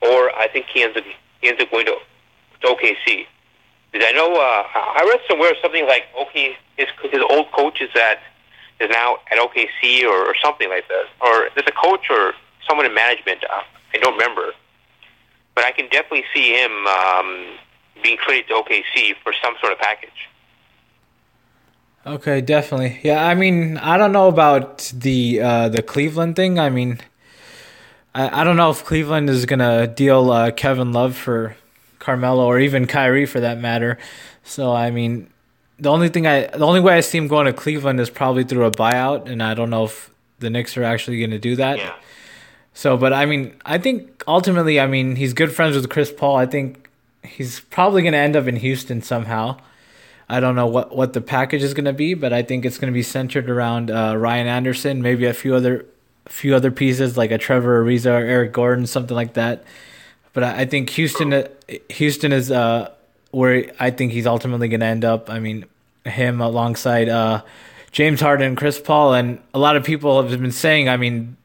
or 0.03 0.29
I 0.37 0.47
think 0.47 0.67
he 0.71 0.83
ends 0.83 0.95
up 0.95 1.05
he 1.41 1.47
ends 1.49 1.59
up 1.59 1.71
going 1.71 1.87
to, 1.87 1.97
to 2.61 2.67
OKC. 2.67 3.25
I 3.93 4.11
know 4.11 4.33
uh, 4.35 4.63
I 4.73 5.05
read 5.09 5.21
somewhere 5.29 5.53
something 5.61 5.87
like 5.87 6.03
okay, 6.27 6.57
his 6.77 6.87
his 7.11 7.21
old 7.29 7.51
coach 7.51 7.81
is 7.81 7.89
at 7.95 8.19
is 8.79 8.89
now 8.91 9.17
at 9.31 9.37
OKC 9.39 10.03
or, 10.03 10.27
or 10.27 10.35
something 10.43 10.69
like 10.69 10.87
that. 10.87 11.05
Or 11.21 11.49
there's 11.55 11.67
a 11.67 11.71
coach 11.71 12.05
or 12.09 12.33
someone 12.67 12.85
in 12.85 12.93
management. 12.93 13.43
Uh, 13.43 13.61
I 13.93 13.97
don't 13.97 14.13
remember, 14.13 14.51
but 15.55 15.63
I 15.63 15.71
can 15.71 15.89
definitely 15.89 16.25
see 16.33 16.53
him 16.53 16.85
um, 16.87 17.57
being 18.03 18.17
traded 18.17 18.47
to 18.49 18.53
OKC 18.55 19.15
for 19.23 19.33
some 19.43 19.55
sort 19.61 19.73
of 19.73 19.79
package. 19.79 20.29
Okay, 22.05 22.39
definitely. 22.41 22.99
Yeah, 23.03 23.25
I 23.25 23.35
mean, 23.35 23.77
I 23.77 23.97
don't 23.97 24.13
know 24.13 24.27
about 24.27 24.91
the 24.95 25.41
uh, 25.41 25.69
the 25.69 25.81
Cleveland 25.81 26.35
thing. 26.35 26.59
I 26.59 26.69
mean, 26.69 26.99
I, 28.13 28.41
I 28.41 28.43
don't 28.43 28.55
know 28.55 28.69
if 28.69 28.85
Cleveland 28.85 29.29
is 29.29 29.45
gonna 29.45 29.87
deal 29.87 30.31
uh, 30.31 30.51
Kevin 30.51 30.93
Love 30.93 31.15
for 31.15 31.57
Carmelo 32.07 32.45
or 32.45 32.57
even 32.57 32.87
Kyrie 32.87 33.25
for 33.25 33.41
that 33.41 33.59
matter. 33.59 33.97
So 34.45 34.71
I 34.71 34.91
mean, 34.91 35.29
the 35.77 35.89
only 35.89 36.07
thing 36.07 36.25
I 36.25 36.47
the 36.47 36.65
only 36.65 36.79
way 36.79 36.93
I 36.95 37.01
see 37.01 37.17
him 37.17 37.27
going 37.27 37.47
to 37.47 37.53
Cleveland 37.53 37.99
is 37.99 38.09
probably 38.09 38.45
through 38.45 38.63
a 38.63 38.71
buyout, 38.71 39.29
and 39.29 39.43
I 39.43 39.53
don't 39.53 39.69
know 39.69 39.83
if 39.83 40.09
the 40.39 40.49
Knicks 40.49 40.77
are 40.77 40.85
actually 40.85 41.19
going 41.19 41.31
to 41.31 41.39
do 41.39 41.57
that. 41.57 41.79
Yeah. 41.79 41.93
So, 42.73 42.95
but 42.95 43.11
I 43.11 43.25
mean, 43.25 43.55
I 43.65 43.77
think 43.77 44.23
ultimately, 44.25 44.79
I 44.79 44.87
mean, 44.87 45.17
he's 45.17 45.33
good 45.33 45.51
friends 45.51 45.75
with 45.75 45.89
Chris 45.89 46.11
Paul. 46.11 46.37
I 46.37 46.45
think 46.45 46.89
he's 47.23 47.59
probably 47.59 48.03
going 48.03 48.13
to 48.13 48.19
end 48.19 48.37
up 48.37 48.47
in 48.47 48.55
Houston 48.55 49.01
somehow. 49.01 49.57
I 50.29 50.39
don't 50.39 50.55
know 50.55 50.67
what, 50.67 50.95
what 50.95 51.11
the 51.11 51.21
package 51.21 51.63
is 51.63 51.73
going 51.73 51.85
to 51.85 51.93
be, 51.93 52.13
but 52.13 52.31
I 52.31 52.41
think 52.41 52.65
it's 52.65 52.77
going 52.77 52.93
to 52.93 52.95
be 52.95 53.03
centered 53.03 53.49
around 53.49 53.91
uh, 53.91 54.15
Ryan 54.15 54.47
Anderson, 54.47 55.01
maybe 55.01 55.25
a 55.25 55.33
few 55.33 55.55
other 55.55 55.85
few 56.29 56.55
other 56.55 56.71
pieces 56.71 57.17
like 57.17 57.31
a 57.31 57.37
Trevor 57.37 57.83
Ariza 57.83 58.11
or 58.11 58.25
Eric 58.25 58.53
Gordon, 58.53 58.85
something 58.85 59.15
like 59.15 59.33
that. 59.33 59.63
But 60.37 60.43
I, 60.43 60.65
think 60.65 60.91
Houston 60.91 61.47
Houston 61.89 62.31
is 62.31 62.51
uh, 62.51 62.91
where 63.31 63.71
I 63.79 63.89
think 63.89 64.11
he's 64.11 64.27
ultimately 64.27 64.67
going 64.67 64.81
to 64.81 64.85
end 64.85 65.03
up. 65.03 65.31
I 65.31 65.39
mean, 65.39 65.65
him 66.05 66.41
alongside 66.41 67.09
uh, 67.09 67.41
James 67.91 68.21
Harden 68.21 68.45
and 68.45 68.55
Chris 68.55 68.79
Paul, 68.79 69.15
and 69.15 69.39
a 69.55 69.57
lot 69.57 69.75
of 69.75 69.83
people 69.83 70.21
have 70.21 70.39
been 70.39 70.51
saying, 70.51 70.89
I 70.89 70.97
mean, 70.97 71.37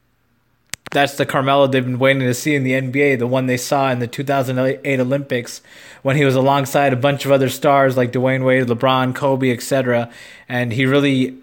that's 0.90 1.16
the 1.16 1.24
Carmelo 1.24 1.68
they've 1.68 1.82
been 1.82 1.98
waiting 1.98 2.20
to 2.20 2.34
see 2.34 2.54
in 2.54 2.64
the 2.64 2.72
NBA, 2.72 3.18
the 3.18 3.26
one 3.26 3.46
they 3.46 3.56
saw 3.56 3.90
in 3.90 3.98
the 3.98 4.06
2008 4.06 5.00
Olympics 5.00 5.62
when 6.02 6.18
he 6.18 6.26
was 6.26 6.34
alongside 6.34 6.92
a 6.92 6.96
bunch 6.96 7.24
of 7.24 7.32
other 7.32 7.48
stars 7.48 7.96
like 7.96 8.12
Dwyane 8.12 8.44
Wade, 8.44 8.66
LeBron, 8.66 9.14
Kobe, 9.14 9.50
etc. 9.50 10.10
And 10.50 10.70
he 10.70 10.84
really 10.84 11.38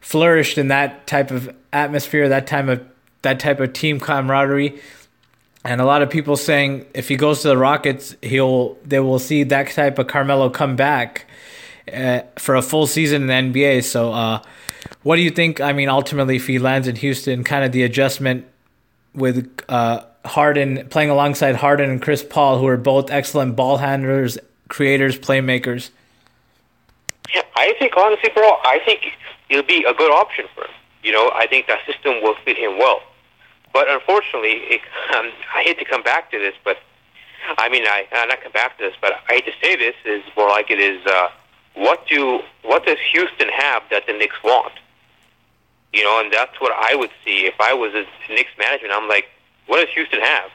flourished 0.00 0.58
in 0.58 0.66
that 0.66 1.06
type 1.06 1.30
of 1.30 1.54
atmosphere, 1.72 2.28
that 2.28 2.48
time 2.48 2.68
of 2.68 2.84
that 3.22 3.38
type 3.38 3.60
of 3.60 3.72
team 3.72 4.00
camaraderie. 4.00 4.80
And 5.64 5.80
a 5.80 5.84
lot 5.84 6.02
of 6.02 6.10
people 6.10 6.36
saying 6.36 6.86
if 6.94 7.08
he 7.08 7.16
goes 7.16 7.42
to 7.42 7.48
the 7.48 7.56
Rockets, 7.56 8.16
he'll 8.22 8.78
they 8.84 9.00
will 9.00 9.18
see 9.18 9.42
that 9.44 9.70
type 9.70 9.98
of 9.98 10.06
Carmelo 10.06 10.50
come 10.50 10.76
back 10.76 11.26
uh, 11.92 12.20
for 12.36 12.54
a 12.54 12.62
full 12.62 12.86
season 12.86 13.28
in 13.28 13.52
the 13.52 13.60
NBA. 13.60 13.84
So, 13.84 14.12
uh, 14.12 14.42
what 15.02 15.16
do 15.16 15.22
you 15.22 15.30
think? 15.30 15.60
I 15.60 15.72
mean, 15.72 15.88
ultimately, 15.88 16.36
if 16.36 16.46
he 16.46 16.58
lands 16.58 16.86
in 16.86 16.96
Houston, 16.96 17.44
kind 17.44 17.64
of 17.64 17.72
the 17.72 17.82
adjustment 17.82 18.46
with 19.14 19.50
uh, 19.68 20.04
Harden 20.24 20.86
playing 20.88 21.10
alongside 21.10 21.56
Harden 21.56 21.90
and 21.90 22.00
Chris 22.00 22.22
Paul, 22.22 22.58
who 22.58 22.66
are 22.66 22.76
both 22.76 23.10
excellent 23.10 23.56
ball 23.56 23.78
handlers, 23.78 24.38
creators, 24.68 25.18
playmakers. 25.18 25.90
Yeah, 27.34 27.42
I 27.56 27.74
think 27.78 27.96
honestly, 27.96 28.30
bro, 28.34 28.44
I 28.64 28.80
think 28.84 29.00
it'll 29.48 29.64
be 29.64 29.84
a 29.84 29.94
good 29.94 30.10
option 30.10 30.46
for 30.54 30.64
him. 30.64 30.70
You 31.02 31.12
know, 31.12 31.30
I 31.34 31.46
think 31.46 31.66
that 31.66 31.84
system 31.86 32.22
will 32.22 32.34
fit 32.44 32.56
him 32.56 32.78
well. 32.78 33.00
But 33.72 33.88
unfortunately, 33.88 34.62
it, 34.70 34.80
um, 35.14 35.30
I 35.54 35.62
hate 35.62 35.78
to 35.78 35.84
come 35.84 36.02
back 36.02 36.30
to 36.30 36.38
this, 36.38 36.54
but 36.64 36.78
I 37.56 37.68
mean, 37.68 37.84
I 37.84 38.06
uh, 38.12 38.24
not 38.26 38.42
come 38.42 38.52
back 38.52 38.78
to 38.78 38.84
this, 38.84 38.94
but 39.00 39.12
I 39.28 39.34
hate 39.34 39.46
to 39.46 39.52
say 39.62 39.76
this 39.76 39.94
is 40.04 40.22
more 40.36 40.48
like 40.48 40.70
it 40.70 40.80
is. 40.80 41.04
Uh, 41.06 41.28
what 41.74 42.06
do 42.08 42.40
what 42.62 42.84
does 42.84 42.98
Houston 43.12 43.48
have 43.48 43.82
that 43.90 44.06
the 44.06 44.12
Knicks 44.12 44.42
want? 44.42 44.72
You 45.92 46.04
know, 46.04 46.20
and 46.20 46.32
that's 46.32 46.60
what 46.60 46.72
I 46.76 46.94
would 46.94 47.10
see 47.24 47.46
if 47.46 47.54
I 47.60 47.72
was 47.72 47.94
a 47.94 48.04
Knicks 48.32 48.50
management. 48.58 48.92
I'm 48.94 49.08
like, 49.08 49.26
what 49.66 49.84
does 49.84 49.94
Houston 49.94 50.20
have? 50.20 50.50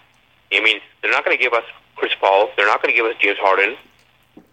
I 0.51 0.61
mean, 0.61 0.79
they're 1.01 1.11
not 1.11 1.25
going 1.25 1.35
to 1.35 1.41
give 1.41 1.53
us 1.53 1.63
Chris 1.95 2.11
Paul. 2.19 2.49
They're 2.55 2.67
not 2.67 2.83
going 2.83 2.93
to 2.93 2.97
give 2.97 3.05
us 3.05 3.15
James 3.19 3.37
Harden. 3.39 3.75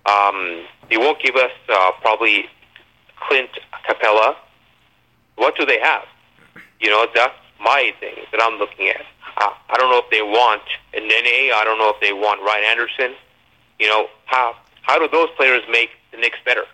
Um, 0.06 0.64
they 0.88 0.96
won't 0.96 1.20
give 1.20 1.36
us 1.36 1.50
uh, 1.68 1.92
probably 2.00 2.46
Clint 3.16 3.50
Capela. 3.86 4.36
What 5.36 5.56
do 5.56 5.66
they 5.66 5.78
have? 5.80 6.04
You 6.80 6.88
know, 6.88 7.06
that's 7.14 7.34
my 7.60 7.92
thing 8.00 8.16
that 8.32 8.40
I'm 8.42 8.58
looking 8.58 8.88
at. 8.88 9.02
Uh, 9.36 9.50
I 9.68 9.76
don't 9.76 9.90
know 9.90 9.98
if 9.98 10.10
they 10.10 10.22
want 10.22 10.62
Nene. 10.94 11.52
I 11.54 11.62
don't 11.64 11.78
know 11.78 11.90
if 11.90 12.00
they 12.00 12.12
want 12.12 12.40
Ryan 12.42 12.64
Anderson. 12.64 13.14
You 13.78 13.88
know, 13.88 14.08
how 14.26 14.56
how 14.82 14.98
do 14.98 15.08
those 15.08 15.28
players 15.36 15.62
make 15.70 15.90
the 16.10 16.18
Knicks 16.18 16.38
better? 16.44 16.64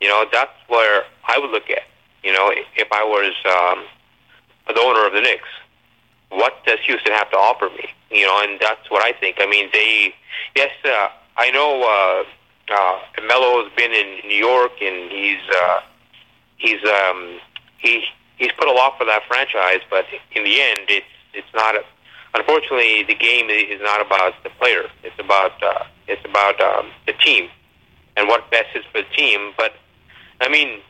You 0.00 0.08
know, 0.08 0.24
that's 0.30 0.52
where 0.68 1.04
I 1.26 1.38
would 1.38 1.50
look 1.50 1.70
at. 1.70 1.84
You 2.22 2.32
know, 2.32 2.52
if 2.76 2.88
I 2.92 3.04
was 3.04 3.34
um, 3.44 3.84
the 4.74 4.80
owner 4.80 5.06
of 5.06 5.12
the 5.12 5.20
Knicks, 5.20 5.48
what 6.30 6.64
does 6.66 6.78
Houston 6.86 7.12
have 7.12 7.30
to 7.30 7.36
offer 7.36 7.68
me? 7.70 7.88
You 8.10 8.26
know, 8.26 8.40
and 8.42 8.58
that's 8.60 8.90
what 8.90 9.02
I 9.04 9.12
think. 9.18 9.36
I 9.40 9.46
mean, 9.46 9.68
they, 9.72 10.14
yes, 10.56 10.70
uh, 10.84 11.08
I 11.36 11.50
know 11.50 11.82
uh, 11.82 12.24
uh, 12.72 12.98
Melo 13.26 13.62
has 13.62 13.72
been 13.76 13.92
in 13.92 14.28
New 14.28 14.36
York 14.36 14.72
and 14.80 15.10
he's 15.10 15.42
uh, 15.62 15.80
he's 16.56 16.82
um, 16.84 17.38
he 17.78 18.04
he's 18.36 18.52
put 18.52 18.68
a 18.68 18.72
lot 18.72 18.98
for 18.98 19.04
that 19.04 19.22
franchise, 19.28 19.80
but 19.90 20.06
in 20.32 20.44
the 20.44 20.60
end, 20.60 20.80
it's 20.88 21.06
it's 21.32 21.54
not. 21.54 21.74
A, 21.76 21.82
unfortunately, 22.34 23.02
the 23.04 23.14
game 23.14 23.50
is 23.50 23.80
not 23.80 24.04
about 24.04 24.34
the 24.42 24.50
player. 24.50 24.88
It's 25.02 25.18
about 25.18 25.62
uh, 25.62 25.84
it's 26.06 26.24
about 26.24 26.60
um, 26.60 26.90
the 27.06 27.12
team 27.12 27.48
and 28.16 28.28
what 28.28 28.50
best 28.50 28.68
is 28.74 28.84
for 28.92 29.02
the 29.02 29.08
team. 29.16 29.52
But 29.56 29.74
I 30.40 30.48
mean, 30.48 30.80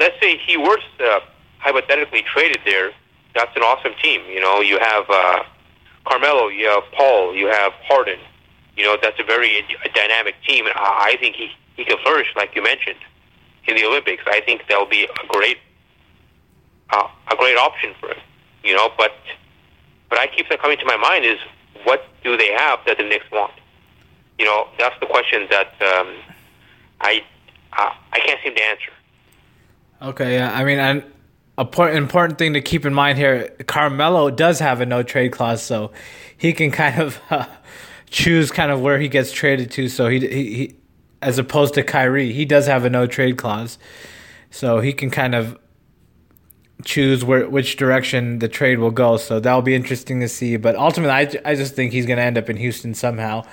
let's 0.00 0.18
say 0.20 0.36
he 0.38 0.56
was 0.56 0.80
uh, 1.00 1.20
hypothetically 1.58 2.22
traded 2.22 2.60
there. 2.64 2.92
That's 3.34 3.54
an 3.56 3.62
awesome 3.62 3.92
team. 4.02 4.22
You 4.28 4.40
know, 4.40 4.60
you 4.60 4.78
have 4.78 5.04
uh, 5.08 5.42
Carmelo, 6.04 6.48
you 6.48 6.66
have 6.66 6.84
Paul, 6.92 7.34
you 7.34 7.46
have 7.48 7.72
Harden. 7.84 8.18
You 8.76 8.84
know, 8.84 8.96
that's 9.00 9.18
a 9.18 9.24
very 9.24 9.58
a 9.84 9.88
dynamic 9.90 10.36
team, 10.46 10.66
and 10.66 10.74
I 10.76 11.16
think 11.20 11.36
he 11.36 11.50
he 11.76 11.84
can 11.84 11.98
flourish, 11.98 12.28
like 12.36 12.54
you 12.54 12.62
mentioned, 12.62 12.98
in 13.66 13.76
the 13.76 13.84
Olympics. 13.84 14.22
I 14.26 14.40
think 14.40 14.62
that'll 14.68 14.86
be 14.86 15.04
a 15.04 15.26
great 15.28 15.58
uh, 16.90 17.08
a 17.30 17.36
great 17.36 17.56
option 17.56 17.94
for 18.00 18.08
him. 18.08 18.18
You 18.64 18.74
know, 18.74 18.90
but 18.96 19.12
but 20.08 20.18
I 20.18 20.26
keep 20.26 20.46
coming 20.60 20.78
to 20.78 20.84
my 20.84 20.96
mind 20.96 21.24
is 21.24 21.38
what 21.84 22.02
do 22.24 22.36
they 22.36 22.52
have 22.52 22.80
that 22.86 22.98
the 22.98 23.04
Knicks 23.04 23.26
want? 23.30 23.52
You 24.38 24.44
know, 24.44 24.68
that's 24.78 24.98
the 25.00 25.06
question 25.06 25.46
that 25.50 25.68
um, 25.82 26.14
I 27.00 27.22
uh, 27.76 27.92
I 28.12 28.20
can't 28.20 28.40
seem 28.42 28.54
to 28.54 28.62
answer. 28.62 28.92
Okay, 30.00 30.34
yeah. 30.34 30.52
I 30.52 30.64
mean, 30.64 30.78
an 30.78 31.04
important 31.96 32.38
thing 32.38 32.54
to 32.54 32.60
keep 32.60 32.86
in 32.86 32.94
mind 32.94 33.18
here: 33.18 33.48
Carmelo 33.66 34.30
does 34.30 34.58
have 34.60 34.80
a 34.80 34.86
no 34.86 35.02
trade 35.02 35.32
clause, 35.32 35.62
so 35.62 35.90
he 36.36 36.52
can 36.52 36.70
kind 36.70 37.00
of 37.00 37.20
uh, 37.30 37.46
choose 38.10 38.50
kind 38.50 38.70
of 38.70 38.80
where 38.80 38.98
he 38.98 39.08
gets 39.08 39.32
traded 39.32 39.70
to. 39.72 39.88
So 39.88 40.08
he, 40.08 40.20
he, 40.20 40.54
he, 40.54 40.76
as 41.20 41.38
opposed 41.38 41.74
to 41.74 41.82
Kyrie, 41.82 42.32
he 42.32 42.44
does 42.44 42.66
have 42.66 42.84
a 42.84 42.90
no 42.90 43.06
trade 43.06 43.36
clause, 43.38 43.78
so 44.50 44.80
he 44.80 44.92
can 44.92 45.10
kind 45.10 45.34
of 45.34 45.58
choose 46.84 47.24
where 47.24 47.48
which 47.48 47.76
direction 47.76 48.38
the 48.38 48.48
trade 48.48 48.78
will 48.78 48.90
go. 48.90 49.16
So 49.16 49.40
that'll 49.40 49.62
be 49.62 49.74
interesting 49.74 50.20
to 50.20 50.28
see. 50.28 50.56
But 50.56 50.76
ultimately, 50.76 51.12
I, 51.12 51.50
I 51.50 51.54
just 51.54 51.74
think 51.74 51.92
he's 51.92 52.06
going 52.06 52.18
to 52.18 52.22
end 52.22 52.38
up 52.38 52.48
in 52.48 52.56
Houston 52.56 52.94
somehow. 52.94 53.44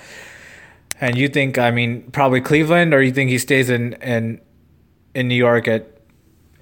And 1.00 1.16
you 1.16 1.28
think, 1.28 1.58
I 1.58 1.70
mean, 1.70 2.10
probably 2.12 2.40
Cleveland, 2.40 2.94
or 2.94 3.02
you 3.02 3.12
think 3.12 3.30
he 3.30 3.38
stays 3.38 3.68
in 3.68 3.94
in 3.94 4.40
in 5.14 5.28
New 5.28 5.34
York 5.34 5.68
at 5.68 5.86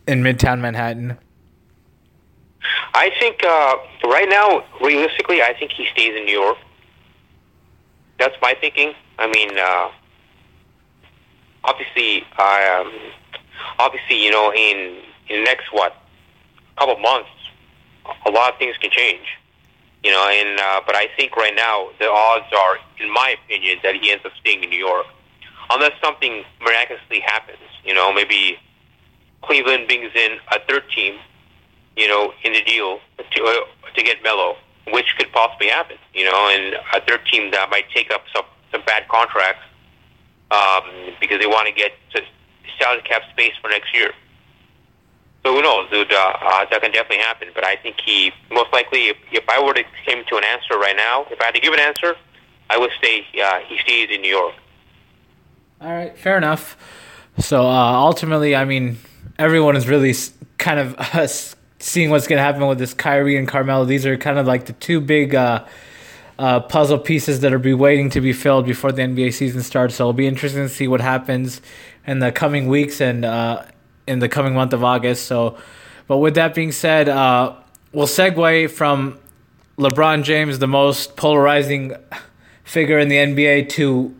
in 0.06 0.22
Midtown 0.22 0.60
Manhattan? 0.60 1.18
I 2.94 3.10
think 3.18 3.44
uh, 3.44 3.76
right 4.08 4.28
now, 4.28 4.64
realistically, 4.80 5.42
I 5.42 5.54
think 5.58 5.72
he 5.72 5.86
stays 5.92 6.16
in 6.16 6.24
New 6.24 6.38
York. 6.40 6.58
That's 8.18 8.34
my 8.40 8.54
thinking. 8.60 8.94
I 9.18 9.26
mean, 9.26 9.58
uh, 9.58 9.90
obviously, 11.64 12.22
um, 12.38 12.92
obviously, 13.78 14.24
you 14.24 14.30
know, 14.30 14.52
in 14.52 15.00
in 15.28 15.40
the 15.40 15.44
next 15.44 15.72
what 15.72 15.96
couple 16.76 16.96
months, 16.98 17.30
a 18.26 18.30
lot 18.30 18.52
of 18.52 18.58
things 18.58 18.76
can 18.78 18.90
change. 18.90 19.26
You 20.02 20.10
know, 20.10 20.28
and 20.28 20.60
uh, 20.60 20.80
but 20.86 20.94
I 20.94 21.08
think 21.16 21.34
right 21.36 21.54
now 21.54 21.88
the 21.98 22.10
odds 22.10 22.52
are, 22.52 22.76
in 23.00 23.10
my 23.12 23.36
opinion, 23.42 23.78
that 23.82 23.94
he 23.96 24.10
ends 24.10 24.24
up 24.26 24.32
staying 24.38 24.62
in 24.62 24.68
New 24.68 24.78
York, 24.78 25.06
unless 25.70 25.92
something 26.02 26.44
miraculously 26.60 27.20
happens. 27.20 27.58
You 27.84 27.94
know, 27.94 28.12
maybe 28.12 28.58
Cleveland 29.42 29.86
brings 29.86 30.10
in 30.14 30.38
a 30.52 30.60
third 30.68 30.84
team, 30.94 31.18
you 31.96 32.06
know, 32.06 32.34
in 32.44 32.52
the 32.52 32.62
deal 32.64 33.00
to 33.18 33.44
uh, 33.44 33.90
to 33.94 34.02
get 34.02 34.22
Melo, 34.22 34.56
which 34.92 35.06
could 35.16 35.32
possibly 35.32 35.68
happen. 35.68 35.96
You 36.12 36.30
know, 36.30 36.50
and 36.52 36.74
a 36.92 37.00
third 37.06 37.24
team 37.32 37.50
that 37.52 37.70
might 37.70 37.88
take 37.94 38.10
up 38.10 38.24
some 38.34 38.44
some 38.72 38.82
bad 38.84 39.08
contracts 39.08 39.64
um, 40.50 40.84
because 41.18 41.40
they 41.40 41.46
want 41.46 41.66
to 41.66 41.72
get 41.72 41.92
to 42.14 42.20
salary 42.78 43.02
cap 43.02 43.22
space 43.30 43.52
for 43.62 43.68
next 43.70 43.94
year. 43.94 44.12
So 45.44 45.54
who 45.54 45.62
knows, 45.62 45.90
dude? 45.90 46.10
Uh, 46.10 46.16
uh, 46.16 46.64
that 46.70 46.80
can 46.80 46.90
definitely 46.90 47.18
happen. 47.18 47.48
But 47.54 47.64
I 47.64 47.76
think 47.76 47.96
he 48.04 48.32
most 48.50 48.72
likely, 48.72 49.08
if, 49.08 49.16
if 49.30 49.48
I 49.48 49.62
were 49.62 49.74
to 49.74 49.84
come 50.06 50.24
to 50.28 50.36
an 50.36 50.44
answer 50.44 50.78
right 50.78 50.96
now, 50.96 51.26
if 51.30 51.40
I 51.40 51.46
had 51.46 51.54
to 51.54 51.60
give 51.60 51.74
an 51.74 51.80
answer, 51.80 52.16
I 52.70 52.78
would 52.78 52.90
say 53.02 53.26
uh, 53.42 53.60
he 53.60 53.78
stays 53.78 54.08
in 54.10 54.22
New 54.22 54.30
York. 54.30 54.54
All 55.80 55.90
right, 55.90 56.16
fair 56.16 56.38
enough. 56.38 56.78
So 57.38 57.62
uh, 57.62 57.92
ultimately, 57.92 58.56
I 58.56 58.64
mean, 58.64 58.96
everyone 59.38 59.76
is 59.76 59.86
really 59.86 60.14
kind 60.56 60.80
of 60.80 61.54
seeing 61.78 62.08
what's 62.08 62.26
going 62.26 62.38
to 62.38 62.42
happen 62.42 62.66
with 62.66 62.78
this 62.78 62.94
Kyrie 62.94 63.36
and 63.36 63.46
Carmelo. 63.46 63.84
These 63.84 64.06
are 64.06 64.16
kind 64.16 64.38
of 64.38 64.46
like 64.46 64.64
the 64.64 64.72
two 64.72 65.00
big 65.00 65.34
uh, 65.34 65.66
uh, 66.38 66.60
puzzle 66.60 66.98
pieces 66.98 67.40
that 67.40 67.52
are 67.52 67.58
be 67.58 67.74
waiting 67.74 68.08
to 68.10 68.20
be 68.22 68.32
filled 68.32 68.64
before 68.64 68.92
the 68.92 69.02
NBA 69.02 69.34
season 69.34 69.62
starts. 69.62 69.96
So 69.96 70.04
it'll 70.04 70.14
be 70.14 70.26
interesting 70.26 70.62
to 70.62 70.70
see 70.70 70.88
what 70.88 71.02
happens 71.02 71.60
in 72.06 72.20
the 72.20 72.32
coming 72.32 72.68
weeks 72.68 73.00
and 73.00 73.24
uh, 73.26 73.64
in 74.06 74.18
the 74.18 74.28
coming 74.28 74.54
month 74.54 74.72
of 74.72 74.84
August. 74.84 75.26
So, 75.26 75.58
but 76.06 76.18
with 76.18 76.34
that 76.34 76.54
being 76.54 76.72
said, 76.72 77.08
uh, 77.08 77.54
we'll 77.92 78.06
segue 78.06 78.70
from 78.70 79.18
LeBron 79.78 80.22
James, 80.22 80.58
the 80.58 80.66
most 80.66 81.16
polarizing 81.16 81.94
figure 82.64 82.98
in 82.98 83.08
the 83.08 83.16
NBA, 83.16 83.68
to 83.70 84.14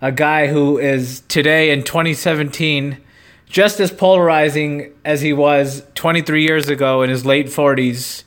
a 0.00 0.12
guy 0.12 0.46
who 0.46 0.78
is 0.78 1.20
today 1.28 1.70
in 1.70 1.82
2017 1.82 2.98
just 3.46 3.80
as 3.80 3.90
polarizing 3.90 4.92
as 5.04 5.22
he 5.22 5.32
was 5.32 5.82
23 5.94 6.42
years 6.42 6.68
ago 6.68 7.02
in 7.02 7.10
his 7.10 7.24
late 7.24 7.46
40s 7.46 8.24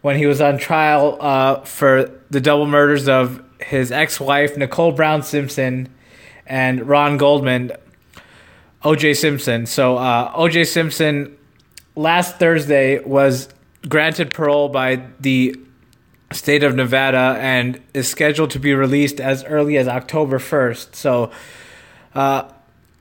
when 0.00 0.16
he 0.16 0.26
was 0.26 0.40
on 0.40 0.56
trial 0.56 1.18
uh, 1.20 1.60
for 1.60 2.10
the 2.30 2.40
double 2.40 2.66
murders 2.66 3.08
of 3.08 3.42
his 3.60 3.92
ex-wife 3.92 4.56
Nicole 4.56 4.92
Brown 4.92 5.22
Simpson 5.22 5.88
and 6.46 6.88
Ron 6.88 7.16
Goldman, 7.16 7.72
O.J. 8.82 9.14
Simpson. 9.14 9.66
So 9.66 9.96
uh, 9.96 10.32
O.J. 10.34 10.64
Simpson 10.64 11.36
last 11.94 12.38
Thursday 12.38 13.00
was 13.00 13.48
granted 13.88 14.32
parole 14.32 14.68
by 14.68 15.02
the 15.20 15.56
state 16.32 16.62
of 16.62 16.74
Nevada 16.74 17.38
and 17.40 17.80
is 17.94 18.08
scheduled 18.08 18.50
to 18.50 18.58
be 18.58 18.74
released 18.74 19.20
as 19.20 19.44
early 19.44 19.76
as 19.76 19.88
October 19.88 20.38
1st. 20.38 20.94
So, 20.94 21.30
uh, 22.14 22.50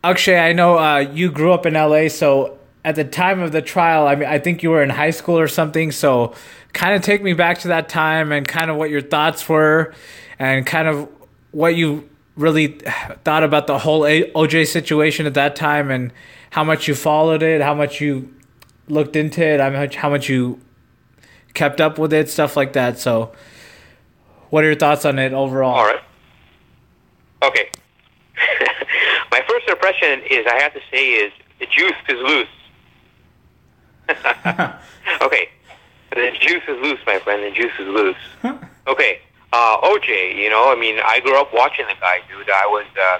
Akshay, 0.03 0.37
I 0.37 0.53
know 0.53 0.77
uh, 0.77 0.99
you 0.99 1.31
grew 1.31 1.51
up 1.51 1.65
in 1.65 1.73
LA, 1.73 2.09
so 2.09 2.59
at 2.83 2.95
the 2.95 3.03
time 3.03 3.41
of 3.41 3.51
the 3.51 3.61
trial, 3.61 4.07
I 4.07 4.15
mean, 4.15 4.29
I 4.29 4.37
think 4.37 4.61
you 4.61 4.69
were 4.69 4.83
in 4.83 4.91
high 4.91 5.09
school 5.09 5.39
or 5.39 5.47
something. 5.47 5.91
So, 5.91 6.35
kind 6.73 6.93
of 6.95 7.01
take 7.01 7.23
me 7.23 7.33
back 7.33 7.59
to 7.59 7.69
that 7.69 7.89
time 7.89 8.31
and 8.31 8.47
kind 8.47 8.69
of 8.69 8.77
what 8.77 8.91
your 8.91 9.01
thoughts 9.01 9.47
were, 9.49 9.93
and 10.37 10.65
kind 10.65 10.87
of 10.87 11.09
what 11.51 11.75
you 11.75 12.07
really 12.35 12.79
thought 13.23 13.43
about 13.43 13.67
the 13.67 13.79
whole 13.79 14.01
OJ 14.01 14.67
situation 14.67 15.25
at 15.25 15.33
that 15.35 15.55
time, 15.55 15.89
and 15.89 16.11
how 16.51 16.63
much 16.63 16.87
you 16.87 16.95
followed 16.95 17.43
it, 17.43 17.61
how 17.61 17.73
much 17.73 18.01
you 18.01 18.33
looked 18.87 19.15
into 19.15 19.43
it, 19.43 19.59
how 19.59 19.69
much 19.69 19.95
how 19.95 20.09
much 20.09 20.29
you 20.29 20.59
kept 21.53 21.81
up 21.81 21.97
with 21.97 22.13
it, 22.13 22.29
stuff 22.29 22.55
like 22.55 22.73
that. 22.73 22.99
So, 22.99 23.31
what 24.49 24.63
are 24.63 24.67
your 24.67 24.75
thoughts 24.75 25.05
on 25.05 25.17
it 25.17 25.33
overall? 25.33 25.75
All 25.75 25.85
right. 25.85 26.01
Okay. 27.43 27.69
My 29.31 29.41
first 29.47 29.67
impression 29.67 30.21
is 30.29 30.45
I 30.47 30.59
have 30.61 30.73
to 30.73 30.81
say 30.91 31.13
is 31.13 31.31
the 31.59 31.65
juice 31.65 31.93
is 32.09 32.19
loose. 32.21 32.47
okay, 35.21 35.49
the 36.11 36.31
juice 36.39 36.63
is 36.67 36.81
loose, 36.81 36.99
my 37.05 37.19
friend. 37.19 37.43
The 37.43 37.51
juice 37.51 37.73
is 37.79 37.87
loose. 37.87 38.15
okay, 38.87 39.19
uh, 39.53 39.77
OJ. 39.81 40.35
You 40.35 40.49
know, 40.49 40.71
I 40.71 40.75
mean, 40.75 40.99
I 41.03 41.19
grew 41.19 41.39
up 41.39 41.53
watching 41.53 41.85
the 41.87 41.95
guy, 41.99 42.19
dude. 42.29 42.49
I 42.49 42.65
was, 42.67 42.85
uh, 42.99 43.19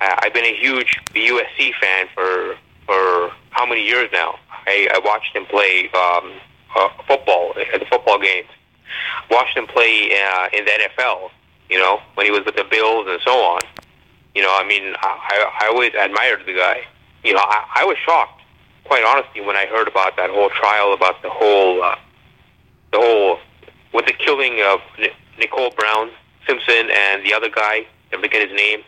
I've 0.00 0.34
been 0.34 0.44
a 0.44 0.56
huge 0.56 1.00
USC 1.14 1.72
fan 1.80 2.08
for 2.14 2.56
for 2.88 3.30
how 3.50 3.66
many 3.66 3.84
years 3.84 4.08
now? 4.12 4.38
I, 4.50 4.88
I 4.94 4.98
watched 5.04 5.36
him 5.36 5.44
play 5.44 5.90
um, 5.92 6.32
uh, 6.74 6.88
football 7.06 7.52
at 7.74 7.80
the 7.80 7.86
football 7.86 8.18
games. 8.18 8.48
Watched 9.30 9.56
him 9.56 9.66
play 9.66 10.10
uh, 10.12 10.48
in 10.52 10.64
the 10.64 10.70
NFL. 10.70 11.30
You 11.68 11.78
know, 11.78 12.00
when 12.14 12.24
he 12.24 12.32
was 12.32 12.44
with 12.46 12.56
the 12.56 12.64
Bills 12.64 13.06
and 13.08 13.20
so 13.24 13.32
on. 13.32 13.60
You 14.34 14.42
know, 14.42 14.54
I 14.54 14.66
mean, 14.66 14.94
I, 15.00 15.50
I 15.60 15.66
always 15.68 15.92
admired 15.98 16.42
the 16.46 16.54
guy. 16.54 16.80
You 17.24 17.34
know, 17.34 17.40
I, 17.42 17.82
I 17.82 17.84
was 17.84 17.96
shocked, 17.98 18.40
quite 18.84 19.04
honestly, 19.04 19.42
when 19.42 19.56
I 19.56 19.66
heard 19.66 19.88
about 19.88 20.16
that 20.16 20.30
whole 20.30 20.48
trial, 20.48 20.94
about 20.94 21.20
the 21.22 21.30
whole, 21.30 21.82
uh, 21.82 21.96
the 22.92 22.98
whole, 22.98 23.38
with 23.92 24.06
the 24.06 24.12
killing 24.12 24.62
of 24.64 24.80
Nicole 25.38 25.70
Brown 25.70 26.10
Simpson 26.46 26.90
and 26.90 27.24
the 27.24 27.34
other 27.34 27.48
guy. 27.48 27.86
I 28.12 28.20
forget 28.20 28.48
his 28.48 28.56
name. 28.56 28.80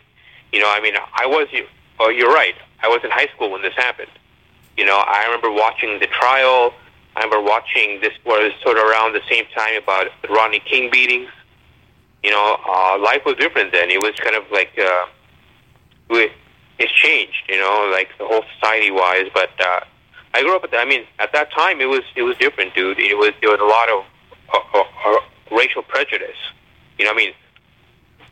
You 0.51 0.59
know, 0.59 0.69
I 0.69 0.81
mean, 0.81 0.95
I 0.95 1.25
was. 1.25 1.47
Oh, 1.99 2.09
you're 2.09 2.33
right. 2.33 2.55
I 2.81 2.87
was 2.87 3.01
in 3.03 3.11
high 3.11 3.27
school 3.27 3.51
when 3.51 3.61
this 3.61 3.75
happened. 3.75 4.11
You 4.77 4.85
know, 4.85 4.97
I 4.97 5.25
remember 5.25 5.51
watching 5.51 5.99
the 5.99 6.07
trial. 6.07 6.73
I 7.15 7.23
remember 7.23 7.41
watching 7.47 7.99
this 8.01 8.13
was 8.25 8.51
sort 8.63 8.77
of 8.77 8.85
around 8.85 9.13
the 9.13 9.21
same 9.29 9.45
time 9.55 9.75
about 9.75 10.07
the 10.21 10.29
Rodney 10.29 10.59
King 10.59 10.89
beatings. 10.91 11.29
You 12.23 12.31
know, 12.31 12.57
uh, 12.67 12.97
life 12.99 13.21
was 13.25 13.35
different 13.35 13.71
then. 13.71 13.89
It 13.89 14.01
was 14.01 14.13
kind 14.15 14.35
of 14.35 14.43
like. 14.51 14.77
Uh, 14.77 15.05
it's 16.81 16.91
changed, 16.93 17.43
you 17.47 17.57
know, 17.57 17.89
like 17.93 18.09
the 18.17 18.25
whole 18.25 18.43
society 18.55 18.91
wise. 18.91 19.27
But 19.33 19.51
uh, 19.59 19.81
I 20.33 20.41
grew 20.41 20.55
up 20.55 20.63
at, 20.63 20.71
the, 20.71 20.77
I 20.77 20.85
mean, 20.85 21.05
at 21.19 21.31
that 21.33 21.51
time 21.51 21.79
it 21.79 21.85
was 21.85 22.01
it 22.15 22.23
was 22.23 22.35
different, 22.37 22.73
dude. 22.73 22.99
It 22.99 23.17
was 23.17 23.31
there 23.41 23.51
was 23.51 23.59
a 23.59 23.65
lot 23.65 23.89
of 23.89 24.03
uh, 24.53 24.79
uh, 24.79 24.83
uh, 25.05 25.19
racial 25.51 25.83
prejudice. 25.83 26.37
You 26.97 27.05
know, 27.05 27.11
I 27.11 27.15
mean, 27.15 27.33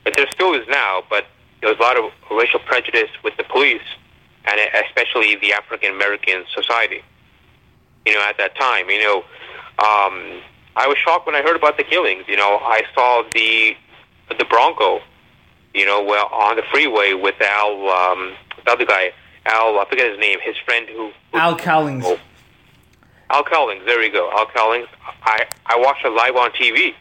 but 0.03 0.13
there 0.15 0.27
still 0.31 0.53
is 0.53 0.67
now, 0.67 1.03
but 1.09 1.25
there 1.61 1.69
was 1.69 1.79
a 1.79 1.81
lot 1.81 1.97
of 1.97 2.11
racial 2.31 2.59
prejudice 2.59 3.09
with 3.23 3.35
the 3.37 3.43
police 3.43 3.81
and 4.45 4.59
especially 4.87 5.35
the 5.35 5.53
African 5.53 5.91
American 5.91 6.45
society. 6.55 7.03
You 8.05 8.13
know, 8.13 8.21
at 8.27 8.37
that 8.37 8.55
time, 8.55 8.89
you 8.89 9.01
know, 9.03 9.17
um, 9.79 10.41
I 10.75 10.87
was 10.87 10.97
shocked 10.97 11.25
when 11.25 11.35
I 11.35 11.41
heard 11.41 11.55
about 11.55 11.77
the 11.77 11.83
killings. 11.83 12.23
You 12.27 12.37
know, 12.37 12.57
I 12.61 12.83
saw 12.95 13.23
the 13.33 13.75
the 14.37 14.45
Bronco 14.45 15.01
you 15.73 15.85
know, 15.85 16.03
well, 16.03 16.27
on 16.27 16.55
the 16.55 16.63
freeway 16.71 17.13
with 17.13 17.35
Al, 17.41 17.89
um, 17.89 18.33
the 18.65 18.71
other 18.71 18.85
guy, 18.85 19.11
Al, 19.45 19.79
I 19.79 19.85
forget 19.89 20.09
his 20.09 20.19
name, 20.19 20.39
his 20.43 20.55
friend 20.65 20.87
who. 20.89 21.11
who 21.31 21.37
Al 21.37 21.55
Cowlings. 21.55 22.03
Oh, 22.05 22.19
Al 23.29 23.43
Cowlings, 23.43 23.85
there 23.85 24.03
you 24.03 24.11
go, 24.11 24.31
Al 24.31 24.47
Cowlings. 24.47 24.87
I, 25.23 25.45
I 25.65 25.77
watched 25.77 26.05
it 26.05 26.09
live 26.09 26.35
on 26.35 26.51
TV, 26.51 26.93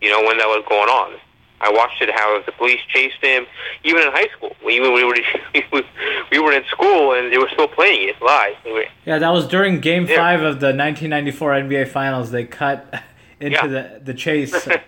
you 0.00 0.10
know, 0.10 0.22
when 0.22 0.38
that 0.38 0.46
was 0.46 0.64
going 0.68 0.88
on. 0.88 1.18
I 1.60 1.70
watched 1.70 2.02
it 2.02 2.10
how 2.10 2.42
the 2.44 2.52
police 2.52 2.80
chased 2.88 3.16
him, 3.22 3.46
even 3.84 4.02
in 4.02 4.12
high 4.12 4.28
school. 4.36 4.54
Even 4.68 4.92
we 4.92 5.02
were 5.04 5.16
we 6.30 6.38
were 6.38 6.52
in 6.52 6.64
school 6.66 7.14
and 7.14 7.32
they 7.32 7.38
were 7.38 7.48
still 7.52 7.68
playing 7.68 8.08
it 8.08 8.20
live. 8.20 8.54
Yeah, 9.06 9.18
that 9.18 9.30
was 9.30 9.46
during 9.46 9.80
Game 9.80 10.06
yeah. 10.06 10.16
Five 10.16 10.40
of 10.40 10.60
the 10.60 10.74
1994 10.74 11.50
NBA 11.52 11.88
Finals. 11.88 12.30
They 12.30 12.44
cut 12.44 13.02
into 13.40 13.56
yeah. 13.56 13.66
the 13.66 14.00
the 14.04 14.14
chase. 14.14 14.68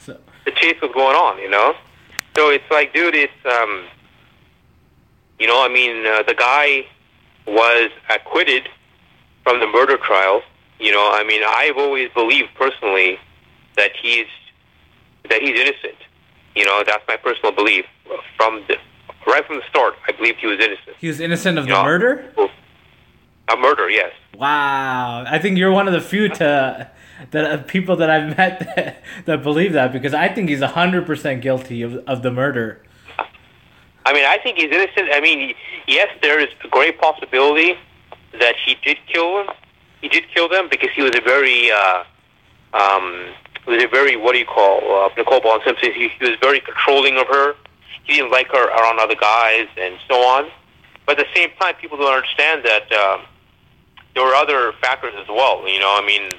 So. 0.00 0.16
The 0.46 0.52
chase 0.52 0.80
was 0.80 0.92
going 0.94 1.16
on, 1.16 1.38
you 1.38 1.50
know. 1.50 1.74
So 2.34 2.48
it's 2.50 2.64
like, 2.70 2.94
dude, 2.94 3.14
it's 3.14 3.32
um, 3.44 3.84
you 5.38 5.46
know, 5.46 5.62
I 5.62 5.68
mean, 5.68 6.06
uh, 6.06 6.22
the 6.22 6.34
guy 6.34 6.86
was 7.46 7.90
acquitted 8.08 8.68
from 9.42 9.60
the 9.60 9.66
murder 9.66 9.98
trial. 9.98 10.42
You 10.78 10.92
know, 10.92 11.10
I 11.12 11.24
mean, 11.24 11.42
I've 11.46 11.76
always 11.76 12.10
believed 12.14 12.48
personally 12.54 13.18
that 13.78 13.92
he's 14.00 14.26
that 15.30 15.40
he's 15.40 15.58
innocent. 15.58 15.96
You 16.54 16.64
know, 16.64 16.82
that's 16.86 17.04
my 17.08 17.16
personal 17.16 17.52
belief 17.52 17.86
from 18.36 18.62
the 18.68 18.76
right 19.26 19.44
from 19.46 19.56
the 19.56 19.62
start. 19.70 19.94
I 20.06 20.12
believed 20.12 20.38
he 20.40 20.46
was 20.46 20.58
innocent. 20.58 20.96
He 20.98 21.08
was 21.08 21.20
innocent 21.20 21.58
of 21.58 21.66
you 21.66 21.72
the 21.72 21.78
know, 21.78 21.84
murder. 21.84 22.32
A 23.50 23.56
murder, 23.56 23.88
yes. 23.88 24.12
Wow, 24.36 25.24
I 25.26 25.38
think 25.38 25.56
you're 25.56 25.72
one 25.72 25.86
of 25.88 25.94
the 25.94 26.02
few 26.02 26.28
to 26.28 26.90
that 27.30 27.44
uh, 27.44 27.62
people 27.62 27.96
that 27.96 28.10
I've 28.10 28.36
met 28.36 28.58
that, 28.76 29.02
that 29.24 29.42
believe 29.42 29.72
that 29.72 29.92
because 29.92 30.12
I 30.12 30.28
think 30.28 30.50
he's 30.50 30.62
hundred 30.62 31.06
percent 31.06 31.40
guilty 31.40 31.80
of 31.82 31.96
of 32.06 32.22
the 32.22 32.30
murder. 32.30 32.82
I 34.08 34.12
mean, 34.14 34.24
I 34.24 34.38
think 34.38 34.56
he's 34.58 34.72
innocent. 34.72 35.10
I 35.12 35.20
mean, 35.20 35.54
yes, 35.86 36.08
there 36.22 36.40
is 36.40 36.48
a 36.64 36.68
great 36.68 36.98
possibility 36.98 37.74
that 38.40 38.54
he 38.64 38.74
did 38.82 38.96
kill 39.06 39.40
him. 39.40 39.48
He 40.00 40.08
did 40.08 40.24
kill 40.34 40.48
them 40.48 40.68
because 40.70 40.88
he 40.94 41.02
was 41.02 41.14
a 41.14 41.20
very, 41.20 41.70
uh, 41.70 42.04
um, 42.72 43.34
was 43.66 43.82
a 43.82 43.86
very 43.86 44.16
what 44.16 44.32
do 44.32 44.38
you 44.38 44.46
call 44.46 44.80
uh, 45.04 45.10
Nicole 45.16 45.40
Brown 45.40 45.60
Simpson? 45.64 45.92
He, 45.92 46.08
he 46.08 46.24
was 46.24 46.36
very 46.40 46.60
controlling 46.60 47.18
of 47.18 47.26
her. 47.26 47.54
He 48.04 48.14
didn't 48.14 48.30
like 48.30 48.48
her 48.48 48.68
around 48.68 48.98
other 48.98 49.14
guys 49.14 49.68
and 49.76 49.96
so 50.08 50.16
on. 50.16 50.50
But 51.06 51.18
at 51.18 51.26
the 51.26 51.34
same 51.34 51.50
time, 51.60 51.74
people 51.76 51.96
don't 51.98 52.14
understand 52.14 52.64
that 52.64 52.92
uh, 52.92 53.18
there 54.14 54.24
were 54.24 54.34
other 54.34 54.72
factors 54.80 55.14
as 55.18 55.28
well. 55.28 55.66
You 55.68 55.80
know, 55.80 55.98
I 56.00 56.04
mean, 56.06 56.30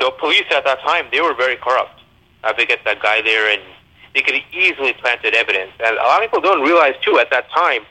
the 0.00 0.10
police 0.18 0.44
at 0.50 0.64
that 0.64 0.80
time 0.80 1.06
they 1.10 1.20
were 1.20 1.34
very 1.34 1.56
corrupt. 1.56 2.00
Uh, 2.44 2.52
they 2.52 2.66
get 2.66 2.84
that 2.84 3.02
guy 3.02 3.20
there, 3.22 3.52
and 3.52 3.62
they 4.14 4.22
could 4.22 4.40
easily 4.52 4.92
planted 4.94 5.34
evidence. 5.34 5.72
And 5.84 5.96
a 5.96 6.02
lot 6.02 6.22
of 6.22 6.30
people 6.30 6.40
don't 6.40 6.62
realize 6.62 6.94
too 7.02 7.18
at 7.18 7.30
that 7.30 7.50
time, 7.50 7.82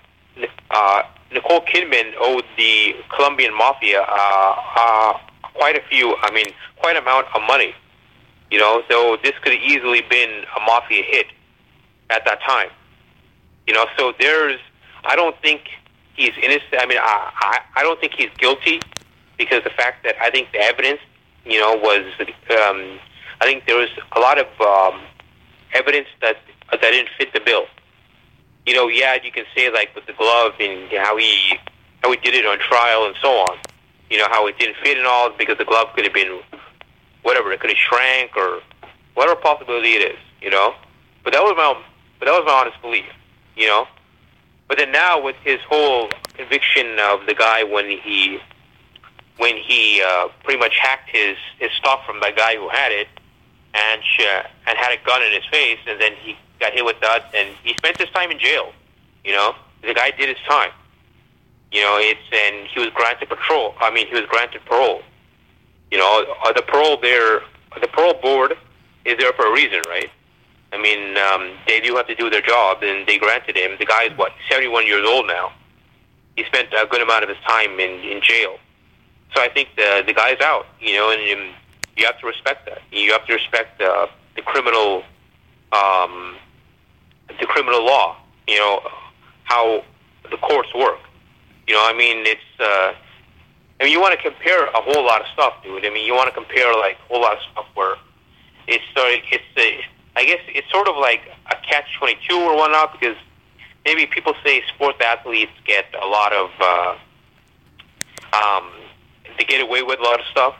uh, 0.71 1.03
Nicole 1.31 1.61
Kidman 1.61 2.13
owed 2.19 2.45
the 2.57 2.95
Colombian 3.13 3.53
mafia 3.55 4.01
uh, 4.01 4.55
uh, 4.75 5.13
quite 5.53 5.75
a 5.75 5.81
few. 5.89 6.15
I 6.21 6.31
mean, 6.31 6.45
quite 6.77 6.95
amount 6.95 7.27
of 7.35 7.41
money. 7.47 7.73
You 8.51 8.59
know, 8.59 8.81
so 8.89 9.17
this 9.23 9.33
could 9.43 9.53
have 9.53 9.61
easily 9.61 10.01
been 10.09 10.43
a 10.55 10.59
mafia 10.61 11.03
hit 11.03 11.27
at 12.09 12.23
that 12.25 12.39
time. 12.41 12.69
You 13.65 13.73
know, 13.73 13.85
so 13.97 14.13
there's. 14.19 14.59
I 15.03 15.15
don't 15.15 15.35
think 15.41 15.61
he's 16.15 16.31
innocent. 16.41 16.75
I 16.79 16.85
mean, 16.85 16.97
I 16.99 17.31
I, 17.35 17.59
I 17.77 17.83
don't 17.83 17.99
think 17.99 18.13
he's 18.13 18.29
guilty 18.37 18.81
because 19.37 19.63
the 19.63 19.69
fact 19.71 20.03
that 20.03 20.15
I 20.21 20.29
think 20.31 20.51
the 20.53 20.59
evidence, 20.59 20.99
you 21.45 21.59
know, 21.59 21.75
was. 21.75 22.05
Um, 22.19 22.99
I 23.39 23.45
think 23.45 23.65
there 23.67 23.77
was 23.77 23.89
a 24.13 24.19
lot 24.19 24.39
of 24.39 24.47
um, 24.61 25.01
evidence 25.73 26.07
that 26.21 26.37
that 26.71 26.81
didn't 26.81 27.09
fit 27.17 27.33
the 27.33 27.39
bill. 27.39 27.65
You 28.65 28.73
know, 28.73 28.87
yeah, 28.87 29.17
you 29.23 29.31
can 29.31 29.45
say 29.55 29.71
like 29.71 29.93
with 29.95 30.05
the 30.07 30.13
glove 30.13 30.53
and 30.59 30.89
how 30.97 31.17
he 31.17 31.57
how 32.01 32.11
he 32.11 32.17
did 32.17 32.33
it 32.33 32.45
on 32.45 32.59
trial 32.59 33.05
and 33.05 33.15
so 33.21 33.29
on. 33.29 33.57
You 34.09 34.17
know 34.17 34.27
how 34.29 34.47
it 34.47 34.57
didn't 34.57 34.77
fit 34.83 34.97
and 34.97 35.05
all 35.05 35.31
because 35.37 35.57
the 35.57 35.65
glove 35.65 35.87
could 35.95 36.05
have 36.05 36.13
been 36.13 36.39
whatever 37.23 37.51
it 37.51 37.59
could 37.59 37.69
have 37.69 37.77
shrank 37.77 38.35
or 38.35 38.61
whatever 39.13 39.39
possibility 39.39 39.93
it 39.93 40.11
is. 40.11 40.19
You 40.41 40.49
know, 40.49 40.75
but 41.23 41.33
that 41.33 41.41
was 41.41 41.53
my 41.57 41.81
but 42.19 42.25
that 42.25 42.31
was 42.31 42.43
my 42.45 42.53
honest 42.53 42.81
belief. 42.81 43.05
You 43.55 43.67
know, 43.67 43.87
but 44.67 44.77
then 44.77 44.91
now 44.91 45.21
with 45.21 45.35
his 45.43 45.59
whole 45.61 46.09
conviction 46.35 46.99
of 46.99 47.25
the 47.25 47.33
guy 47.33 47.63
when 47.63 47.89
he 47.89 48.39
when 49.37 49.55
he 49.55 50.01
uh, 50.01 50.27
pretty 50.43 50.59
much 50.59 50.77
hacked 50.77 51.09
his 51.09 51.37
his 51.59 51.71
stock 51.71 52.05
from 52.05 52.19
the 52.19 52.31
guy 52.35 52.55
who 52.55 52.69
had 52.69 52.91
it 52.91 53.07
and 53.73 54.01
sh- 54.03 54.45
and 54.67 54.77
had 54.77 54.91
a 54.91 55.03
gun 55.05 55.21
in 55.23 55.31
his 55.31 55.45
face, 55.45 55.79
and 55.87 55.99
then 56.01 56.13
he 56.21 56.35
got 56.59 56.73
hit 56.73 56.85
with 56.85 56.99
that, 57.01 57.25
and 57.35 57.55
he 57.63 57.73
spent 57.75 57.97
his 57.97 58.09
time 58.09 58.31
in 58.31 58.39
jail. 58.39 58.71
You 59.23 59.33
know, 59.33 59.55
the 59.81 59.93
guy 59.93 60.11
did 60.11 60.29
his 60.29 60.37
time. 60.47 60.71
You 61.71 61.81
know, 61.81 61.97
it's 61.99 62.19
and 62.31 62.67
he 62.67 62.79
was 62.79 62.89
granted 62.89 63.29
patrol. 63.29 63.75
I 63.79 63.91
mean, 63.91 64.07
he 64.07 64.13
was 64.13 64.25
granted 64.25 64.61
parole. 64.65 65.01
You 65.91 65.97
know, 65.97 66.25
uh, 66.43 66.53
the 66.53 66.61
parole 66.61 66.97
there, 67.01 67.41
the 67.79 67.87
parole 67.87 68.15
board 68.15 68.53
is 69.05 69.17
there 69.17 69.31
for 69.33 69.47
a 69.47 69.53
reason, 69.53 69.81
right? 69.87 70.09
I 70.73 70.81
mean, 70.81 71.17
um, 71.17 71.57
they 71.65 71.79
do 71.79 71.95
have 71.95 72.07
to 72.07 72.15
do 72.15 72.29
their 72.29 72.41
job, 72.41 72.83
and 72.83 73.07
they 73.07 73.17
granted 73.17 73.55
him. 73.55 73.77
The 73.79 73.85
guy 73.85 74.03
is 74.03 74.17
what, 74.17 74.33
71 74.49 74.85
years 74.85 75.07
old 75.07 75.27
now. 75.27 75.53
He 76.35 76.43
spent 76.43 76.69
a 76.73 76.85
good 76.85 77.01
amount 77.01 77.23
of 77.23 77.29
his 77.29 77.37
time 77.47 77.79
in 77.79 78.01
in 78.01 78.21
jail, 78.21 78.57
so 79.33 79.41
I 79.41 79.49
think 79.49 79.69
the 79.75 80.03
the 80.05 80.13
guy's 80.13 80.39
out. 80.41 80.67
You 80.79 80.93
know, 80.97 81.09
and, 81.09 81.21
and 81.21 81.55
you 81.95 82.05
have 82.05 82.19
to 82.19 82.27
respect 82.27 82.67
that. 82.67 82.79
You 82.91 83.11
have 83.13 83.25
to 83.25 83.33
respect 83.33 83.81
uh, 83.81 84.05
the 84.35 84.43
criminal, 84.43 85.03
um, 85.71 86.35
the 87.39 87.47
criminal 87.47 87.83
law. 87.83 88.17
You 88.47 88.59
know 88.59 88.81
how 89.45 89.83
the 90.29 90.37
courts 90.37 90.71
work. 90.75 90.99
You 91.65 91.73
know, 91.73 91.83
I 91.83 91.93
mean, 91.93 92.27
it's. 92.27 92.59
Uh, 92.59 92.93
I 93.79 93.83
mean, 93.83 93.93
you 93.93 94.01
want 94.01 94.19
to 94.19 94.21
compare 94.21 94.65
a 94.65 94.81
whole 94.81 95.05
lot 95.05 95.21
of 95.21 95.27
stuff, 95.33 95.61
dude. 95.63 95.85
I 95.85 95.89
mean, 95.89 96.05
you 96.05 96.13
want 96.13 96.27
to 96.27 96.33
compare 96.33 96.73
like 96.73 96.97
a 96.97 97.13
whole 97.13 97.21
lot 97.21 97.37
of 97.37 97.43
stuff 97.51 97.65
where 97.75 97.95
it's 98.67 98.83
uh, 98.95 99.31
it's 99.31 99.43
a, 99.57 99.85
I 100.15 100.25
guess 100.25 100.39
it's 100.47 100.69
sort 100.71 100.87
of 100.87 100.97
like 100.97 101.21
a 101.51 101.55
catch 101.67 101.85
twenty 101.99 102.17
two 102.27 102.37
or 102.37 102.55
whatnot 102.55 102.93
because 102.93 103.17
maybe 103.85 104.05
people 104.07 104.33
say 104.43 104.63
sports 104.73 104.99
athletes 105.03 105.51
get 105.65 105.85
a 105.93 106.07
lot 106.07 106.33
of 106.33 106.49
uh, 106.59 106.95
um, 108.33 108.71
they 109.37 109.45
get 109.45 109.61
away 109.61 109.83
with 109.83 109.99
a 109.99 110.03
lot 110.03 110.19
of 110.19 110.25
stuff 110.27 110.55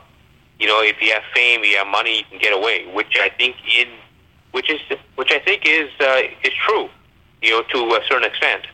you 0.60 0.68
know, 0.68 0.82
if 0.82 1.02
you 1.02 1.14
have 1.14 1.24
fame, 1.34 1.64
you 1.64 1.78
have 1.78 1.88
money, 1.88 2.18
you 2.18 2.24
can 2.30 2.40
get 2.40 2.54
away. 2.54 2.88
Which 2.94 3.16
I 3.20 3.30
think 3.30 3.56
in, 3.78 3.88
which 4.52 4.72
is, 4.72 4.80
which 5.16 5.32
I 5.32 5.40
think 5.40 5.64
is 5.66 5.90
uh, 6.00 6.22
is 6.44 6.54
true. 6.66 6.90
You 7.42 7.52
know, 7.52 7.64
to 7.64 7.96
a 7.96 8.02
certain 8.08 8.28
extent. 8.28 8.66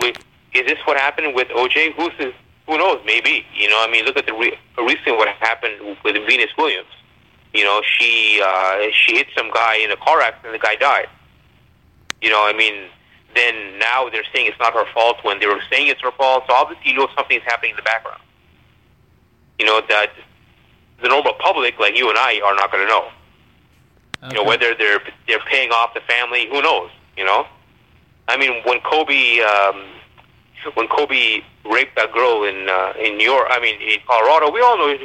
With, 0.00 0.16
is 0.54 0.66
this 0.66 0.78
what 0.84 0.98
happened 0.98 1.34
with 1.34 1.48
OJ? 1.48 1.94
Who's 1.94 2.12
the, 2.18 2.32
who 2.68 2.76
knows? 2.76 3.00
Maybe. 3.04 3.44
You 3.54 3.68
know, 3.68 3.82
I 3.82 3.90
mean, 3.90 4.04
look 4.04 4.16
at 4.16 4.26
the 4.26 4.34
re- 4.34 4.58
recent 4.76 5.16
what 5.16 5.28
happened 5.40 5.96
with 6.04 6.14
Venus 6.26 6.50
Williams. 6.56 6.88
You 7.54 7.64
know, 7.64 7.80
she 7.82 8.40
uh, 8.44 8.88
she 8.92 9.16
hit 9.16 9.28
some 9.36 9.50
guy 9.50 9.76
in 9.76 9.90
a 9.90 9.96
car 9.96 10.20
accident. 10.20 10.52
The 10.52 10.64
guy 10.64 10.76
died. 10.76 11.08
You 12.20 12.28
know, 12.28 12.46
I 12.46 12.52
mean, 12.52 12.88
then 13.34 13.78
now 13.78 14.10
they're 14.10 14.24
saying 14.34 14.46
it's 14.46 14.58
not 14.58 14.74
her 14.74 14.84
fault 14.92 15.16
when 15.22 15.40
they 15.40 15.46
were 15.46 15.62
saying 15.70 15.88
it's 15.88 16.02
her 16.02 16.12
fault. 16.12 16.44
So 16.46 16.54
obviously, 16.54 16.90
you 16.90 16.98
know 16.98 17.08
something's 17.16 17.42
happening 17.44 17.70
in 17.70 17.76
the 17.76 17.82
background. 17.82 18.20
You 19.58 19.64
know 19.64 19.80
that 19.88 20.12
the 21.00 21.08
normal 21.08 21.32
public, 21.34 21.78
like 21.78 21.96
you 21.96 22.10
and 22.10 22.18
I, 22.18 22.40
are 22.44 22.54
not 22.54 22.70
going 22.70 22.86
to 22.86 22.88
know. 22.88 23.08
Okay. 24.22 24.28
You 24.28 24.34
know 24.34 24.44
whether 24.44 24.74
they're 24.74 25.00
they're 25.26 25.40
paying 25.46 25.70
off 25.70 25.94
the 25.94 26.00
family. 26.00 26.48
Who 26.50 26.60
knows? 26.60 26.90
You 27.16 27.24
know, 27.24 27.46
I 28.28 28.36
mean, 28.36 28.62
when 28.64 28.80
Kobe 28.80 29.40
um, 29.40 29.84
when 30.74 30.88
Kobe 30.88 31.42
raped 31.64 31.96
that 31.96 32.12
girl 32.12 32.44
in 32.44 32.68
uh, 32.68 32.92
in 32.98 33.16
New 33.16 33.24
York, 33.24 33.46
I 33.50 33.60
mean 33.60 33.80
in 33.80 33.98
Colorado, 34.06 34.50
we 34.50 34.60
all 34.60 34.76
know 34.78 34.96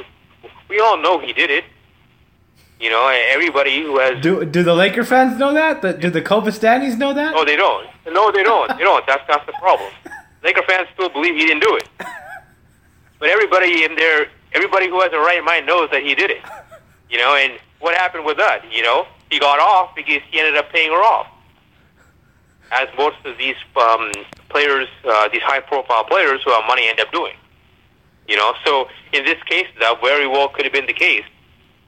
we 0.70 0.80
all 0.80 0.98
know 1.02 1.20
he 1.20 1.34
did 1.34 1.50
it. 1.50 1.66
You 2.80 2.90
know, 2.90 3.08
everybody 3.08 3.82
who 3.82 4.00
has 4.00 4.22
do 4.22 4.44
do 4.46 4.64
the 4.64 4.74
Laker 4.74 5.04
fans 5.04 5.38
know 5.38 5.54
that? 5.54 5.82
The, 5.82 5.94
do 5.94 6.10
the 6.10 6.22
Kovastanis 6.22 6.98
know 6.98 7.14
that? 7.14 7.34
No, 7.34 7.46
they 7.46 7.56
don't. 7.56 7.88
No, 8.08 8.32
they 8.32 8.44
don't. 8.44 8.68
they 8.78 8.84
don't. 8.84 9.06
That's 9.08 9.24
that's 9.28 9.46
the 9.46 9.54
problem. 9.54 9.92
Laker 10.44 10.64
fans 10.68 10.88
still 10.94 11.10
believe 11.10 11.36
he 11.36 11.46
didn't 11.46 11.64
do 11.64 11.78
it, 11.78 11.88
but 13.20 13.30
everybody 13.30 13.86
in 13.86 13.96
there 13.96 14.28
everybody 14.54 14.90
who 14.90 15.02
has 15.02 15.12
a 15.14 15.20
right 15.20 15.44
mind 15.44 15.66
knows 15.66 15.90
that 15.92 16.04
he 16.04 16.16
did 16.16 16.32
it. 16.32 16.42
You 17.10 17.18
know, 17.20 17.36
and 17.36 17.60
what 17.80 17.96
happened 17.96 18.26
with 18.26 18.38
that? 18.38 18.64
You 18.72 18.82
know, 18.82 19.06
he 19.30 19.40
got 19.40 19.60
off 19.60 19.96
because 19.96 20.22
he 20.30 20.40
ended 20.40 20.58
up 20.58 20.72
paying 20.72 20.92
her 20.92 21.04
off. 21.04 21.28
As 22.74 22.88
most 22.98 23.18
of 23.26 23.38
these 23.38 23.56
um, 23.76 24.12
players, 24.50 24.88
uh, 25.06 25.30
these 25.30 25.44
high-profile 25.44 26.06
players 26.06 26.42
who 26.44 26.52
have 26.52 26.64
money 26.68 26.88
end 26.90 27.00
up 27.00 27.12
doing. 27.12 27.36
You 28.28 28.38
know, 28.38 28.54
so 28.66 28.88
in 29.12 29.26
this 29.26 29.42
case, 29.44 29.68
that 29.80 30.02
very 30.02 30.28
well 30.28 30.48
could 30.50 30.66
have 30.66 30.74
been 30.74 30.88
the 30.88 30.94
case 30.94 31.26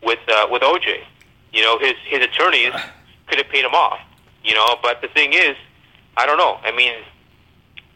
with 0.04 0.20
uh, 0.28 0.48
with 0.52 0.62
OJ. 0.62 1.04
You 1.54 1.62
know, 1.62 1.80
his 1.80 1.94
his 2.06 2.22
attorneys 2.22 2.74
could 3.28 3.38
have 3.38 3.48
paid 3.50 3.66
him 3.66 3.74
off. 3.74 4.00
You 4.44 4.54
know, 4.54 4.78
but 4.84 5.02
the 5.02 5.08
thing 5.08 5.34
is, 5.34 5.56
I 6.18 6.26
don't 6.26 6.38
know. 6.38 6.60
I 6.64 6.76
mean, 6.76 6.94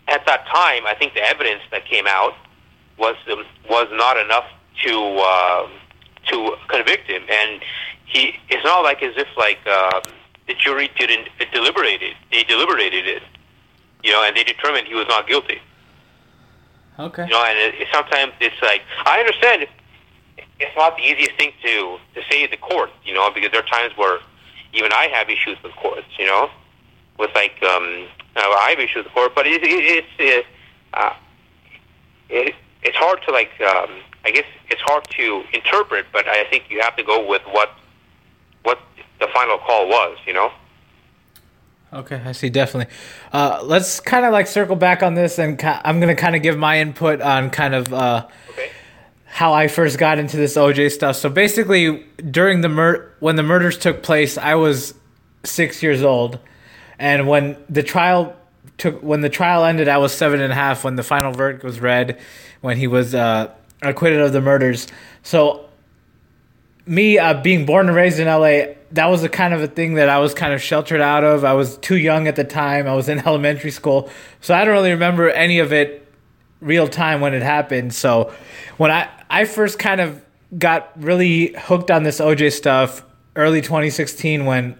at 0.08 0.26
that 0.26 0.48
time, 0.48 0.88
I 0.88 0.96
think 0.98 1.14
the 1.14 1.22
evidence 1.22 1.62
that 1.72 1.86
came 1.86 2.08
out 2.08 2.34
was 2.98 3.16
um, 3.32 3.44
was 3.70 3.88
not 3.92 4.18
enough 4.18 4.46
to 4.86 5.22
uh, 5.22 5.68
to 6.28 6.56
convict 6.68 7.10
him, 7.10 7.24
and 7.30 7.62
he. 8.06 8.34
It's 8.50 8.64
not 8.64 8.82
like 8.82 9.04
as 9.04 9.14
if 9.18 9.28
like 9.38 9.60
uh, 9.70 10.02
the 10.50 10.56
jury 10.56 10.90
didn't 10.98 11.30
deliberate 11.54 12.02
it. 12.02 12.16
They 12.32 12.44
deliberated 12.44 13.08
it, 13.08 13.22
you 14.04 14.12
know, 14.12 14.24
and 14.26 14.36
they 14.36 14.44
determined 14.44 14.88
he 14.88 14.96
was 14.96 15.08
not 15.08 15.28
guilty. 15.28 15.62
Okay. 16.98 17.24
You 17.24 17.30
know, 17.30 17.46
and 17.46 17.58
it, 17.58 17.76
it, 17.76 17.88
sometimes 17.94 18.34
it's 18.42 18.60
like 18.62 18.82
I 19.06 19.20
understand 19.20 19.68
it's 20.60 20.76
not 20.76 20.98
the 20.98 21.04
easiest 21.04 21.36
thing 21.38 21.54
to 21.64 21.98
to 22.16 22.22
say 22.30 22.44
in 22.44 22.50
the 22.50 22.58
court, 22.58 22.90
you 23.06 23.14
know, 23.14 23.30
because 23.34 23.52
there 23.52 23.62
are 23.62 23.68
times 23.68 23.96
where 23.96 24.20
even 24.74 24.92
I 24.92 25.08
have 25.14 25.30
issues 25.30 25.56
with 25.64 25.72
courts, 25.76 26.08
you 26.18 26.26
know, 26.26 26.50
with 27.20 27.30
like 27.36 27.62
um, 27.62 28.08
I 28.36 28.72
have 28.72 28.80
issues 28.80 29.06
with 29.06 29.14
court, 29.14 29.36
but 29.36 29.46
it, 29.46 29.62
it, 29.64 30.06
it's 30.20 30.48
uh, 30.96 31.14
it, 32.28 32.56
it's 32.82 32.98
hard 32.98 33.22
to 33.28 33.32
like 33.32 33.52
um, 33.62 34.02
I 34.26 34.32
guess 34.32 34.46
it's 34.70 34.82
hard 34.82 35.08
to 35.12 35.44
interpret, 35.54 36.08
but 36.12 36.28
I 36.28 36.46
think 36.50 36.66
you 36.70 36.82
have 36.82 36.96
to 36.96 37.04
go 37.04 37.26
with 37.26 37.44
what 37.52 37.70
what 38.64 38.80
the 39.20 39.28
final 39.34 39.58
call 39.60 39.88
was. 39.88 40.18
You 40.26 40.34
know. 40.34 40.52
Okay, 41.92 42.22
I 42.24 42.34
see. 42.34 42.50
Definitely. 42.50 42.94
Uh, 43.34 43.62
let's 43.64 44.00
kind 44.00 44.26
of 44.26 44.32
like 44.32 44.48
circle 44.48 44.76
back 44.76 45.02
on 45.02 45.16
this, 45.16 45.40
and 45.40 45.60
I'm 45.64 46.00
gonna 46.00 46.16
kind 46.16 46.36
of 46.36 46.42
give 46.44 46.58
my 46.58 46.80
input 46.80 47.22
on 47.22 47.50
kind 47.50 47.74
of 47.74 47.92
uh, 47.92 48.28
okay. 48.52 48.70
how 49.26 49.54
I 49.54 49.68
first 49.68 49.98
got 49.98 50.20
into 50.20 50.38
this 50.38 50.56
OJ 50.56 50.92
stuff. 50.92 51.16
So 51.16 51.30
basically, 51.30 52.06
during 52.18 52.62
the 52.62 52.70
mur- 52.70 53.12
when 53.20 53.38
the 53.38 53.44
murders 53.44 53.78
took 53.78 54.04
place, 54.04 54.38
I 54.38 54.56
was 54.56 54.94
six 55.44 55.82
years 55.82 56.04
old, 56.04 56.40
and 57.00 57.28
when 57.28 57.58
the 57.70 57.82
trial 57.82 58.36
took 58.78 59.02
when 59.02 59.22
the 59.22 59.30
trial 59.30 59.66
ended, 59.66 59.88
I 59.88 59.98
was 59.98 60.14
seven 60.14 60.42
and 60.42 60.52
a 60.52 60.56
half. 60.56 60.84
When 60.84 60.96
the 60.96 61.04
final 61.04 61.32
verdict 61.32 61.64
was 61.64 61.80
read, 61.80 62.20
when 62.62 62.78
he 62.78 62.86
was 62.86 63.16
uh, 63.16 63.52
acquitted 63.82 64.22
of 64.22 64.34
the 64.34 64.42
murders. 64.42 64.88
So 65.24 65.69
me 66.90 67.20
uh, 67.20 67.36
being 67.36 67.68
born 67.68 67.88
and 67.88 67.96
raised 67.96 68.20
in 68.20 68.28
LA, 68.28 68.74
that 68.92 69.06
was 69.06 69.22
the 69.22 69.30
kind 69.30 69.54
of 69.54 69.62
a 69.62 69.68
thing 69.68 69.94
that 69.94 70.10
I 70.10 70.18
was 70.18 70.34
kind 70.34 70.54
of 70.54 70.62
sheltered 70.62 71.02
out 71.02 71.24
of. 71.24 71.46
I 71.46 71.54
was 71.54 71.78
too 71.78 71.98
young 71.98 72.28
at 72.28 72.36
the 72.36 72.44
time. 72.44 72.88
I 72.88 72.96
was 72.96 73.08
in 73.08 73.20
elementary 73.26 73.70
school, 73.70 74.10
so 74.42 74.56
I 74.56 74.66
don't 74.66 74.74
really 74.74 74.92
remember 74.92 75.30
any 75.30 75.60
of 75.60 75.72
it 75.72 76.12
real 76.62 76.88
time 76.88 77.22
when 77.22 77.36
it 77.36 77.44
happened. 77.44 77.94
So 77.94 78.34
when 78.78 78.90
I 78.90 79.08
I 79.30 79.46
first 79.46 79.78
kind 79.78 80.02
of 80.02 80.26
got 80.58 80.92
really 81.02 81.54
hooked 81.54 81.92
on 81.92 82.02
this 82.02 82.20
OJ 82.20 82.52
stuff 82.52 83.06
early 83.36 83.62
2016 83.62 84.46
when 84.46 84.76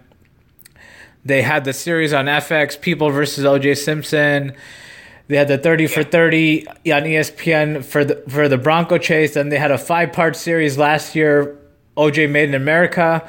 they 1.24 1.42
had 1.42 1.64
the 1.64 1.72
series 1.72 2.12
on 2.12 2.24
FX, 2.24 2.80
People 2.80 3.10
versus 3.10 3.44
OJ 3.44 3.76
Simpson. 3.76 4.52
They 5.28 5.36
had 5.36 5.46
the 5.46 5.58
30 5.58 5.86
for 5.86 6.02
30 6.02 6.66
on 6.66 6.74
ESPN 6.84 7.84
for 7.84 8.04
the 8.04 8.16
for 8.28 8.48
the 8.48 8.58
Bronco 8.58 8.98
chase, 8.98 9.36
and 9.36 9.52
they 9.52 9.58
had 9.58 9.70
a 9.70 9.78
five 9.78 10.12
part 10.12 10.34
series 10.34 10.76
last 10.76 11.14
year, 11.14 11.56
OJ 11.96 12.30
Made 12.30 12.48
in 12.48 12.54
America. 12.54 13.28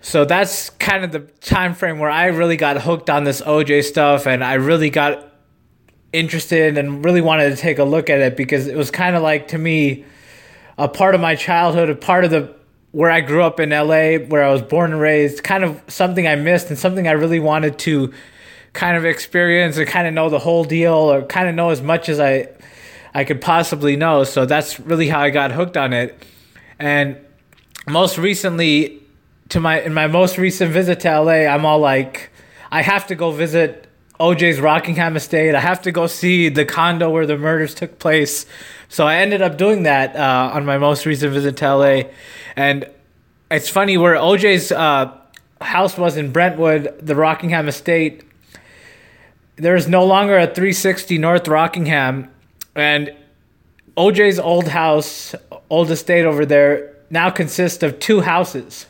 So 0.00 0.24
that's 0.24 0.70
kind 0.70 1.04
of 1.04 1.12
the 1.12 1.20
time 1.40 1.74
frame 1.74 1.98
where 1.98 2.10
I 2.10 2.26
really 2.26 2.56
got 2.56 2.80
hooked 2.80 3.10
on 3.10 3.24
this 3.24 3.40
OJ 3.40 3.84
stuff, 3.84 4.26
and 4.26 4.44
I 4.44 4.54
really 4.54 4.90
got 4.90 5.24
interested 6.12 6.78
and 6.78 7.04
really 7.04 7.20
wanted 7.20 7.50
to 7.50 7.56
take 7.56 7.78
a 7.78 7.84
look 7.84 8.08
at 8.08 8.20
it 8.20 8.36
because 8.36 8.66
it 8.66 8.76
was 8.76 8.90
kind 8.90 9.14
of 9.14 9.22
like 9.22 9.48
to 9.48 9.58
me 9.58 10.04
a 10.78 10.88
part 10.88 11.14
of 11.14 11.20
my 11.20 11.34
childhood, 11.34 11.90
a 11.90 11.94
part 11.94 12.24
of 12.24 12.30
the 12.30 12.56
where 12.92 13.10
I 13.10 13.20
grew 13.20 13.42
up 13.42 13.60
in 13.60 13.70
LA, 13.70 14.16
where 14.16 14.42
I 14.42 14.50
was 14.50 14.62
born 14.62 14.92
and 14.92 15.00
raised, 15.00 15.44
kind 15.44 15.62
of 15.62 15.82
something 15.88 16.26
I 16.26 16.36
missed 16.36 16.70
and 16.70 16.78
something 16.78 17.06
I 17.06 17.12
really 17.12 17.40
wanted 17.40 17.78
to 17.80 18.14
kind 18.72 18.96
of 18.96 19.04
experience 19.04 19.76
and 19.76 19.86
kind 19.86 20.06
of 20.06 20.14
know 20.14 20.30
the 20.30 20.38
whole 20.38 20.64
deal 20.64 20.94
or 20.94 21.22
kind 21.22 21.48
of 21.48 21.54
know 21.54 21.70
as 21.70 21.82
much 21.82 22.08
as 22.08 22.18
I 22.18 22.48
I 23.14 23.24
could 23.24 23.40
possibly 23.40 23.96
know. 23.96 24.24
So 24.24 24.46
that's 24.46 24.78
really 24.78 25.08
how 25.08 25.20
I 25.20 25.30
got 25.30 25.50
hooked 25.50 25.76
on 25.76 25.92
it. 25.92 26.24
And 26.78 27.18
most 27.88 28.18
recently 28.18 29.02
to 29.50 29.60
my 29.60 29.80
in 29.80 29.94
my 29.94 30.06
most 30.06 30.38
recent 30.38 30.72
visit 30.72 31.00
to 31.00 31.20
LA, 31.20 31.46
I'm 31.46 31.64
all 31.64 31.78
like 31.78 32.30
I 32.70 32.82
have 32.82 33.06
to 33.08 33.14
go 33.14 33.30
visit 33.30 33.86
OJ's 34.20 34.60
Rockingham 34.60 35.16
estate. 35.16 35.54
I 35.54 35.60
have 35.60 35.82
to 35.82 35.92
go 35.92 36.06
see 36.06 36.48
the 36.48 36.64
condo 36.64 37.08
where 37.08 37.26
the 37.26 37.38
murders 37.38 37.74
took 37.74 37.98
place. 37.98 38.46
So 38.88 39.06
I 39.06 39.16
ended 39.16 39.42
up 39.42 39.56
doing 39.56 39.84
that 39.84 40.16
uh, 40.16 40.50
on 40.54 40.64
my 40.66 40.78
most 40.78 41.06
recent 41.06 41.32
visit 41.32 41.56
to 41.58 41.74
LA. 41.74 42.02
And 42.56 42.88
it's 43.50 43.68
funny 43.68 43.96
where 43.96 44.16
OJ's 44.16 44.72
uh, 44.72 45.16
house 45.60 45.96
was 45.96 46.16
in 46.16 46.32
Brentwood, 46.32 46.98
the 47.00 47.14
Rockingham 47.14 47.68
estate. 47.68 48.24
There 49.56 49.76
is 49.76 49.88
no 49.88 50.04
longer 50.04 50.36
a 50.36 50.46
360 50.46 51.18
North 51.18 51.46
Rockingham. 51.46 52.30
And 52.74 53.14
OJ's 53.96 54.38
old 54.38 54.68
house, 54.68 55.34
old 55.70 55.90
estate 55.90 56.24
over 56.24 56.44
there, 56.44 56.94
now 57.10 57.30
consists 57.30 57.82
of 57.82 57.98
two 57.98 58.20
houses. 58.20 58.86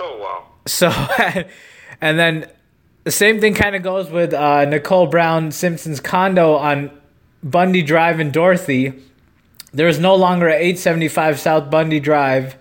Oh, 0.00 0.18
wow. 0.18 0.44
So, 0.66 0.88
and 2.00 2.18
then 2.18 2.50
the 3.04 3.10
same 3.10 3.40
thing 3.40 3.54
kind 3.54 3.76
of 3.76 3.82
goes 3.82 4.10
with 4.10 4.32
uh, 4.32 4.64
Nicole 4.64 5.06
Brown 5.06 5.52
Simpson's 5.52 6.00
condo 6.00 6.54
on 6.54 6.90
Bundy 7.42 7.82
Drive 7.82 8.20
in 8.20 8.30
Dorothy. 8.30 8.94
There 9.72 9.88
is 9.88 9.98
no 9.98 10.14
longer 10.14 10.48
a 10.48 10.54
875 10.54 11.38
South 11.38 11.70
Bundy 11.70 12.00
Drive, 12.00 12.56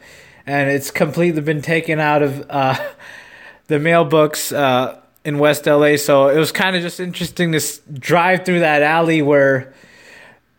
and 0.45 0.69
it's 0.69 0.91
completely 0.91 1.41
been 1.41 1.61
taken 1.61 1.99
out 1.99 2.21
of 2.21 2.45
uh, 2.49 2.75
the 3.67 3.79
mail 3.79 4.03
books 4.03 4.51
uh, 4.51 4.99
in 5.23 5.39
West 5.39 5.65
LA. 5.65 5.95
So 5.95 6.27
it 6.27 6.37
was 6.37 6.51
kind 6.51 6.75
of 6.75 6.81
just 6.81 6.99
interesting 6.99 7.53
to 7.53 7.61
drive 7.93 8.45
through 8.45 8.59
that 8.59 8.81
alley 8.81 9.21
where 9.21 9.73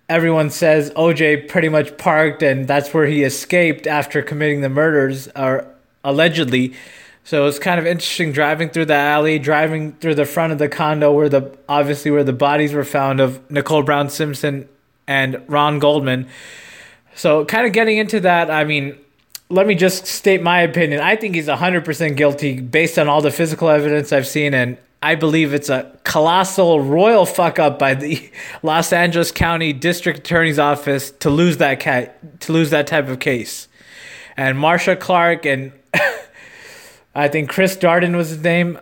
everyone 0.09 0.51
says 0.51 0.91
OJ 0.91 1.49
pretty 1.49 1.69
much 1.69 1.97
parked, 1.97 2.43
and 2.43 2.67
that's 2.67 2.93
where 2.93 3.07
he 3.07 3.23
escaped 3.23 3.87
after 3.87 4.23
committing 4.23 4.61
the 4.61 4.69
murders, 4.69 5.29
or 5.37 5.67
allegedly. 6.03 6.75
So 7.25 7.47
it's 7.47 7.59
kind 7.59 7.81
of 7.81 7.87
interesting 7.87 8.33
driving 8.33 8.69
through 8.69 8.85
the 8.87 8.95
alley, 8.95 9.39
driving 9.39 9.93
through 9.93 10.17
the 10.17 10.27
front 10.27 10.53
of 10.53 10.59
the 10.59 10.69
condo 10.69 11.11
where 11.13 11.31
the 11.31 11.57
obviously 11.69 12.11
where 12.11 12.25
the 12.25 12.35
bodies 12.35 12.75
were 12.75 12.85
found 12.85 13.19
of 13.21 13.51
Nicole 13.51 13.83
Brown 13.83 14.11
Simpson 14.11 14.69
and 15.07 15.43
Ron 15.49 15.79
Goldman. 15.79 16.29
So 17.15 17.47
kind 17.47 17.67
of 17.67 17.73
getting 17.73 17.97
into 17.97 18.21
that, 18.21 18.51
I 18.51 18.65
mean, 18.65 18.99
let 19.49 19.67
me 19.67 19.75
just 19.75 20.07
state 20.07 20.43
my 20.43 20.61
opinion. 20.61 21.01
I 21.01 21.17
think 21.17 21.35
he's 21.35 21.49
100% 21.49 22.17
guilty 22.17 22.61
based 22.61 22.99
on 22.99 23.09
all 23.09 23.23
the 23.23 23.31
physical 23.31 23.71
evidence 23.71 24.13
I've 24.13 24.27
seen 24.27 24.53
and 24.53 24.77
I 25.05 25.17
believe 25.17 25.53
it's 25.53 25.69
a 25.69 25.95
colossal 26.03 26.81
royal 26.81 27.27
fuck 27.27 27.59
up 27.59 27.79
by 27.79 27.93
the 27.93 28.31
Los 28.63 28.91
Angeles 28.91 29.31
County 29.31 29.75
District 29.75 30.21
Attorney's 30.21 30.59
Office 30.59 31.11
to 31.21 31.29
lose 31.29 31.59
that 31.59 31.79
cat 31.79 32.41
to 32.41 32.53
lose 32.53 32.71
that 32.71 32.87
type 32.87 33.09
of 33.09 33.21
case. 33.21 33.69
And 34.35 34.59
Marcia 34.59 34.97
Clark 34.97 35.45
and 35.45 35.73
I 37.15 37.29
think 37.29 37.51
Chris 37.51 37.77
Darden 37.77 38.17
was 38.17 38.31
his 38.31 38.43
name. 38.43 38.79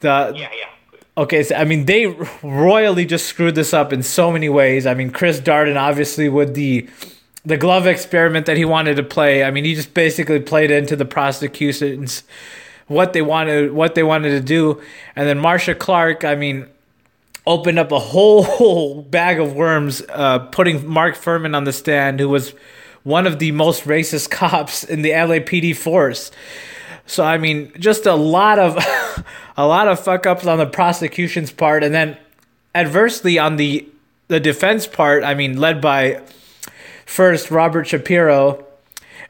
The 0.00 0.32
yeah, 0.34 0.50
yeah. 0.52 1.00
Okay, 1.16 1.44
so 1.44 1.54
I 1.54 1.62
mean 1.62 1.86
they 1.86 2.06
royally 2.42 3.06
just 3.06 3.26
screwed 3.26 3.54
this 3.54 3.72
up 3.72 3.92
in 3.92 4.02
so 4.02 4.32
many 4.32 4.48
ways. 4.48 4.86
I 4.86 4.94
mean 4.94 5.10
Chris 5.12 5.40
Darden 5.40 5.80
obviously 5.80 6.28
with 6.28 6.54
the 6.54 6.88
the 7.44 7.56
glove 7.56 7.86
experiment 7.86 8.46
that 8.46 8.56
he 8.56 8.64
wanted 8.64 8.96
to 8.96 9.04
play. 9.04 9.44
I 9.44 9.52
mean 9.52 9.64
he 9.64 9.76
just 9.76 9.94
basically 9.94 10.40
played 10.40 10.72
into 10.72 10.96
the 10.96 11.04
prosecution's 11.04 12.24
what 12.86 13.12
they 13.12 13.22
wanted 13.22 13.72
what 13.72 13.94
they 13.94 14.02
wanted 14.02 14.30
to 14.30 14.40
do. 14.40 14.80
And 15.14 15.28
then 15.28 15.38
Marcia 15.38 15.74
Clark, 15.74 16.24
I 16.24 16.34
mean 16.34 16.68
opened 17.46 17.78
up 17.78 17.92
a 17.92 17.98
whole 17.98 19.02
bag 19.10 19.38
of 19.38 19.54
worms 19.54 20.02
uh, 20.08 20.40
putting 20.50 20.86
Mark 20.86 21.14
Fuhrman 21.16 21.56
on 21.56 21.64
the 21.64 21.72
stand 21.72 22.18
who 22.18 22.28
was 22.28 22.52
one 23.04 23.26
of 23.26 23.38
the 23.38 23.52
most 23.52 23.84
racist 23.84 24.30
cops 24.30 24.82
in 24.82 25.02
the 25.02 25.10
LAPD 25.10 25.76
force. 25.76 26.30
So 27.06 27.24
I 27.24 27.38
mean, 27.38 27.72
just 27.78 28.04
a 28.06 28.14
lot 28.14 28.58
of 28.58 28.76
a 29.56 29.66
lot 29.66 29.88
of 29.88 30.00
fuck 30.00 30.26
ups 30.26 30.46
on 30.46 30.58
the 30.58 30.66
prosecution's 30.66 31.52
part, 31.52 31.84
and 31.84 31.94
then 31.94 32.18
adversely 32.74 33.38
on 33.38 33.56
the 33.56 33.88
the 34.28 34.40
defense 34.40 34.86
part. 34.86 35.22
I 35.22 35.34
mean, 35.34 35.58
led 35.58 35.80
by 35.80 36.20
first 37.06 37.52
Robert 37.52 37.86
Shapiro, 37.86 38.66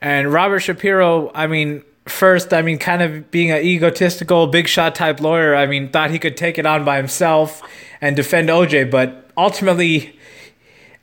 and 0.01 0.33
Robert 0.33 0.61
Shapiro. 0.61 1.31
I 1.35 1.47
mean, 1.47 1.85
first, 2.07 2.53
I 2.53 2.63
mean, 2.63 2.79
kind 2.79 3.03
of 3.03 3.31
being 3.31 3.51
an 3.51 3.63
egotistical, 3.63 4.47
big 4.47 4.69
shot 4.69 4.95
type 4.95 5.21
lawyer. 5.21 5.55
I 5.55 5.67
mean, 5.67 5.91
thought 5.91 6.11
he 6.11 6.19
could 6.19 6.37
take 6.37 6.59
it 6.59 6.67
on 6.67 6.85
by 6.85 6.97
himself 6.97 7.63
and 8.01 8.17
defend 8.17 8.49
OJ, 8.49 8.91
but 8.91 9.31
ultimately. 9.37 10.13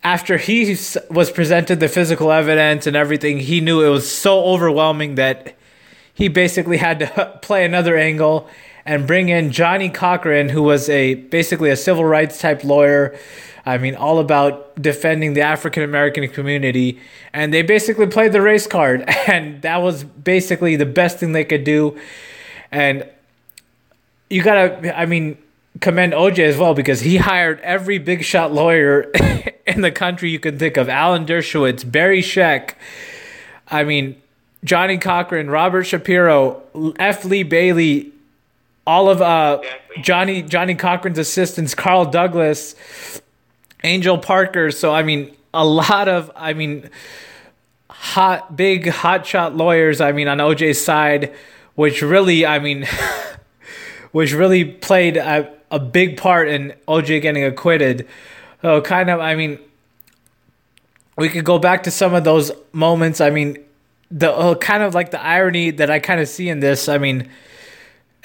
After 0.06 0.38
he 0.38 0.76
was 1.10 1.32
presented 1.32 1.80
the 1.80 1.88
physical 1.88 2.30
evidence 2.30 2.86
and 2.86 2.94
everything, 2.94 3.40
he 3.40 3.62
knew 3.62 3.82
it 3.82 3.88
was 3.88 4.06
so 4.12 4.44
overwhelming 4.44 5.16
that 5.16 5.56
he 6.14 6.28
basically 6.28 6.76
had 6.76 7.00
to 7.00 7.40
play 7.42 7.64
another 7.64 7.96
angle 7.96 8.50
and 8.86 9.08
bring 9.08 9.30
in 9.30 9.52
Johnnie 9.52 9.90
Cochran, 9.90 10.50
who 10.50 10.64
was 10.64 10.90
a 10.90 11.16
basically 11.16 11.70
a 11.70 11.76
civil 11.76 12.06
rights 12.06 12.40
type 12.40 12.64
lawyer. 12.64 13.18
I 13.66 13.78
mean, 13.78 13.96
all 13.96 14.20
about 14.20 14.82
defending 14.82 15.34
the 15.34 15.42
African 15.42 15.84
American 15.84 16.28
community. 16.28 17.00
And 17.32 17.54
they 17.54 17.62
basically 17.62 18.08
played 18.08 18.34
the 18.34 18.42
race 18.42 18.68
card. 18.68 19.10
And 19.28 19.62
that 19.62 19.78
was 19.78 20.04
basically 20.04 20.76
the 20.76 20.86
best 20.86 21.18
thing 21.18 21.32
they 21.32 21.46
could 21.46 21.64
do. 21.64 21.98
And 22.72 23.08
you 24.30 24.44
gotta, 24.44 24.98
I 24.98 25.06
mean, 25.06 25.38
commend 25.80 26.14
OJ 26.14 26.40
as 26.40 26.58
well 26.58 26.74
because 26.74 27.02
he 27.02 27.18
hired 27.18 27.60
every 27.62 27.98
big 27.98 28.24
shot 28.24 28.52
lawyer 28.52 29.02
in 29.68 29.82
the 29.82 29.92
country 29.92 30.30
you 30.30 30.40
can 30.40 30.60
think 30.60 30.78
of 30.78 30.90
Alan 30.90 31.26
Dershowitz, 31.26 31.90
Barry 31.90 32.22
Scheck. 32.22 32.74
I 33.70 33.84
mean, 33.84 34.22
Johnnie 34.64 34.98
Cochran, 34.98 35.50
Robert 35.50 35.84
Shapiro, 35.84 36.62
F. 37.00 37.26
Lee 37.26 37.44
Bailey, 37.44 38.13
all 38.86 39.10
of 39.10 39.22
uh, 39.22 39.62
Johnny 40.02 40.42
Johnnie 40.42 40.76
Cochran's 40.76 41.18
assistants, 41.18 41.76
Carl 41.76 42.06
Douglas, 42.06 42.76
Angel 43.84 44.18
Parker. 44.18 44.72
So 44.72 44.94
I 44.94 45.04
mean, 45.04 45.36
a 45.54 45.66
lot 45.66 46.08
of 46.08 46.32
I 46.36 46.54
mean, 46.54 46.90
hot 47.90 48.56
big 48.56 48.86
hotshot 48.86 49.58
lawyers. 49.58 50.02
I 50.02 50.12
mean, 50.12 50.28
on 50.28 50.40
OJ's 50.40 50.84
side, 50.84 51.34
which 51.76 52.02
really 52.02 52.46
I 52.46 52.60
mean, 52.60 52.86
which 54.12 54.34
really 54.34 54.66
played 54.66 55.18
a, 55.18 55.52
a 55.72 55.80
big 55.80 56.18
part 56.18 56.48
in 56.50 56.74
OJ 56.88 57.22
getting 57.22 57.44
acquitted. 57.44 58.08
So 58.62 58.82
kind 58.82 59.10
of 59.10 59.20
I 59.20 59.36
mean, 59.36 59.60
we 61.18 61.30
could 61.30 61.46
go 61.46 61.60
back 61.60 61.84
to 61.84 61.92
some 61.92 62.14
of 62.14 62.24
those 62.24 62.52
moments. 62.72 63.22
I 63.22 63.30
mean, 63.30 63.58
the 64.12 64.32
uh, 64.32 64.56
kind 64.56 64.84
of 64.84 64.94
like 64.94 65.12
the 65.12 65.22
irony 65.22 65.72
that 65.72 65.90
I 65.90 66.00
kind 66.00 66.20
of 66.20 66.28
see 66.28 66.50
in 66.50 66.60
this. 66.60 66.90
I 66.90 66.98
mean, 66.98 67.30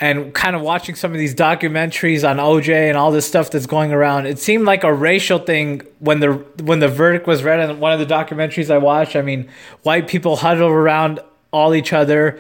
and 0.01 0.33
kind 0.33 0.55
of 0.55 0.63
watching 0.63 0.95
some 0.95 1.13
of 1.13 1.19
these 1.19 1.35
documentaries 1.35 2.29
on 2.29 2.37
OJ 2.37 2.89
and 2.89 2.97
all 2.97 3.11
this 3.11 3.27
stuff 3.27 3.51
that's 3.51 3.67
going 3.67 3.93
around, 3.93 4.27
it 4.27 4.39
seemed 4.39 4.65
like 4.65 4.85
a 4.85 4.93
racial 4.93 5.39
thing 5.39 5.83
when 5.99 6.21
the 6.21 6.35
when 6.63 6.79
the 6.79 6.89
verdict 6.89 7.27
was 7.27 7.43
read 7.43 7.59
in 7.59 7.81
one 7.81 7.93
of 7.93 7.99
the 7.99 8.07
documentaries 8.07 8.71
I 8.71 8.79
watched. 8.79 9.17
I 9.17 9.23
mean, 9.23 9.49
white 9.83 10.07
people 10.07 10.37
huddle 10.37 10.69
around 10.69 11.21
all 11.51 11.75
each 11.75 11.93
other, 11.93 12.39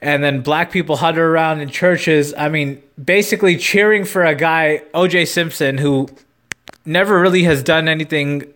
and 0.00 0.24
then 0.24 0.40
black 0.40 0.70
people 0.70 0.96
huddle 0.96 1.24
around 1.24 1.60
in 1.60 1.68
churches. 1.68 2.32
I 2.38 2.48
mean, 2.48 2.82
basically 3.02 3.58
cheering 3.58 4.04
for 4.04 4.24
a 4.24 4.34
guy 4.34 4.82
OJ 4.94 5.28
Simpson 5.28 5.76
who 5.76 6.08
never 6.86 7.20
really 7.20 7.42
has 7.42 7.62
done 7.62 7.86
anything 7.86 8.52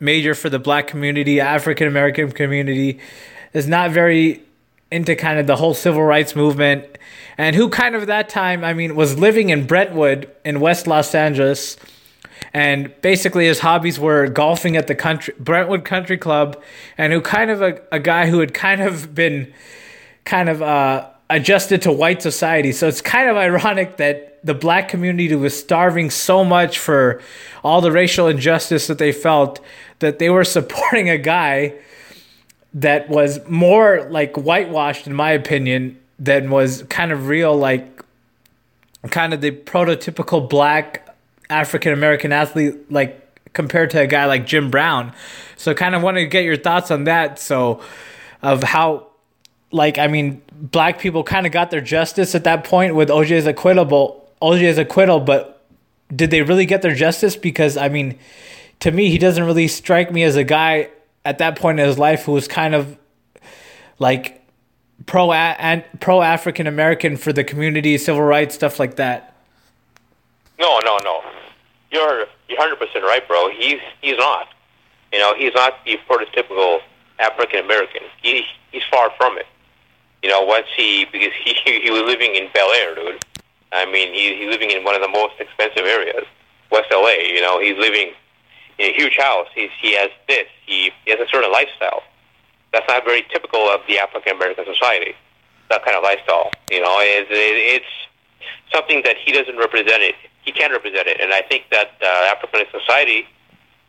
major 0.00 0.34
for 0.34 0.48
the 0.48 0.58
black 0.58 0.86
community, 0.86 1.38
African 1.38 1.86
American 1.86 2.32
community 2.32 2.98
is 3.52 3.68
not 3.68 3.90
very 3.90 4.43
into 4.94 5.16
kind 5.16 5.40
of 5.40 5.48
the 5.48 5.56
whole 5.56 5.74
civil 5.74 6.02
rights 6.02 6.36
movement, 6.36 6.86
and 7.36 7.56
who 7.56 7.68
kind 7.68 7.96
of 7.96 8.02
at 8.02 8.08
that 8.08 8.28
time, 8.28 8.64
I 8.64 8.74
mean, 8.74 8.94
was 8.94 9.18
living 9.18 9.50
in 9.50 9.66
Brentwood 9.66 10.30
in 10.44 10.60
West 10.60 10.86
Los 10.86 11.14
Angeles, 11.16 11.76
and 12.52 12.94
basically 13.02 13.46
his 13.46 13.58
hobbies 13.58 13.98
were 13.98 14.28
golfing 14.28 14.76
at 14.76 14.86
the 14.86 14.94
country 14.94 15.34
Brentwood 15.40 15.84
Country 15.84 16.16
Club, 16.16 16.62
and 16.96 17.12
who 17.12 17.20
kind 17.20 17.50
of 17.50 17.60
a, 17.60 17.80
a 17.90 17.98
guy 17.98 18.28
who 18.28 18.38
had 18.38 18.54
kind 18.54 18.80
of 18.80 19.16
been 19.16 19.52
kind 20.24 20.48
of 20.48 20.62
uh, 20.62 21.08
adjusted 21.28 21.82
to 21.82 21.92
white 21.92 22.22
society. 22.22 22.70
So 22.70 22.86
it's 22.86 23.00
kind 23.00 23.28
of 23.28 23.36
ironic 23.36 23.96
that 23.96 24.38
the 24.44 24.54
black 24.54 24.88
community 24.88 25.34
was 25.34 25.58
starving 25.58 26.10
so 26.10 26.44
much 26.44 26.78
for 26.78 27.20
all 27.64 27.80
the 27.80 27.90
racial 27.90 28.28
injustice 28.28 28.86
that 28.86 28.98
they 28.98 29.10
felt 29.10 29.58
that 29.98 30.20
they 30.20 30.30
were 30.30 30.44
supporting 30.56 31.08
a 31.10 31.18
guy 31.18 31.74
that 32.74 33.08
was 33.08 33.40
more 33.48 34.08
like 34.10 34.36
whitewashed, 34.36 35.06
in 35.06 35.14
my 35.14 35.30
opinion, 35.30 35.98
than 36.18 36.50
was 36.50 36.82
kind 36.84 37.12
of 37.12 37.28
real, 37.28 37.56
like 37.56 38.04
kind 39.10 39.32
of 39.32 39.40
the 39.40 39.52
prototypical 39.52 40.48
black 40.48 41.14
African 41.48 41.92
American 41.92 42.32
athlete, 42.32 42.90
like 42.90 43.20
compared 43.52 43.90
to 43.90 44.00
a 44.00 44.06
guy 44.06 44.26
like 44.26 44.44
Jim 44.44 44.70
Brown. 44.70 45.12
So, 45.56 45.72
kind 45.72 45.94
of 45.94 46.02
wanted 46.02 46.20
to 46.20 46.26
get 46.26 46.44
your 46.44 46.56
thoughts 46.56 46.90
on 46.90 47.04
that. 47.04 47.38
So, 47.38 47.80
of 48.42 48.62
how, 48.64 49.06
like, 49.70 49.98
I 49.98 50.08
mean, 50.08 50.42
black 50.52 50.98
people 50.98 51.22
kind 51.22 51.46
of 51.46 51.52
got 51.52 51.70
their 51.70 51.80
justice 51.80 52.34
at 52.34 52.44
that 52.44 52.64
point 52.64 52.94
with 52.94 53.08
OJ's 53.08 53.46
acquittal, 53.46 54.28
OJ's 54.42 54.78
acquittal, 54.78 55.20
but 55.20 55.64
did 56.14 56.30
they 56.30 56.42
really 56.42 56.66
get 56.66 56.82
their 56.82 56.94
justice? 56.94 57.36
Because, 57.36 57.76
I 57.76 57.88
mean, 57.88 58.18
to 58.80 58.90
me, 58.90 59.10
he 59.10 59.18
doesn't 59.18 59.44
really 59.44 59.68
strike 59.68 60.12
me 60.12 60.24
as 60.24 60.36
a 60.36 60.44
guy 60.44 60.90
at 61.24 61.38
that 61.38 61.56
point 61.58 61.80
in 61.80 61.86
his 61.86 61.98
life 61.98 62.24
who 62.24 62.32
was 62.32 62.46
kind 62.46 62.74
of 62.74 62.98
like 63.98 64.44
pro 65.06 65.32
and 65.32 65.84
pro 66.00 66.22
African 66.22 66.66
American 66.66 67.16
for 67.16 67.32
the 67.32 67.44
community, 67.44 67.98
civil 67.98 68.22
rights, 68.22 68.54
stuff 68.54 68.78
like 68.78 68.96
that. 68.96 69.34
No, 70.58 70.78
no, 70.84 70.98
no. 71.04 71.22
You're 71.90 72.26
you're 72.48 72.60
hundred 72.60 72.76
percent 72.76 73.04
right, 73.04 73.26
bro. 73.26 73.50
He's 73.50 73.80
he's 74.00 74.16
not. 74.16 74.48
You 75.12 75.20
know, 75.20 75.34
he's 75.36 75.54
not 75.54 75.74
the 75.84 75.98
prototypical 76.08 76.80
African 77.18 77.64
American. 77.64 78.02
He 78.22 78.44
he's 78.72 78.82
far 78.90 79.10
from 79.16 79.38
it. 79.38 79.46
You 80.22 80.30
know, 80.30 80.42
once 80.42 80.66
he 80.76 81.06
because 81.10 81.32
he 81.44 81.54
he 81.82 81.90
was 81.90 82.02
living 82.02 82.34
in 82.34 82.48
Bel 82.52 82.70
Air, 82.70 82.94
dude. 82.94 83.24
I 83.72 83.86
mean, 83.86 84.14
he 84.14 84.36
he's 84.36 84.48
living 84.48 84.70
in 84.70 84.84
one 84.84 84.94
of 84.94 85.02
the 85.02 85.08
most 85.08 85.34
expensive 85.40 85.84
areas, 85.84 86.24
West 86.70 86.88
LA. 86.92 87.26
You 87.26 87.40
know, 87.40 87.60
he's 87.60 87.76
living 87.76 88.08
in 88.08 88.14
a 88.78 88.92
huge 88.92 89.16
house. 89.16 89.46
He's, 89.54 89.70
he 89.80 89.94
has 89.96 90.10
this. 90.28 90.46
He, 90.66 90.90
he 91.04 91.10
has 91.10 91.20
a 91.20 91.28
certain 91.28 91.52
lifestyle. 91.52 92.02
That's 92.72 92.86
not 92.88 93.04
very 93.04 93.22
typical 93.30 93.60
of 93.70 93.80
the 93.86 93.98
African 93.98 94.36
American 94.36 94.64
society. 94.66 95.14
That 95.70 95.84
kind 95.84 95.96
of 95.96 96.02
lifestyle, 96.02 96.50
you 96.70 96.80
know, 96.80 96.96
it's, 97.00 97.30
it's 97.30 97.86
something 98.72 99.02
that 99.04 99.16
he 99.16 99.32
doesn't 99.32 99.56
represent 99.56 100.02
it. 100.02 100.14
He 100.42 100.52
can't 100.52 100.72
represent 100.72 101.06
it, 101.06 101.20
and 101.20 101.32
I 101.32 101.40
think 101.42 101.64
that 101.70 101.92
uh, 102.02 102.34
African 102.34 102.66
society. 102.70 103.26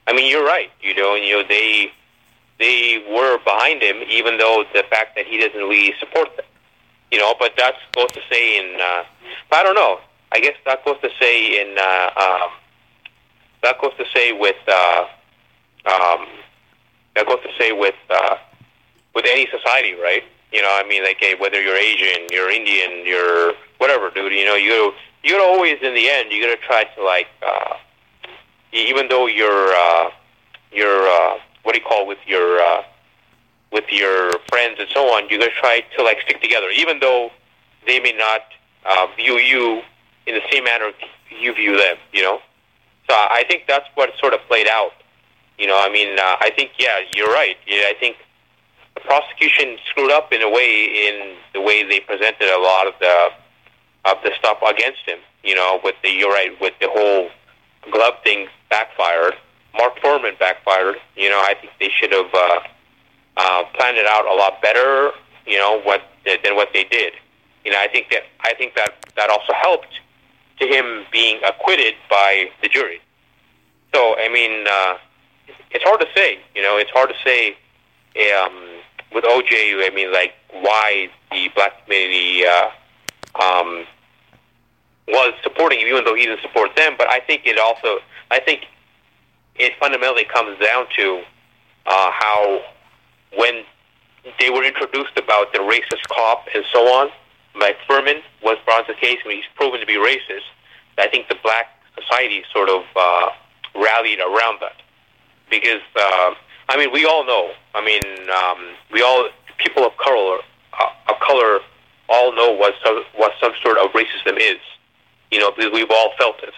I 0.07 0.13
mean, 0.13 0.29
you're 0.29 0.45
right. 0.45 0.69
You 0.81 0.93
know, 0.95 1.15
you 1.15 1.35
know 1.35 1.43
they 1.47 1.91
they 2.59 3.03
were 3.09 3.37
behind 3.39 3.81
him, 3.81 3.97
even 4.07 4.37
though 4.37 4.63
the 4.73 4.83
fact 4.89 5.15
that 5.17 5.25
he 5.25 5.37
doesn't 5.37 5.59
really 5.59 5.93
support 5.99 6.35
them. 6.37 6.45
You 7.11 7.19
know, 7.19 7.35
but 7.37 7.53
that's 7.57 7.77
goes 7.93 8.11
to 8.13 8.21
say 8.31 8.57
in. 8.57 8.79
Uh, 8.79 9.03
I 9.51 9.63
don't 9.63 9.75
know. 9.75 9.99
I 10.31 10.39
guess 10.39 10.55
that 10.65 10.85
goes 10.85 10.97
to 11.01 11.09
say 11.19 11.61
in. 11.61 11.77
Uh, 11.77 12.09
um, 12.15 12.49
that 13.65 13.81
goes 13.81 13.93
to 13.97 14.05
say 14.15 14.31
with 14.31 14.55
uh, 14.67 15.05
um, 15.89 16.27
that 17.15 17.25
goes 17.27 17.39
to 17.41 17.49
say 17.59 17.71
with 17.71 17.95
uh, 18.11 18.37
with 19.15 19.25
any 19.27 19.47
society, 19.49 19.93
right? 19.95 20.23
You 20.53 20.61
know, 20.61 20.69
I 20.71 20.87
mean, 20.87 21.03
like 21.03 21.17
hey, 21.19 21.33
whether 21.39 21.59
you're 21.59 21.75
Asian, 21.75 22.27
you're 22.31 22.51
Indian, 22.51 23.05
you're 23.05 23.53
whatever, 23.79 24.11
dude. 24.11 24.33
You 24.33 24.45
know, 24.45 24.55
you 24.55 24.93
you 25.23 25.31
gotta 25.31 25.43
always 25.43 25.77
in 25.81 25.95
the 25.95 26.07
end, 26.09 26.31
you 26.31 26.41
gotta 26.41 26.61
try 26.61 26.83
to 26.83 27.03
like, 27.03 27.27
uh, 27.41 27.73
even 28.71 29.07
though 29.09 29.25
you're 29.25 29.73
uh, 29.73 30.11
you're 30.71 31.07
uh, 31.07 31.39
what 31.63 31.73
do 31.73 31.79
you 31.79 31.85
call 31.85 32.05
with 32.05 32.19
your 32.27 32.59
uh, 32.61 32.83
with 33.71 33.85
your 33.89 34.31
friends 34.49 34.77
and 34.79 34.87
so 34.93 35.07
on, 35.15 35.27
you 35.27 35.39
gotta 35.39 35.51
try 35.59 35.81
to 35.97 36.03
like 36.03 36.21
stick 36.21 36.39
together, 36.39 36.69
even 36.69 36.99
though 36.99 37.31
they 37.87 37.99
may 37.99 38.13
not 38.13 38.41
uh, 38.85 39.07
view 39.17 39.39
you 39.39 39.81
in 40.27 40.35
the 40.35 40.41
same 40.51 40.65
manner 40.65 40.91
you 41.31 41.51
view 41.55 41.75
them. 41.77 41.97
You 42.13 42.21
know. 42.21 42.41
So 43.09 43.15
I 43.15 43.43
think 43.47 43.63
that's 43.67 43.85
what 43.95 44.11
sort 44.19 44.33
of 44.33 44.39
played 44.47 44.67
out. 44.67 44.91
You 45.57 45.67
know, 45.67 45.79
I 45.81 45.89
mean, 45.89 46.17
uh, 46.19 46.37
I 46.39 46.51
think 46.55 46.71
yeah, 46.79 46.99
you're 47.15 47.31
right. 47.31 47.55
Yeah, 47.67 47.83
I 47.87 47.95
think 47.99 48.17
the 48.95 49.01
prosecution 49.01 49.77
screwed 49.89 50.11
up 50.11 50.33
in 50.33 50.41
a 50.41 50.49
way 50.49 51.07
in 51.07 51.35
the 51.53 51.61
way 51.61 51.83
they 51.83 51.99
presented 51.99 52.49
a 52.49 52.59
lot 52.59 52.87
of 52.87 52.93
the 52.99 53.29
of 54.05 54.17
the 54.23 54.31
stuff 54.37 54.57
against 54.67 55.01
him. 55.05 55.19
You 55.43 55.55
know, 55.55 55.79
with 55.83 55.95
the 56.03 56.09
you're 56.09 56.31
right 56.31 56.59
with 56.59 56.73
the 56.81 56.89
whole 56.89 57.29
glove 57.91 58.15
thing 58.23 58.47
backfired. 58.69 59.35
Mark 59.77 59.99
Fuhrman 59.99 60.37
backfired. 60.39 60.95
You 61.15 61.29
know, 61.29 61.39
I 61.39 61.53
think 61.59 61.73
they 61.79 61.89
should 61.89 62.11
have 62.11 62.33
uh, 62.33 62.59
uh, 63.37 63.63
planned 63.75 63.97
it 63.97 64.07
out 64.07 64.25
a 64.25 64.33
lot 64.33 64.61
better. 64.61 65.11
You 65.45 65.57
know, 65.57 65.79
what 65.83 66.01
than 66.25 66.55
what 66.55 66.69
they 66.73 66.83
did. 66.85 67.13
You 67.63 67.71
know, 67.71 67.79
I 67.79 67.87
think 67.87 68.09
that 68.11 68.23
I 68.41 68.53
think 68.55 68.75
that 68.75 68.93
that 69.15 69.29
also 69.29 69.53
helped 69.53 69.99
to 70.59 70.67
him 70.67 71.05
being 71.11 71.39
acquitted 71.47 71.95
by 72.09 72.49
the 72.61 72.69
jury. 72.69 73.01
So, 73.93 74.15
I 74.17 74.29
mean, 74.29 74.65
uh, 74.67 74.97
it's 75.71 75.83
hard 75.83 75.99
to 76.01 76.07
say. 76.15 76.39
You 76.55 76.61
know, 76.61 76.77
it's 76.77 76.91
hard 76.91 77.09
to 77.09 77.15
say 77.23 77.57
um, 78.33 78.53
with 79.13 79.23
OJ. 79.23 79.51
I 79.51 79.91
mean, 79.93 80.11
like 80.11 80.33
why 80.51 81.09
the 81.31 81.49
black 81.55 81.83
community 81.83 82.45
uh, 82.45 82.69
um, 83.41 83.85
was 85.07 85.33
supporting 85.43 85.79
him, 85.79 85.87
even 85.87 86.05
though 86.05 86.15
he 86.15 86.25
didn't 86.25 86.41
support 86.41 86.75
them. 86.75 86.95
But 86.97 87.09
I 87.09 87.19
think 87.19 87.43
it 87.45 87.59
also, 87.59 87.99
I 88.31 88.39
think 88.39 88.65
it 89.55 89.73
fundamentally 89.79 90.25
comes 90.25 90.59
down 90.59 90.85
to 90.97 91.21
uh, 91.85 92.11
how 92.11 92.61
when 93.37 93.63
they 94.39 94.49
were 94.49 94.63
introduced 94.63 95.17
about 95.17 95.53
the 95.53 95.59
racist 95.59 96.07
cop 96.07 96.47
and 96.53 96.63
so 96.73 96.79
on 96.87 97.09
like 97.59 97.77
Fuhrman 97.87 98.21
was 98.43 98.57
to 98.65 98.83
the 98.87 98.93
case 98.99 99.19
when 99.25 99.35
he's 99.35 99.45
proven 99.55 99.79
to 99.79 99.85
be 99.85 99.95
racist, 99.95 100.45
I 100.97 101.07
think 101.07 101.27
the 101.29 101.37
black 101.43 101.67
society 101.99 102.43
sort 102.51 102.69
of 102.69 102.83
uh, 102.95 103.29
rallied 103.75 104.19
around 104.19 104.59
that. 104.61 104.81
Because, 105.49 105.81
uh, 105.95 106.33
I 106.69 106.77
mean, 106.77 106.91
we 106.91 107.05
all 107.05 107.25
know, 107.25 107.51
I 107.73 107.83
mean, 107.83 108.03
um, 108.29 108.75
we 108.91 109.01
all, 109.01 109.29
people 109.57 109.85
of 109.85 109.95
color, 109.97 110.39
uh, 110.79 110.89
of 111.09 111.19
color 111.19 111.59
all 112.09 112.35
know 112.35 112.51
what 112.51 112.73
some, 112.83 113.03
what 113.15 113.31
some 113.41 113.53
sort 113.61 113.77
of 113.77 113.91
racism 113.91 114.37
is. 114.37 114.59
You 115.31 115.39
know, 115.39 115.51
because 115.51 115.71
we've 115.73 115.89
all 115.89 116.11
felt 116.17 116.41
it. 116.43 116.53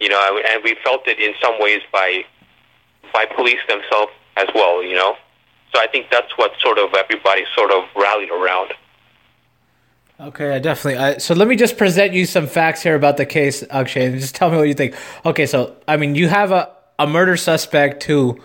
You 0.00 0.08
know, 0.08 0.40
and 0.50 0.62
we 0.64 0.76
felt 0.84 1.06
it 1.06 1.18
in 1.18 1.34
some 1.42 1.60
ways 1.60 1.80
by 1.92 2.24
by 3.12 3.24
police 3.24 3.60
themselves 3.68 4.12
as 4.36 4.46
well. 4.54 4.82
You 4.82 4.94
know, 4.94 5.16
so 5.72 5.80
I 5.80 5.86
think 5.86 6.06
that's 6.10 6.30
what 6.36 6.52
sort 6.60 6.78
of 6.78 6.92
everybody 6.94 7.44
sort 7.54 7.70
of 7.70 7.84
rallied 7.94 8.30
around. 8.30 8.72
Okay, 10.18 10.54
I 10.54 10.58
definitely. 10.58 10.96
Uh, 10.96 11.18
so 11.18 11.34
let 11.34 11.46
me 11.46 11.56
just 11.56 11.76
present 11.76 12.14
you 12.14 12.24
some 12.24 12.46
facts 12.46 12.82
here 12.82 12.94
about 12.94 13.18
the 13.18 13.26
case, 13.26 13.62
Akshay, 13.68 14.06
and 14.06 14.18
just 14.18 14.34
tell 14.34 14.50
me 14.50 14.56
what 14.56 14.66
you 14.66 14.72
think. 14.74 14.94
Okay, 15.26 15.44
so 15.44 15.76
I 15.86 15.98
mean, 15.98 16.14
you 16.14 16.28
have 16.28 16.52
a, 16.52 16.70
a 16.98 17.06
murder 17.06 17.36
suspect 17.36 18.04
who 18.04 18.40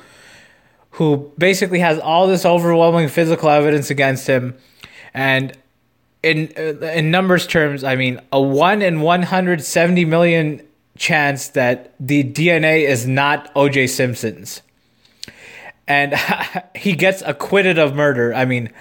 who 0.92 1.32
basically 1.38 1.80
has 1.80 1.98
all 2.00 2.28
this 2.28 2.46
overwhelming 2.46 3.08
physical 3.08 3.50
evidence 3.50 3.90
against 3.90 4.28
him, 4.28 4.58
and 5.14 5.58
in 6.22 6.48
in 6.48 7.10
numbers 7.10 7.48
terms, 7.48 7.86
I 7.86 7.96
mean, 7.96 8.20
a 8.34 8.42
one 8.42 8.82
in 8.82 9.00
one 9.00 9.24
hundred 9.24 9.64
seventy 9.64 10.04
million 10.04 10.68
chance 10.98 11.48
that 11.50 11.96
the 12.02 12.22
DNA 12.22 12.86
is 12.86 13.08
not 13.08 13.50
O.J. 13.56 13.88
Simpson's, 13.88 14.62
and 15.88 16.16
he 16.76 16.98
gets 16.98 17.22
acquitted 17.26 17.80
of 17.80 17.96
murder. 17.96 18.34
I 18.34 18.44
mean 18.44 18.72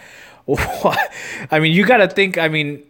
I 1.50 1.58
mean, 1.60 1.72
you 1.72 1.86
got 1.86 1.98
to 1.98 2.08
think. 2.08 2.38
I 2.38 2.48
mean, 2.48 2.82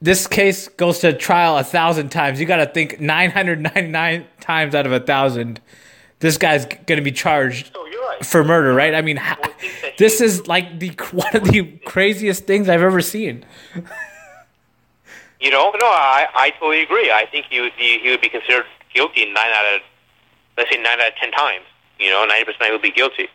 this 0.00 0.26
case 0.26 0.68
goes 0.68 0.98
to 1.00 1.12
trial 1.12 1.58
a 1.58 1.64
thousand 1.64 2.10
times. 2.10 2.40
You 2.40 2.46
got 2.46 2.56
to 2.56 2.66
think 2.66 3.00
999 3.00 4.26
times 4.40 4.74
out 4.74 4.86
of 4.86 4.92
a 4.92 5.00
thousand, 5.00 5.60
this 6.20 6.38
guy's 6.38 6.66
going 6.66 6.96
to 6.96 7.02
be 7.02 7.12
charged 7.12 7.74
right. 7.74 8.24
for 8.24 8.44
murder, 8.44 8.74
right? 8.74 8.94
I 8.94 9.02
mean, 9.02 9.20
this 9.98 10.20
is 10.20 10.46
like 10.46 10.78
the 10.78 10.88
one 11.12 11.34
of 11.36 11.44
the 11.44 11.78
craziest 11.84 12.44
things 12.44 12.68
I've 12.68 12.82
ever 12.82 13.00
seen. 13.00 13.44
You 15.40 15.50
know, 15.50 15.70
no, 15.70 15.86
I, 15.86 16.26
I 16.34 16.50
totally 16.50 16.82
agree. 16.82 17.10
I 17.10 17.26
think 17.30 17.46
he 17.50 17.60
would 17.60 17.76
be 17.76 17.98
he 17.98 18.10
would 18.10 18.20
be 18.20 18.28
considered 18.28 18.64
guilty 18.94 19.26
nine 19.26 19.48
out 19.48 19.76
of 19.76 19.82
let's 20.56 20.70
say 20.70 20.80
nine 20.80 20.98
out 21.00 21.08
of 21.08 21.14
ten 21.20 21.30
times. 21.30 21.64
You 21.98 22.10
know, 22.10 22.24
ninety 22.24 22.44
percent 22.44 22.72
would 22.72 22.82
be 22.82 22.90
guilty. 22.90 23.28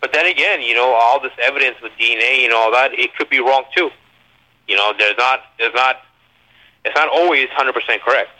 But 0.00 0.12
then 0.12 0.26
again, 0.26 0.62
you 0.62 0.74
know, 0.74 0.92
all 0.94 1.20
this 1.20 1.32
evidence 1.42 1.76
with 1.82 1.92
DNA 1.98 2.44
and 2.44 2.52
all 2.52 2.70
that, 2.72 2.92
it 2.92 3.14
could 3.16 3.28
be 3.28 3.40
wrong 3.40 3.64
too. 3.76 3.90
You 4.68 4.76
know, 4.76 4.92
there's 4.96 5.16
not, 5.18 5.40
there's 5.58 5.74
not, 5.74 5.96
it's 6.84 6.96
not 6.96 7.08
always 7.08 7.48
100% 7.48 7.72
correct. 8.00 8.30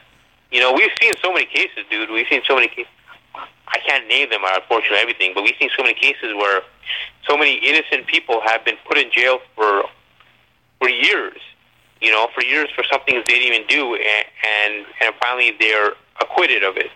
You 0.50 0.60
know, 0.60 0.72
we've 0.72 0.90
seen 1.00 1.12
so 1.22 1.32
many 1.32 1.46
cases, 1.46 1.84
dude. 1.90 2.10
We've 2.10 2.26
seen 2.28 2.42
so 2.46 2.54
many 2.54 2.68
cases. 2.68 2.92
I 3.34 3.78
can't 3.78 4.06
name 4.06 4.28
them, 4.28 4.42
unfortunately, 4.44 4.98
everything. 4.98 5.32
But 5.34 5.44
we've 5.44 5.56
seen 5.58 5.70
so 5.76 5.82
many 5.82 5.94
cases 5.94 6.34
where 6.36 6.60
so 7.26 7.38
many 7.38 7.54
innocent 7.54 8.06
people 8.06 8.40
have 8.44 8.64
been 8.64 8.76
put 8.86 8.98
in 8.98 9.10
jail 9.10 9.38
for 9.56 9.84
for 10.78 10.88
years. 10.90 11.40
You 12.00 12.10
know, 12.10 12.28
for 12.34 12.44
years 12.44 12.68
for 12.74 12.84
something 12.90 13.14
they 13.14 13.22
didn't 13.22 13.54
even 13.54 13.66
do, 13.66 13.94
and 13.94 14.26
and, 14.44 14.86
and 15.00 15.14
finally 15.22 15.56
they're 15.58 15.92
acquitted 16.20 16.64
of 16.64 16.76
it. 16.76 16.90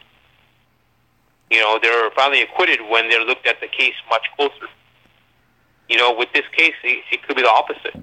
You 1.51 1.61
know, 1.61 1.79
they're 1.81 2.11
finally 2.11 2.43
acquitted 2.43 2.81
when 2.91 3.09
they're 3.09 3.25
looked 3.25 3.47
at 3.47 3.61
the 3.61 3.69
case 3.69 3.95
much 4.11 4.27
closer. 4.37 4.69
You 5.89 5.97
know, 5.97 6.13
with 6.13 6.33
this 6.33 6.45
case, 6.57 6.75
it, 6.83 7.05
it 7.13 7.23
could 7.23 7.37
be 7.37 7.43
the 7.43 7.51
opposite. 7.51 7.95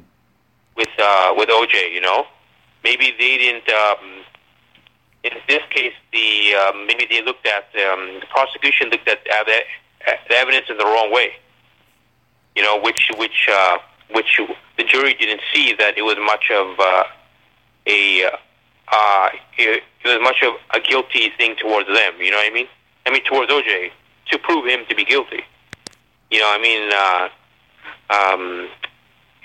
With 0.75 0.89
uh, 0.97 1.33
with 1.37 1.49
OJ, 1.49 1.91
you 1.91 2.01
know, 2.01 2.25
maybe 2.83 3.13
they 3.19 3.37
didn't. 3.37 3.69
Um, 3.69 4.23
in 5.23 5.31
this 5.47 5.61
case, 5.69 5.93
the 6.11 6.53
um, 6.55 6.87
maybe 6.87 7.05
they 7.09 7.21
looked 7.21 7.45
at 7.45 7.65
um, 7.85 8.19
the 8.19 8.25
prosecution 8.29 8.89
looked 8.89 9.07
at 9.07 9.19
uh, 9.19 9.43
the, 9.43 9.59
uh, 10.07 10.15
the 10.29 10.35
evidence 10.35 10.65
in 10.69 10.77
the 10.77 10.85
wrong 10.85 11.11
way. 11.11 11.33
You 12.55 12.63
know, 12.63 12.79
which 12.79 13.11
which 13.17 13.49
uh, 13.51 13.77
which 14.11 14.39
the 14.77 14.83
jury 14.83 15.13
didn't 15.13 15.41
see 15.53 15.73
that 15.73 15.97
it 15.97 16.01
was 16.01 16.15
much 16.19 16.49
of 16.51 16.79
uh, 16.79 17.03
a 17.87 18.23
uh, 18.91 19.29
it, 19.57 19.83
it 20.03 20.07
was 20.07 20.19
much 20.21 20.43
of 20.43 20.53
a 20.73 20.79
guilty 20.79 21.31
thing 21.37 21.55
towards 21.55 21.87
them. 21.87 22.13
You 22.19 22.31
know 22.31 22.37
what 22.37 22.51
I 22.51 22.53
mean? 22.53 22.67
I 23.05 23.11
mean 23.11 23.23
towards 23.23 23.51
OJ 23.51 23.91
to 24.31 24.37
prove 24.39 24.65
him 24.65 24.85
to 24.89 24.95
be 24.95 25.05
guilty. 25.05 25.43
You 26.31 26.39
know, 26.39 26.49
I 26.51 26.57
mean, 26.57 26.89
uh, 26.91 27.29
um, 28.09 28.69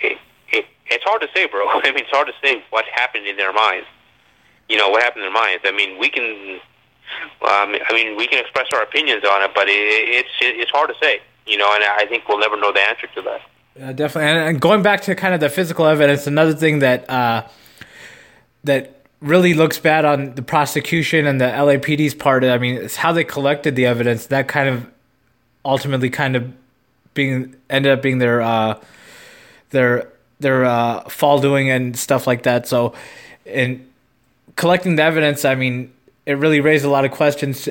it, 0.00 0.18
it, 0.50 0.66
it's 0.86 1.04
hard 1.04 1.20
to 1.22 1.28
say, 1.34 1.46
bro. 1.46 1.68
I 1.68 1.90
mean, 1.90 1.98
it's 1.98 2.10
hard 2.10 2.28
to 2.28 2.32
say 2.42 2.62
what 2.70 2.84
happened 2.92 3.26
in 3.26 3.36
their 3.36 3.52
minds. 3.52 3.86
You 4.68 4.76
know, 4.76 4.88
what 4.88 5.02
happened 5.02 5.24
in 5.24 5.32
their 5.32 5.42
minds. 5.42 5.64
I 5.66 5.72
mean, 5.72 5.98
we 5.98 6.08
can, 6.08 6.60
um, 7.42 7.76
I 7.76 7.92
mean, 7.92 8.16
we 8.16 8.26
can 8.26 8.38
express 8.40 8.68
our 8.74 8.82
opinions 8.82 9.24
on 9.24 9.42
it, 9.42 9.50
but 9.54 9.68
it, 9.68 9.72
it's 9.72 10.28
it's 10.40 10.70
hard 10.70 10.88
to 10.88 10.94
say. 11.00 11.20
You 11.46 11.56
know, 11.56 11.68
and 11.74 11.82
I 11.84 12.04
think 12.06 12.28
we'll 12.28 12.38
never 12.38 12.58
know 12.58 12.72
the 12.72 12.80
answer 12.80 13.06
to 13.14 13.22
that. 13.22 13.96
Definitely, 13.96 14.30
and, 14.30 14.38
and 14.48 14.60
going 14.60 14.82
back 14.82 15.02
to 15.02 15.14
kind 15.14 15.34
of 15.34 15.40
the 15.40 15.48
physical 15.48 15.86
evidence, 15.86 16.26
another 16.26 16.52
thing 16.52 16.80
that 16.80 17.08
uh, 17.08 17.46
that 18.64 18.97
really 19.20 19.54
looks 19.54 19.78
bad 19.78 20.04
on 20.04 20.34
the 20.34 20.42
prosecution 20.42 21.26
and 21.26 21.40
the 21.40 21.46
LAPD's 21.46 22.14
part. 22.14 22.44
I 22.44 22.58
mean, 22.58 22.76
it's 22.76 22.96
how 22.96 23.12
they 23.12 23.24
collected 23.24 23.76
the 23.76 23.86
evidence 23.86 24.26
that 24.26 24.48
kind 24.48 24.68
of 24.68 24.86
ultimately 25.64 26.10
kind 26.10 26.36
of 26.36 26.52
being 27.14 27.56
ended 27.68 27.92
up 27.92 28.02
being 28.02 28.18
their 28.18 28.40
uh, 28.40 28.80
their 29.70 30.12
their 30.40 30.64
uh, 30.64 31.00
fall 31.08 31.40
doing 31.40 31.70
and 31.70 31.96
stuff 31.96 32.26
like 32.26 32.44
that. 32.44 32.68
So, 32.68 32.94
in 33.44 33.86
collecting 34.56 34.96
the 34.96 35.02
evidence, 35.02 35.44
I 35.44 35.54
mean, 35.54 35.92
it 36.26 36.38
really 36.38 36.60
raised 36.60 36.84
a 36.84 36.90
lot 36.90 37.04
of 37.04 37.10
questions 37.10 37.68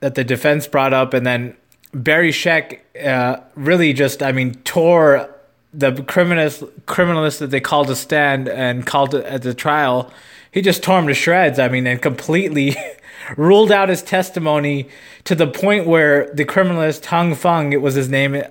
that 0.00 0.16
the 0.16 0.24
defense 0.24 0.66
brought 0.66 0.92
up, 0.92 1.14
and 1.14 1.24
then 1.24 1.56
Barry 1.94 2.32
Scheck 2.32 2.80
uh, 3.04 3.40
really 3.54 3.92
just, 3.92 4.22
I 4.22 4.32
mean, 4.32 4.54
tore 4.64 5.28
the 5.72 5.92
criminalist 5.92 6.68
criminalist 6.86 7.38
that 7.38 7.50
they 7.50 7.60
called 7.60 7.86
to 7.86 7.96
stand 7.96 8.48
and 8.48 8.84
called 8.84 9.14
at 9.14 9.42
the 9.42 9.54
trial. 9.54 10.12
He 10.52 10.60
just 10.60 10.82
tore 10.82 10.98
him 10.98 11.08
to 11.08 11.14
shreds. 11.14 11.58
I 11.58 11.68
mean, 11.68 11.86
and 11.86 12.00
completely 12.00 12.76
ruled 13.36 13.72
out 13.72 13.88
his 13.88 14.02
testimony 14.02 14.88
to 15.24 15.34
the 15.34 15.46
point 15.46 15.86
where 15.86 16.30
the 16.34 16.44
criminalist 16.44 17.06
Hung 17.06 17.34
Fung, 17.34 17.72
it 17.72 17.80
was 17.80 17.94
his 17.94 18.08
name, 18.08 18.42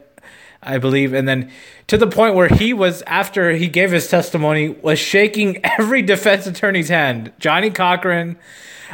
I 0.64 0.78
believe, 0.80 1.14
and 1.14 1.28
then 1.28 1.52
to 1.88 1.98
the 1.98 2.08
point 2.08 2.36
where 2.36 2.48
he 2.48 2.74
was 2.74 3.04
after 3.04 3.52
he 3.52 3.68
gave 3.68 3.92
his 3.92 4.10
testimony 4.10 4.70
was 4.70 4.98
shaking 4.98 5.64
every 5.80 6.02
defense 6.02 6.48
attorney's 6.48 6.90
hand. 6.90 7.32
Johnnie 7.40 7.70
Cochran, 7.70 8.38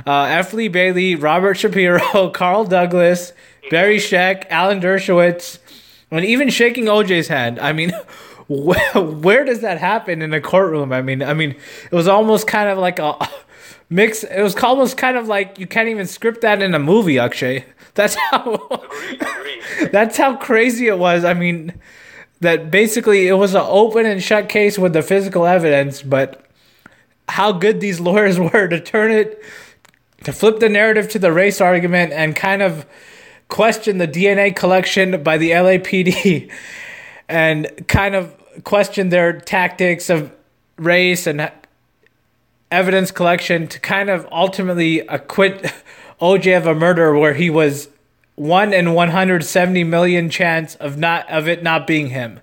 uh, 0.06 0.24
F. 0.24 0.54
Lee 0.54 0.68
Bailey, 0.68 1.16
Robert 1.16 1.56
Shapiro, 1.56 2.30
Carl 2.34 2.66
Douglas, 2.66 3.32
Barry 3.70 3.98
Scheck, 3.98 4.48
Alan 4.50 4.82
Dershowitz, 4.82 5.60
and 6.12 6.26
even 6.26 6.50
shaking 6.50 6.86
OJ's 6.86 7.30
hand. 7.30 7.58
I 7.60 7.72
mean, 7.72 7.92
where, 8.48 9.02
where 9.02 9.46
does 9.46 9.62
that 9.62 9.78
happen 9.78 10.22
in 10.22 10.34
a 10.34 10.42
courtroom? 10.42 10.94
I 10.94 11.02
mean, 11.02 11.22
I 11.22 11.34
mean, 11.34 11.52
it 11.92 11.96
was 11.96 12.08
almost 12.08 12.48
kind 12.48 12.70
of 12.70 12.78
like 12.78 13.00
a 13.00 13.16
mix. 13.90 14.24
It 14.24 14.42
was 14.42 14.56
almost 14.56 14.98
kind 14.98 15.18
of 15.18 15.28
like 15.28 15.60
you 15.60 15.68
can't 15.68 15.90
even 15.90 16.08
script 16.08 16.42
that 16.42 16.62
in 16.62 16.74
a 16.74 16.80
movie, 16.80 17.20
Akshay. 17.20 17.66
That's 17.94 18.16
how. 18.16 18.86
that's 19.92 20.18
how 20.18 20.36
crazy 20.36 20.88
it 20.88 20.98
was. 20.98 21.24
I 21.24 21.34
mean, 21.34 21.74
that 22.42 22.72
basically 22.72 23.28
it 23.28 23.34
was 23.34 23.54
an 23.54 23.64
open 23.66 24.06
and 24.06 24.22
shut 24.22 24.50
case 24.50 24.78
with 24.78 24.94
the 24.94 25.02
physical 25.02 25.46
evidence, 25.46 26.02
but 26.02 26.46
how 27.30 27.52
good 27.52 27.80
these 27.80 28.00
lawyers 28.00 28.40
were 28.40 28.68
to 28.68 28.80
turn 28.80 29.12
it 29.12 29.42
to 30.24 30.34
flip 30.34 30.60
the 30.60 30.70
narrative 30.70 31.10
to 31.10 31.20
the 31.20 31.32
race 31.32 31.62
argument 31.62 32.12
and 32.12 32.36
kind 32.36 32.62
of 32.62 32.86
question 33.50 33.98
the 33.98 34.08
DNA 34.08 34.56
collection 34.56 35.24
by 35.24 35.38
the 35.38 35.52
LAPD 35.52 36.52
and 37.30 37.88
kind 37.88 38.16
of 38.16 38.36
question 38.64 39.10
their 39.10 39.34
tactics 39.34 40.10
of 40.10 40.32
race 40.78 41.28
and 41.28 41.52
evidence 42.72 43.12
collection 43.12 43.68
to 43.68 43.80
kind 43.80 44.10
of 44.10 44.28
ultimately 44.32 45.00
acquit 45.02 45.72
OJ 46.22 46.58
of 46.58 46.66
a 46.66 46.76
murder 46.76 47.18
where 47.18 47.34
he 47.34 47.50
was 47.50 47.90
one 48.36 48.74
in 48.74 48.94
170 48.94 49.84
million 49.84 50.30
chance 50.30 50.76
of 50.76 50.98
not 50.98 51.30
of 51.30 51.48
it 51.48 51.64
not 51.64 51.88
being 51.88 52.10
him. 52.10 52.40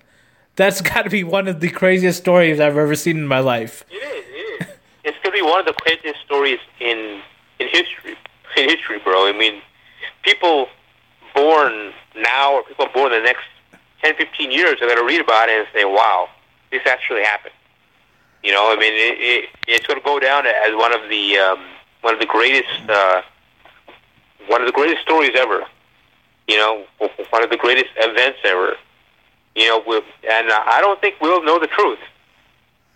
That's 0.55 0.81
got 0.93 1.03
to 1.03 1.09
be 1.09 1.23
one 1.23 1.47
of 1.47 1.59
the 1.59 1.69
craziest 1.69 2.19
stories 2.19 2.59
I've 2.59 2.77
ever 2.77 2.95
seen 2.95 3.17
in 3.17 3.27
my 3.27 3.39
life. 3.39 3.83
It 3.89 3.95
is. 3.95 4.25
It 4.27 4.61
is. 4.61 4.67
It's 5.03 5.17
gonna 5.23 5.35
be 5.35 5.41
one 5.41 5.59
of 5.59 5.65
the 5.65 5.73
craziest 5.73 6.19
stories 6.25 6.59
in 6.79 7.21
in 7.59 7.67
history. 7.67 8.15
In 8.57 8.69
history, 8.69 8.99
bro. 8.99 9.27
I 9.27 9.33
mean, 9.37 9.61
people 10.23 10.67
born 11.35 11.93
now 12.15 12.53
or 12.53 12.63
people 12.63 12.87
born 12.93 13.11
the 13.11 13.19
next 13.19 13.43
10, 14.05 14.15
15 14.17 14.51
years 14.51 14.73
are 14.81 14.85
going 14.85 14.97
to 14.97 15.03
read 15.03 15.19
about 15.19 15.49
it 15.49 15.57
and 15.57 15.67
say, 15.73 15.83
wow, 15.83 16.29
this 16.69 16.81
actually 16.85 17.23
happened. 17.23 17.53
You 18.43 18.51
know, 18.51 18.71
I 18.71 18.75
mean, 18.75 18.93
it, 18.93 19.17
it, 19.19 19.49
it's 19.67 19.87
going 19.87 19.99
to 19.99 20.05
go 20.05 20.19
down 20.19 20.45
as 20.45 20.75
one 20.75 20.93
of 20.93 21.09
the 21.09 21.37
um, 21.37 21.59
one 22.01 22.13
of 22.13 22.19
the 22.19 22.27
greatest 22.27 22.69
uh, 22.87 23.23
one 24.45 24.61
of 24.61 24.67
the 24.67 24.71
greatest 24.71 25.01
stories 25.01 25.31
ever. 25.35 25.63
You 26.47 26.57
know, 26.57 26.85
one 26.99 27.43
of 27.43 27.49
the 27.49 27.57
greatest 27.57 27.89
events 27.97 28.37
ever. 28.45 28.75
You 29.55 29.67
know, 29.69 29.81
we'll, 29.87 30.03
and 30.29 30.51
I 30.51 30.77
don't 30.81 31.01
think 31.01 31.15
we'll 31.19 31.43
know 31.43 31.57
the 31.57 31.65
truth. 31.65 31.97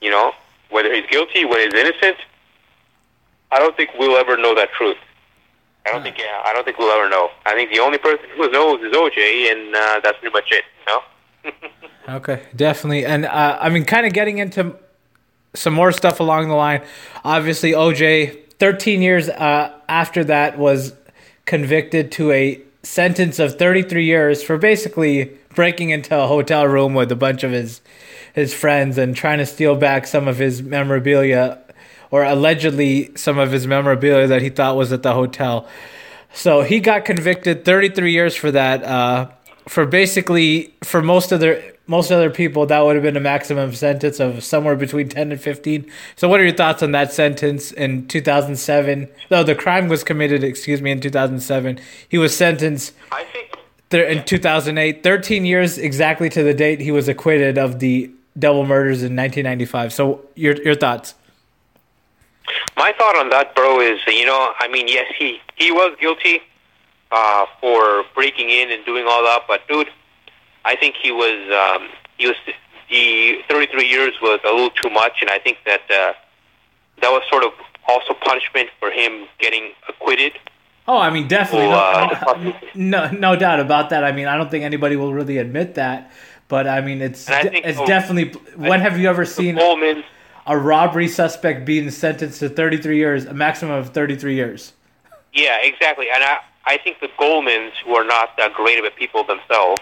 You 0.01 0.11
know, 0.11 0.33
whether 0.69 0.93
he's 0.93 1.07
guilty, 1.07 1.43
whether 1.43 1.63
he's 1.63 1.73
innocent. 1.73 2.17
I 3.51 3.57
don't 3.57 3.75
think 3.75 3.89
we'll 3.97 4.17
ever 4.17 4.37
know 4.37 4.53
that 4.53 4.69
truth. 4.73 4.97
I 5.89 5.93
don't 5.93 6.03
think. 6.03 6.17
Yeah, 6.17 6.41
I 6.45 6.53
don't 6.53 6.63
think 6.63 6.77
we'll 6.77 6.91
ever 6.91 7.09
know. 7.09 7.29
I 7.45 7.53
think 7.53 7.71
the 7.71 7.79
only 7.79 7.97
person 7.97 8.25
who 8.35 8.49
knows 8.51 8.81
is 8.81 8.93
OJ, 8.93 9.51
and 9.51 9.75
uh, 9.75 9.99
that's 10.03 10.19
pretty 10.19 10.33
much 10.33 10.51
it. 10.51 10.63
Know. 10.87 11.51
okay, 12.17 12.43
definitely, 12.55 13.05
and 13.05 13.25
uh, 13.25 13.57
I 13.59 13.69
mean, 13.69 13.85
kind 13.85 14.05
of 14.05 14.13
getting 14.13 14.37
into 14.37 14.75
some 15.53 15.73
more 15.73 15.91
stuff 15.91 16.19
along 16.19 16.49
the 16.49 16.55
line. 16.55 16.83
Obviously, 17.23 17.71
OJ, 17.71 18.53
13 18.59 19.01
years 19.01 19.29
uh, 19.29 19.73
after 19.87 20.23
that, 20.25 20.57
was 20.57 20.93
convicted 21.45 22.11
to 22.13 22.31
a 22.31 22.61
sentence 22.83 23.39
of 23.39 23.57
33 23.57 24.05
years 24.05 24.43
for 24.43 24.57
basically 24.57 25.37
breaking 25.55 25.89
into 25.89 26.17
a 26.17 26.27
hotel 26.27 26.67
room 26.67 26.93
with 26.93 27.11
a 27.11 27.15
bunch 27.15 27.43
of 27.43 27.51
his 27.51 27.81
his 28.33 28.53
friends 28.53 28.97
and 28.97 29.15
trying 29.15 29.39
to 29.39 29.45
steal 29.45 29.75
back 29.75 30.05
some 30.05 30.27
of 30.27 30.37
his 30.37 30.61
memorabilia 30.61 31.59
or 32.11 32.23
allegedly 32.23 33.11
some 33.15 33.37
of 33.37 33.51
his 33.51 33.67
memorabilia 33.67 34.27
that 34.27 34.41
he 34.41 34.49
thought 34.49 34.75
was 34.75 34.91
at 34.91 35.03
the 35.03 35.13
hotel. 35.13 35.67
So 36.33 36.61
he 36.61 36.79
got 36.79 37.05
convicted 37.05 37.65
33 37.65 38.11
years 38.11 38.35
for 38.35 38.51
that. 38.51 38.83
Uh, 38.83 39.29
for 39.67 39.85
basically, 39.85 40.73
for 40.83 41.01
most 41.01 41.31
of 41.31 41.39
the 41.39 41.63
most 41.85 42.11
other 42.11 42.29
people, 42.29 42.65
that 42.67 42.79
would 42.79 42.95
have 42.95 43.03
been 43.03 43.17
a 43.17 43.19
maximum 43.19 43.73
sentence 43.73 44.19
of 44.19 44.43
somewhere 44.43 44.75
between 44.75 45.09
10 45.09 45.31
and 45.31 45.41
15. 45.41 45.89
So, 46.15 46.27
what 46.27 46.39
are 46.39 46.43
your 46.43 46.55
thoughts 46.55 46.81
on 46.81 46.91
that 46.91 47.11
sentence 47.11 47.71
in 47.71 48.07
2007? 48.07 49.09
Though 49.29 49.43
the 49.43 49.55
crime 49.55 49.87
was 49.87 50.03
committed, 50.03 50.43
excuse 50.43 50.81
me, 50.81 50.91
in 50.91 51.01
2007, 51.01 51.79
he 52.07 52.17
was 52.17 52.35
sentenced. 52.35 52.93
I 53.11 53.23
think 53.25 53.57
in 53.91 54.23
2008, 54.23 55.03
13 55.03 55.45
years 55.45 55.77
exactly 55.77 56.29
to 56.29 56.43
the 56.43 56.53
date 56.53 56.79
he 56.79 56.91
was 56.91 57.07
acquitted 57.07 57.57
of 57.57 57.79
the 57.79 58.11
double 58.37 58.65
murders 58.65 59.01
in 59.01 59.15
1995. 59.15 59.93
So, 59.93 60.25
your 60.35 60.55
your 60.63 60.75
thoughts? 60.75 61.15
My 62.77 62.93
thought 62.97 63.17
on 63.17 63.29
that, 63.29 63.55
bro, 63.55 63.79
is 63.79 63.99
you 64.07 64.25
know, 64.25 64.53
I 64.59 64.67
mean, 64.67 64.87
yes, 64.87 65.11
he 65.17 65.39
he 65.55 65.71
was 65.71 65.95
guilty 65.99 66.41
uh, 67.11 67.45
for 67.59 68.03
breaking 68.15 68.49
in 68.49 68.71
and 68.71 68.85
doing 68.85 69.05
all 69.07 69.23
that, 69.23 69.41
but 69.47 69.67
dude, 69.67 69.89
I 70.65 70.75
think 70.75 70.95
he 71.01 71.11
was 71.11 71.39
um, 71.51 71.89
he 72.17 72.27
was 72.27 72.35
the 72.89 73.41
33 73.47 73.87
years 73.87 74.13
was 74.21 74.39
a 74.43 74.51
little 74.51 74.71
too 74.71 74.89
much, 74.89 75.17
and 75.21 75.29
I 75.29 75.39
think 75.39 75.59
that 75.65 75.81
uh, 75.89 76.13
that 77.01 77.09
was 77.09 77.21
sort 77.29 77.43
of 77.43 77.51
also 77.87 78.13
punishment 78.13 78.69
for 78.79 78.91
him 78.91 79.27
getting 79.39 79.71
acquitted. 79.87 80.33
Oh, 80.87 80.97
I 80.97 81.11
mean, 81.11 81.27
definitely, 81.27 81.69
no, 81.69 81.75
uh, 81.75 82.53
no, 82.75 83.11
no 83.11 83.35
doubt 83.35 83.59
about 83.59 83.91
that. 83.91 84.03
I 84.03 84.11
mean, 84.11 84.27
I 84.27 84.37
don't 84.37 84.49
think 84.49 84.63
anybody 84.63 84.95
will 84.95 85.13
really 85.13 85.37
admit 85.37 85.75
that, 85.75 86.11
but 86.47 86.67
I 86.67 86.81
mean, 86.81 87.01
it's 87.01 87.29
I 87.29 87.41
it's 87.41 87.77
so, 87.77 87.85
definitely. 87.85 88.39
When 88.55 88.79
have 88.79 88.97
you 88.97 89.07
ever 89.07 89.25
seen? 89.25 89.57
Coleman, 89.57 90.03
a 90.49 90.57
robbery 90.57 91.07
suspect 91.07 91.63
being 91.63 91.91
sentenced 91.91 92.39
to 92.39 92.49
33 92.49 92.97
years, 92.97 93.25
a 93.25 93.33
maximum 93.33 93.75
of 93.75 93.89
33 93.91 94.33
years. 94.33 94.73
Yeah, 95.31 95.57
exactly. 95.61 96.07
And 96.11 96.23
I, 96.23 96.39
I 96.65 96.77
think 96.77 96.99
the 96.99 97.09
Goldmans, 97.19 97.73
who 97.85 97.95
are 97.95 98.03
not 98.03 98.35
that 98.37 98.53
great 98.55 98.79
of 98.79 98.85
a 98.85 98.89
people 98.89 99.23
themselves, 99.23 99.79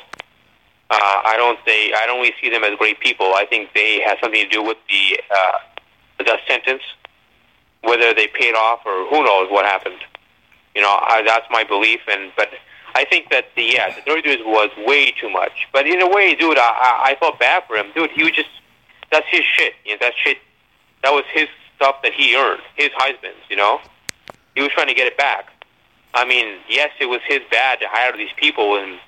uh, 0.89 1.21
I 1.25 1.35
don't 1.37 1.57
say 1.65 1.93
I 1.93 2.05
don't 2.05 2.19
really 2.19 2.33
see 2.41 2.49
them 2.49 2.65
as 2.65 2.77
great 2.77 2.99
people. 2.99 3.27
I 3.35 3.45
think 3.49 3.73
they 3.73 4.01
have 4.01 4.17
something 4.21 4.43
to 4.43 4.49
do 4.49 4.61
with 4.61 4.77
the 4.89 5.19
uh, 5.33 5.57
the 6.19 6.37
sentence, 6.47 6.83
whether 7.81 8.13
they 8.13 8.27
paid 8.27 8.53
off 8.53 8.81
or 8.85 9.07
who 9.09 9.23
knows 9.23 9.49
what 9.49 9.65
happened. 9.65 9.99
You 10.75 10.81
know, 10.81 10.89
I, 10.89 11.23
that's 11.25 11.45
my 11.49 11.63
belief. 11.63 12.01
And 12.09 12.31
but 12.37 12.49
I 12.95 13.05
think 13.05 13.29
that 13.31 13.47
the 13.55 13.63
yeah, 13.63 13.95
the 13.95 14.01
30 14.01 14.29
years 14.29 14.41
was 14.45 14.69
way 14.85 15.11
too 15.11 15.29
much. 15.29 15.67
But 15.71 15.87
in 15.87 16.01
a 16.01 16.07
way, 16.09 16.35
dude, 16.35 16.57
I, 16.57 16.61
I 16.61 17.11
I 17.11 17.15
felt 17.19 17.39
bad 17.39 17.63
for 17.67 17.75
him, 17.75 17.87
dude. 17.93 18.11
He 18.11 18.23
was 18.23 18.31
just 18.31 18.49
that's 19.11 19.27
his 19.29 19.43
shit. 19.43 19.73
You 19.85 19.93
know, 19.93 19.97
that 20.01 20.13
shit. 20.23 20.37
That 21.03 21.11
was 21.11 21.23
his 21.31 21.47
stuff 21.75 22.01
that 22.03 22.13
he 22.13 22.35
earned, 22.35 22.61
his 22.75 22.89
husband's. 22.95 23.37
You 23.49 23.55
know, 23.55 23.79
he 24.55 24.61
was 24.61 24.71
trying 24.71 24.87
to 24.87 24.93
get 24.93 25.07
it 25.07 25.17
back. 25.17 25.49
I 26.13 26.25
mean, 26.25 26.57
yes, 26.67 26.91
it 26.99 27.05
was 27.05 27.21
his 27.27 27.41
bad 27.51 27.79
to 27.79 27.85
hire 27.89 28.15
these 28.15 28.33
people 28.37 28.77
and 28.77 28.99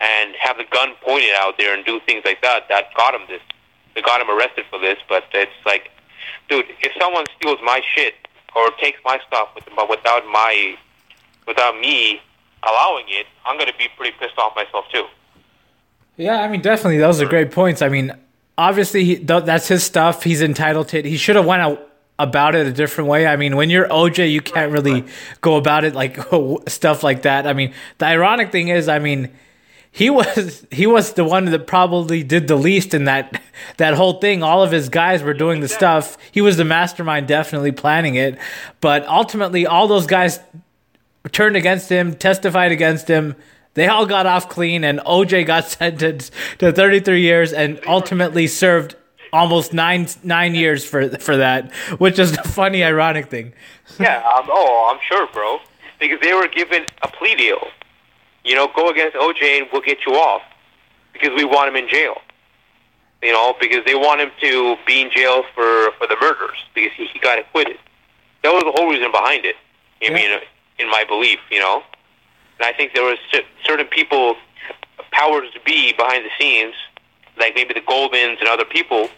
and 0.00 0.34
have 0.38 0.58
the 0.58 0.64
gun 0.70 0.92
pointed 1.02 1.32
out 1.36 1.56
there 1.58 1.74
and 1.74 1.84
do 1.84 2.00
things 2.00 2.22
like 2.24 2.42
that. 2.42 2.68
That 2.68 2.92
got 2.96 3.14
him 3.14 3.22
this. 3.28 3.40
That 3.94 4.04
got 4.04 4.20
him 4.20 4.30
arrested 4.30 4.64
for 4.70 4.78
this. 4.78 4.98
But 5.08 5.24
it's 5.32 5.50
like, 5.64 5.90
dude, 6.48 6.66
if 6.80 6.92
someone 7.00 7.24
steals 7.38 7.58
my 7.64 7.80
shit 7.94 8.14
or 8.54 8.70
takes 8.80 8.98
my 9.04 9.18
stuff 9.26 9.48
with, 9.54 9.64
without 9.88 10.26
my 10.26 10.76
without 11.46 11.78
me 11.78 12.20
allowing 12.62 13.04
it, 13.08 13.26
I'm 13.44 13.58
gonna 13.58 13.72
be 13.78 13.88
pretty 13.96 14.16
pissed 14.18 14.38
off 14.38 14.54
myself 14.56 14.84
too. 14.92 15.06
Yeah, 16.16 16.40
I 16.40 16.48
mean, 16.48 16.62
definitely, 16.62 16.98
those 16.98 17.20
are 17.20 17.26
great 17.26 17.52
points. 17.52 17.82
I 17.82 17.88
mean, 17.88 18.12
obviously, 18.58 19.04
he, 19.04 19.16
th- 19.16 19.44
that's 19.44 19.68
his 19.68 19.82
stuff. 19.84 20.22
He's 20.22 20.42
entitled 20.42 20.88
to 20.88 20.98
it. 20.98 21.04
He 21.04 21.16
should 21.16 21.36
have 21.36 21.46
went 21.46 21.62
out 21.62 21.86
about 22.18 22.54
it 22.54 22.66
a 22.66 22.72
different 22.72 23.08
way. 23.08 23.26
I 23.26 23.36
mean, 23.36 23.56
when 23.56 23.70
you're 23.70 23.88
OJ, 23.88 24.30
you 24.30 24.40
can't 24.40 24.72
really 24.72 25.04
go 25.40 25.56
about 25.56 25.84
it 25.84 25.94
like 25.94 26.18
stuff 26.68 27.02
like 27.02 27.22
that. 27.22 27.46
I 27.46 27.52
mean, 27.52 27.74
the 27.98 28.06
ironic 28.06 28.52
thing 28.52 28.68
is, 28.68 28.88
I 28.88 28.98
mean, 28.98 29.30
he 29.96 30.10
was 30.10 30.66
he 30.70 30.86
was 30.86 31.14
the 31.14 31.24
one 31.24 31.46
that 31.46 31.66
probably 31.66 32.22
did 32.22 32.48
the 32.48 32.56
least 32.56 32.94
in 32.94 33.04
that 33.04 33.40
that 33.78 33.94
whole 33.94 34.20
thing. 34.20 34.42
All 34.42 34.62
of 34.62 34.70
his 34.70 34.88
guys 34.88 35.22
were 35.22 35.34
doing 35.34 35.60
the 35.60 35.68
stuff. 35.68 36.18
He 36.30 36.40
was 36.40 36.56
the 36.56 36.64
mastermind, 36.64 37.28
definitely 37.28 37.72
planning 37.72 38.14
it. 38.14 38.38
But 38.80 39.06
ultimately, 39.06 39.66
all 39.66 39.88
those 39.88 40.06
guys 40.06 40.40
turned 41.32 41.56
against 41.56 41.88
him, 41.88 42.14
testified 42.14 42.72
against 42.72 43.08
him. 43.08 43.36
They 43.76 43.86
all 43.88 44.06
got 44.06 44.26
off 44.26 44.48
clean, 44.48 44.82
and 44.82 44.98
OJ 45.00 45.46
got 45.46 45.64
sentenced 45.68 46.32
to 46.58 46.72
33 46.72 47.20
years 47.20 47.52
and 47.52 47.78
ultimately 47.86 48.48
served 48.48 48.96
almost 49.32 49.72
nine 49.72 50.08
nine 50.24 50.54
years 50.54 50.84
for 50.84 51.08
for 51.18 51.36
that, 51.36 51.72
which 51.98 52.18
is 52.18 52.36
a 52.36 52.42
funny, 52.42 52.82
ironic 52.82 53.28
thing. 53.28 53.52
yeah, 54.00 54.16
um, 54.18 54.48
oh, 54.48 54.90
I'm 54.92 55.00
sure, 55.06 55.28
bro, 55.32 55.58
because 56.00 56.18
they 56.20 56.32
were 56.32 56.48
given 56.48 56.86
a 57.02 57.08
plea 57.08 57.36
deal. 57.36 57.68
You 58.44 58.54
know, 58.54 58.68
go 58.74 58.88
against 58.88 59.16
OJ 59.16 59.58
and 59.58 59.66
we'll 59.72 59.82
get 59.82 59.98
you 60.06 60.14
off 60.14 60.42
because 61.12 61.30
we 61.36 61.44
want 61.44 61.68
him 61.68 61.76
in 61.76 61.88
jail. 61.88 62.16
You 63.22 63.32
know, 63.32 63.54
because 63.60 63.84
they 63.84 63.94
want 63.94 64.20
him 64.20 64.30
to 64.40 64.76
be 64.86 65.02
in 65.02 65.10
jail 65.10 65.42
for 65.54 65.90
for 65.98 66.06
the 66.06 66.16
murders 66.20 66.56
because 66.74 66.92
he, 66.96 67.06
he 67.06 67.18
got 67.18 67.38
acquitted. 67.38 67.78
That 68.42 68.52
was 68.52 68.64
the 68.64 68.72
whole 68.72 68.88
reason 68.88 69.10
behind 69.12 69.44
it. 69.44 69.56
I 70.00 70.06
yeah. 70.06 70.14
mean, 70.14 70.40
in 70.78 70.88
my 70.90 71.04
belief, 71.04 71.40
you 71.50 71.58
know, 71.58 71.82
and 72.58 72.66
I 72.66 72.72
think 72.72 72.94
there 72.94 73.04
was 73.04 73.18
certain 73.64 73.86
people, 73.86 74.36
powers 75.10 75.48
to 75.54 75.60
be 75.64 75.92
behind 75.92 76.24
the 76.24 76.30
scenes, 76.38 76.74
like 77.38 77.54
maybe 77.54 77.74
the 77.74 77.80
Goldmans 77.80 78.38
and 78.38 78.48
other 78.48 78.64
people, 78.64 79.08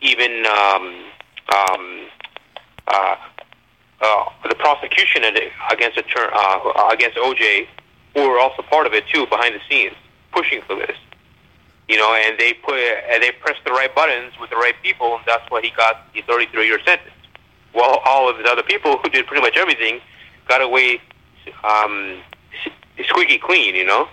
even 0.00 0.44
um, 0.46 1.04
um, 1.54 2.06
uh, 2.88 3.16
uh, 4.00 4.24
the 4.48 4.54
prosecution 4.54 5.24
against 5.24 5.98
uh, 5.98 6.88
against 6.92 7.16
OJ 7.16 7.66
who 8.14 8.28
were 8.28 8.38
also 8.38 8.62
part 8.62 8.86
of 8.86 8.94
it 8.94 9.04
too, 9.12 9.26
behind 9.26 9.54
the 9.54 9.60
scenes, 9.68 9.94
pushing 10.32 10.62
for 10.62 10.74
this. 10.74 10.96
You 11.88 11.96
know, 11.96 12.14
and 12.14 12.38
they 12.38 12.54
put 12.54 12.74
and 12.74 13.22
they 13.22 13.30
pressed 13.30 13.60
the 13.64 13.72
right 13.72 13.94
buttons 13.94 14.32
with 14.40 14.50
the 14.50 14.56
right 14.56 14.74
people, 14.82 15.16
and 15.16 15.24
that's 15.26 15.48
why 15.50 15.60
he 15.60 15.70
got 15.70 16.12
the 16.14 16.22
33-year 16.22 16.80
sentence. 16.84 17.14
Well, 17.74 18.00
all 18.04 18.28
of 18.28 18.38
the 18.38 18.44
other 18.44 18.62
people 18.62 18.96
who 18.98 19.10
did 19.10 19.26
pretty 19.26 19.42
much 19.42 19.56
everything 19.56 20.00
got 20.48 20.62
away 20.62 21.00
um, 21.62 22.22
squeaky 23.04 23.38
clean. 23.38 23.74
You 23.74 23.84
know. 23.84 24.08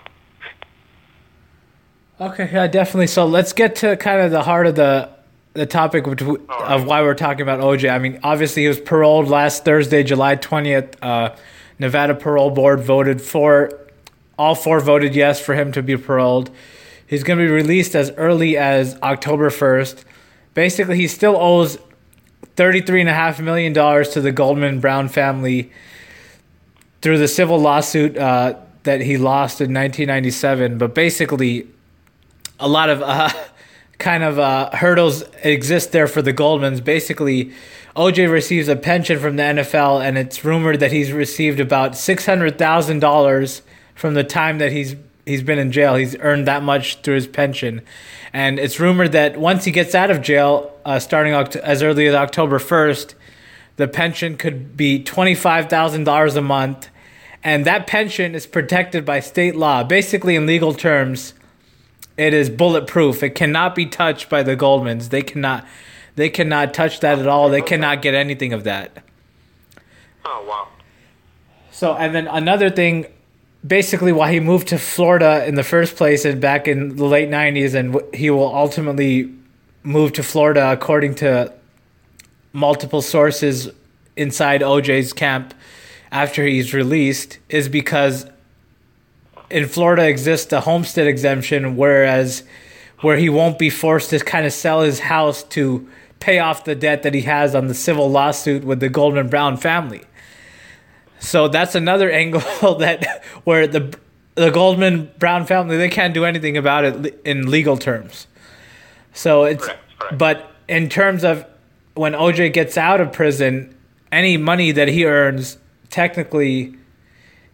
Okay, 2.20 2.48
yeah, 2.52 2.66
definitely. 2.66 3.08
So 3.08 3.26
let's 3.26 3.52
get 3.52 3.76
to 3.76 3.96
kind 3.96 4.20
of 4.20 4.30
the 4.30 4.42
heart 4.42 4.66
of 4.66 4.74
the 4.76 5.10
the 5.54 5.66
topic 5.66 6.06
of, 6.06 6.20
of 6.48 6.84
why 6.84 7.02
we're 7.02 7.14
talking 7.14 7.42
about 7.42 7.60
OJ. 7.60 7.88
I 7.88 7.98
mean, 7.98 8.18
obviously 8.22 8.62
he 8.62 8.68
was 8.68 8.80
paroled 8.80 9.28
last 9.28 9.64
Thursday, 9.64 10.02
July 10.02 10.36
twentieth. 10.36 11.02
Uh, 11.02 11.34
Nevada 11.78 12.14
Parole 12.14 12.50
Board 12.50 12.80
voted 12.80 13.20
for 13.20 13.80
all 14.38 14.54
four 14.54 14.80
voted 14.80 15.14
yes 15.14 15.40
for 15.40 15.54
him 15.54 15.72
to 15.72 15.82
be 15.82 15.96
paroled. 15.96 16.50
He's 17.06 17.22
going 17.22 17.38
to 17.38 17.44
be 17.44 17.50
released 17.50 17.94
as 17.94 18.10
early 18.12 18.56
as 18.56 18.96
October 19.02 19.50
1st. 19.50 20.04
Basically, 20.54 20.96
he 20.96 21.08
still 21.08 21.36
owes 21.36 21.78
$33.5 22.56 23.40
million 23.40 23.74
to 23.74 24.20
the 24.20 24.32
Goldman 24.32 24.80
Brown 24.80 25.08
family 25.08 25.70
through 27.02 27.18
the 27.18 27.28
civil 27.28 27.58
lawsuit 27.58 28.16
uh, 28.16 28.58
that 28.84 29.00
he 29.00 29.16
lost 29.16 29.60
in 29.60 29.74
1997. 29.74 30.78
But 30.78 30.94
basically, 30.94 31.66
a 32.58 32.68
lot 32.68 32.88
of 32.88 33.02
uh, 33.02 33.30
kind 33.98 34.22
of 34.22 34.38
uh, 34.38 34.70
hurdles 34.70 35.24
exist 35.42 35.92
there 35.92 36.06
for 36.06 36.22
the 36.22 36.32
Goldmans. 36.32 36.82
Basically, 36.82 37.52
OJ 37.96 38.30
receives 38.30 38.68
a 38.68 38.76
pension 38.76 39.18
from 39.18 39.36
the 39.36 39.42
NFL, 39.42 40.04
and 40.04 40.18
it's 40.18 40.44
rumored 40.44 40.80
that 40.80 40.90
he's 40.90 41.12
received 41.12 41.60
about 41.60 41.92
$600,000 41.92 43.60
from 43.94 44.14
the 44.14 44.24
time 44.24 44.58
that 44.58 44.72
he's 44.72 44.96
he's 45.26 45.42
been 45.42 45.58
in 45.58 45.72
jail. 45.72 45.94
He's 45.94 46.16
earned 46.18 46.46
that 46.48 46.62
much 46.62 47.00
through 47.00 47.14
his 47.14 47.26
pension, 47.26 47.82
and 48.32 48.58
it's 48.58 48.80
rumored 48.80 49.12
that 49.12 49.36
once 49.36 49.64
he 49.64 49.70
gets 49.70 49.94
out 49.94 50.10
of 50.10 50.20
jail, 50.20 50.72
uh, 50.84 50.98
starting 50.98 51.32
oct- 51.32 51.56
as 51.56 51.82
early 51.82 52.06
as 52.06 52.14
October 52.14 52.58
first, 52.58 53.14
the 53.76 53.88
pension 53.88 54.36
could 54.36 54.76
be 54.76 55.02
twenty 55.02 55.34
five 55.34 55.70
thousand 55.70 56.04
dollars 56.04 56.36
a 56.36 56.42
month, 56.42 56.88
and 57.44 57.66
that 57.66 57.86
pension 57.86 58.34
is 58.34 58.46
protected 58.46 59.04
by 59.04 59.20
state 59.20 59.54
law. 59.54 59.84
Basically, 59.84 60.34
in 60.34 60.46
legal 60.46 60.72
terms, 60.72 61.34
it 62.16 62.32
is 62.32 62.48
bulletproof. 62.48 63.22
It 63.22 63.30
cannot 63.30 63.74
be 63.74 63.84
touched 63.84 64.30
by 64.30 64.42
the 64.42 64.56
Goldmans. 64.56 65.10
They 65.10 65.22
cannot. 65.22 65.66
They 66.16 66.30
cannot 66.30 66.72
touch 66.72 67.00
that 67.00 67.18
at 67.18 67.26
all. 67.26 67.48
They 67.48 67.60
cannot 67.60 68.00
get 68.00 68.14
anything 68.14 68.52
of 68.52 68.64
that. 68.64 69.02
Oh 70.24 70.44
wow. 70.48 70.68
So, 71.70 71.94
and 71.94 72.14
then 72.14 72.28
another 72.28 72.70
thing 72.70 73.06
basically 73.66 74.12
why 74.12 74.32
he 74.32 74.40
moved 74.40 74.68
to 74.68 74.78
Florida 74.78 75.44
in 75.46 75.54
the 75.54 75.62
first 75.62 75.96
place 75.96 76.24
and 76.24 76.40
back 76.40 76.68
in 76.68 76.96
the 76.96 77.04
late 77.04 77.30
90s 77.30 77.74
and 77.74 78.14
he 78.14 78.28
will 78.30 78.54
ultimately 78.54 79.32
move 79.82 80.12
to 80.12 80.22
Florida 80.22 80.70
according 80.70 81.14
to 81.14 81.52
multiple 82.52 83.00
sources 83.00 83.70
inside 84.16 84.60
OJ's 84.60 85.12
camp 85.12 85.54
after 86.14 86.46
he's 86.46 86.72
released 86.72 87.38
is 87.48 87.68
because 87.68 88.26
in 89.50 89.66
Florida 89.66 90.08
exists 90.08 90.52
a 90.52 90.60
homestead 90.60 91.08
exemption 91.08 91.76
whereas 91.76 92.44
where 93.00 93.16
he 93.16 93.28
won't 93.28 93.58
be 93.58 93.68
forced 93.68 94.10
to 94.10 94.20
kind 94.20 94.46
of 94.46 94.52
sell 94.52 94.80
his 94.80 95.00
house 95.00 95.42
to 95.42 95.86
pay 96.20 96.38
off 96.38 96.64
the 96.64 96.74
debt 96.74 97.02
that 97.02 97.12
he 97.12 97.22
has 97.22 97.54
on 97.54 97.66
the 97.66 97.74
civil 97.74 98.08
lawsuit 98.08 98.64
with 98.64 98.78
the 98.78 98.88
Goldman 98.88 99.28
Brown 99.28 99.56
family. 99.56 100.02
So 101.18 101.48
that's 101.48 101.74
another 101.74 102.10
angle 102.22 102.76
that 102.76 103.22
where 103.42 103.66
the 103.66 103.98
the 104.36 104.50
Goldman 104.50 105.12
Brown 105.18 105.44
family 105.46 105.76
they 105.76 105.90
can't 105.90 106.14
do 106.14 106.24
anything 106.24 106.56
about 106.56 106.84
it 106.84 107.20
in 107.24 107.50
legal 107.50 107.76
terms. 107.76 108.28
So 109.12 109.44
it's 109.44 109.66
correct, 109.66 109.98
correct. 109.98 110.18
but 110.18 110.52
in 110.68 110.88
terms 110.88 111.24
of 111.24 111.44
when 111.94 112.12
OJ 112.12 112.52
gets 112.52 112.78
out 112.78 113.00
of 113.00 113.12
prison, 113.12 113.76
any 114.12 114.36
money 114.36 114.70
that 114.72 114.88
he 114.88 115.04
earns 115.04 115.58
technically 115.94 116.74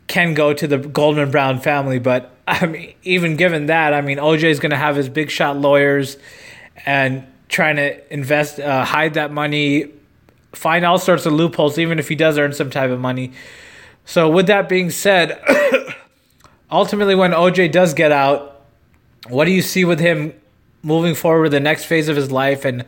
can 0.06 0.32
go 0.32 0.54
to 0.54 0.66
the 0.66 0.78
Goldman 0.78 1.30
Brown 1.30 1.60
family. 1.60 1.98
But 1.98 2.34
I 2.48 2.66
mean, 2.66 2.94
even 3.02 3.36
given 3.36 3.66
that, 3.66 3.92
I 3.92 4.00
mean, 4.00 4.16
OJ 4.16 4.44
is 4.44 4.60
going 4.60 4.70
to 4.70 4.78
have 4.78 4.96
his 4.96 5.10
big 5.10 5.30
shot 5.30 5.58
lawyers 5.58 6.16
and 6.86 7.26
trying 7.50 7.76
to 7.76 8.12
invest, 8.12 8.58
uh, 8.58 8.82
hide 8.84 9.14
that 9.14 9.30
money, 9.30 9.90
find 10.52 10.86
all 10.86 10.98
sorts 10.98 11.26
of 11.26 11.34
loopholes, 11.34 11.78
even 11.78 11.98
if 11.98 12.08
he 12.08 12.14
does 12.14 12.38
earn 12.38 12.54
some 12.54 12.70
type 12.70 12.90
of 12.90 12.98
money. 12.98 13.32
So, 14.06 14.30
with 14.30 14.46
that 14.46 14.70
being 14.70 14.88
said, 14.88 15.38
ultimately, 16.72 17.14
when 17.14 17.32
OJ 17.32 17.70
does 17.70 17.92
get 17.92 18.10
out, 18.10 18.62
what 19.28 19.44
do 19.44 19.50
you 19.50 19.62
see 19.62 19.84
with 19.84 20.00
him 20.00 20.32
moving 20.82 21.14
forward, 21.14 21.50
the 21.50 21.60
next 21.60 21.84
phase 21.84 22.08
of 22.08 22.16
his 22.16 22.32
life, 22.32 22.64
and 22.64 22.86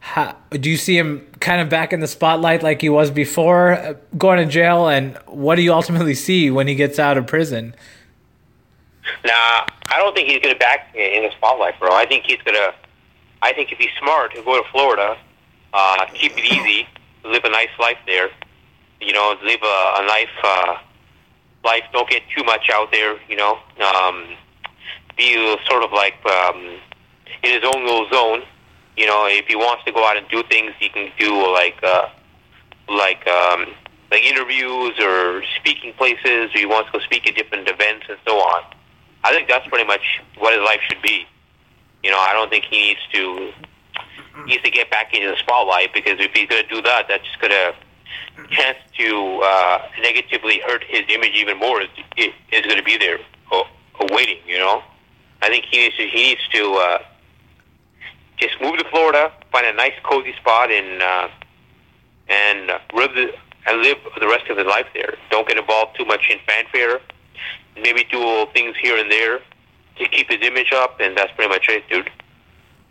how, 0.00 0.36
do 0.50 0.70
you 0.70 0.76
see 0.76 0.96
him 0.96 1.26
kind 1.40 1.60
of 1.60 1.68
back 1.68 1.92
in 1.92 2.00
the 2.00 2.06
spotlight 2.06 2.62
like 2.62 2.80
he 2.80 2.88
was 2.88 3.10
before 3.10 3.72
uh, 3.72 3.94
going 4.16 4.38
to 4.38 4.46
jail? 4.46 4.88
And 4.88 5.16
what 5.26 5.56
do 5.56 5.62
you 5.62 5.72
ultimately 5.72 6.14
see 6.14 6.50
when 6.50 6.68
he 6.68 6.74
gets 6.74 6.98
out 6.98 7.18
of 7.18 7.26
prison? 7.26 7.74
Nah, 9.24 9.32
I 9.90 9.96
don't 9.96 10.14
think 10.14 10.28
he's 10.28 10.40
going 10.40 10.54
to 10.54 10.58
back 10.58 10.94
in 10.94 11.22
the 11.22 11.30
spotlight, 11.32 11.78
bro. 11.80 11.92
I 11.92 12.06
think 12.06 12.24
he's 12.26 12.40
going 12.42 12.54
to. 12.54 12.74
I 13.40 13.52
think 13.52 13.70
if 13.70 13.78
he's 13.78 13.90
smart, 14.00 14.32
he'll 14.32 14.44
go 14.44 14.60
to 14.60 14.68
Florida, 14.70 15.16
uh, 15.72 16.06
keep 16.12 16.32
it 16.36 16.44
easy, 16.44 16.88
live 17.24 17.44
a 17.44 17.50
nice 17.50 17.68
life 17.78 17.98
there, 18.04 18.30
you 19.00 19.12
know, 19.12 19.36
live 19.44 19.60
a, 19.62 19.66
a 19.66 20.02
life, 20.08 20.28
uh, 20.42 20.74
life. 21.64 21.84
Don't 21.92 22.10
get 22.10 22.22
too 22.36 22.42
much 22.42 22.68
out 22.72 22.90
there. 22.90 23.16
You 23.28 23.36
know, 23.36 23.58
um, 23.94 24.36
be 25.16 25.56
sort 25.68 25.84
of 25.84 25.92
like 25.92 26.16
um, 26.26 26.78
in 27.42 27.52
his 27.52 27.62
own 27.64 27.84
little 27.86 28.08
zone. 28.10 28.42
You 28.98 29.06
know, 29.06 29.26
if 29.28 29.46
he 29.46 29.54
wants 29.54 29.84
to 29.84 29.92
go 29.92 30.04
out 30.04 30.16
and 30.16 30.26
do 30.28 30.42
things, 30.50 30.72
he 30.80 30.88
can 30.88 31.12
do 31.18 31.30
like 31.52 31.78
uh, 31.84 32.08
like 32.88 33.24
um, 33.28 33.66
like 34.10 34.24
interviews 34.24 34.98
or 34.98 35.44
speaking 35.60 35.92
places, 35.92 36.50
or 36.52 36.58
he 36.58 36.66
wants 36.66 36.90
to 36.90 36.98
go 36.98 37.04
speak 37.04 37.28
at 37.28 37.36
different 37.36 37.68
events 37.68 38.06
and 38.08 38.18
so 38.26 38.36
on. 38.36 38.64
I 39.22 39.32
think 39.32 39.48
that's 39.48 39.68
pretty 39.68 39.86
much 39.86 40.20
what 40.38 40.52
his 40.52 40.62
life 40.62 40.80
should 40.88 41.00
be. 41.00 41.26
You 42.02 42.10
know, 42.10 42.18
I 42.18 42.32
don't 42.32 42.50
think 42.50 42.64
he 42.64 42.88
needs 42.88 43.00
to 43.12 43.52
he 44.38 44.44
needs 44.52 44.64
to 44.64 44.70
get 44.70 44.90
back 44.90 45.14
into 45.14 45.28
the 45.28 45.36
spotlight 45.36 45.94
because 45.94 46.18
if 46.18 46.32
he's 46.32 46.48
going 46.48 46.62
to 46.62 46.68
do 46.68 46.82
that, 46.82 47.06
that's 47.08 47.24
just 47.24 47.40
going 47.40 47.52
to 47.52 47.74
chance 48.50 48.78
to 48.98 49.40
uh, 49.44 49.78
negatively 50.00 50.60
hurt 50.66 50.82
his 50.88 51.02
image 51.08 51.34
even 51.34 51.56
more. 51.56 51.82
Is, 51.82 51.88
is 52.16 52.62
going 52.62 52.78
to 52.78 52.82
be 52.82 52.98
there 52.98 53.18
uh, 53.52 53.62
waiting. 54.10 54.38
You 54.44 54.58
know, 54.58 54.82
I 55.42 55.48
think 55.48 55.66
he 55.70 55.78
needs 55.78 55.96
to 55.96 56.06
he 56.08 56.22
needs 56.30 56.48
to 56.52 56.72
uh, 56.74 56.98
just 58.38 58.60
move 58.60 58.78
to 58.78 58.84
Florida, 58.90 59.32
find 59.52 59.66
a 59.66 59.72
nice 59.72 59.94
cozy 60.02 60.32
spot, 60.34 60.70
and 60.70 61.02
uh, 61.02 61.28
and 62.28 62.70
live 62.94 63.14
the 63.14 63.32
and 63.66 63.82
live 63.82 63.98
the 64.20 64.28
rest 64.28 64.48
of 64.48 64.56
his 64.56 64.66
life 64.66 64.86
there. 64.94 65.14
Don't 65.30 65.46
get 65.46 65.58
involved 65.58 65.96
too 65.96 66.04
much 66.04 66.28
in 66.30 66.38
fanfare. 66.46 67.00
Maybe 67.76 68.04
do 68.10 68.46
things 68.52 68.74
here 68.80 68.98
and 68.98 69.10
there 69.10 69.40
to 69.98 70.08
keep 70.08 70.30
his 70.30 70.38
image 70.42 70.72
up, 70.72 71.00
and 71.00 71.16
that's 71.16 71.32
pretty 71.32 71.48
much 71.48 71.68
it, 71.68 71.88
dude. 71.88 72.10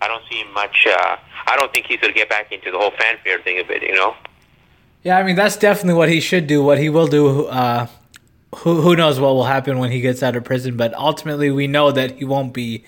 I 0.01 0.07
don't 0.07 0.23
see 0.29 0.43
much. 0.53 0.85
Uh, 0.87 1.17
I 1.47 1.55
don't 1.57 1.73
think 1.73 1.87
he's 1.87 1.99
going 1.99 2.13
to 2.13 2.17
get 2.17 2.29
back 2.29 2.51
into 2.51 2.71
the 2.71 2.77
whole 2.77 2.91
fanfare 2.99 3.41
thing 3.41 3.59
of 3.59 3.69
it. 3.69 3.81
You 3.81 3.95
know. 3.95 4.15
Yeah, 5.03 5.17
I 5.17 5.23
mean 5.23 5.35
that's 5.35 5.57
definitely 5.57 5.95
what 5.95 6.09
he 6.09 6.19
should 6.19 6.47
do. 6.47 6.63
What 6.63 6.77
he 6.77 6.89
will 6.89 7.07
do. 7.07 7.45
Uh, 7.47 7.87
who 8.57 8.81
who 8.81 8.95
knows 8.95 9.19
what 9.19 9.33
will 9.33 9.45
happen 9.45 9.79
when 9.79 9.91
he 9.91 10.01
gets 10.01 10.23
out 10.23 10.35
of 10.35 10.43
prison? 10.43 10.77
But 10.77 10.93
ultimately, 10.93 11.51
we 11.51 11.67
know 11.67 11.91
that 11.91 12.17
he 12.17 12.25
won't 12.25 12.53
be 12.53 12.83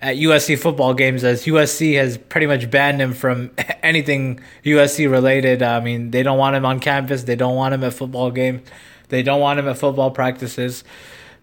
at 0.00 0.16
USC 0.16 0.58
football 0.58 0.94
games 0.94 1.24
as 1.24 1.44
USC 1.44 1.96
has 1.96 2.18
pretty 2.18 2.46
much 2.46 2.70
banned 2.70 3.00
him 3.00 3.12
from 3.12 3.50
anything 3.82 4.40
USC 4.64 5.10
related. 5.10 5.62
I 5.62 5.80
mean, 5.80 6.10
they 6.10 6.22
don't 6.22 6.38
want 6.38 6.56
him 6.56 6.64
on 6.64 6.80
campus. 6.80 7.24
They 7.24 7.36
don't 7.36 7.56
want 7.56 7.74
him 7.74 7.84
at 7.84 7.94
football 7.94 8.30
games. 8.30 8.68
They 9.08 9.22
don't 9.22 9.40
want 9.40 9.58
him 9.58 9.68
at 9.68 9.78
football 9.78 10.10
practices. 10.10 10.84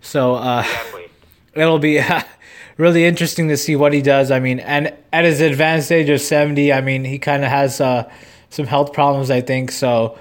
So 0.02 0.36
uh, 0.36 0.62
exactly. 0.66 1.10
it'll 1.54 1.80
be 1.80 2.00
uh, 2.00 2.22
really 2.78 3.06
interesting 3.06 3.48
to 3.50 3.58
see 3.58 3.76
what 3.76 3.94
he 3.94 4.02
does. 4.02 4.32
I 4.32 4.40
mean, 4.40 4.60
and 4.60 4.94
at 5.12 5.26
his 5.26 5.42
advanced 5.42 5.92
age 5.92 6.10
of 6.10 6.22
70, 6.22 6.74
I 6.74 6.82
mean, 6.82 7.06
he 7.06 7.20
kind 7.20 7.44
of 7.44 7.50
has 7.50 7.80
uh, 7.82 8.12
some 8.50 8.66
health 8.66 8.94
problems, 8.94 9.32
I 9.32 9.42
think. 9.42 9.72
So 9.72 10.18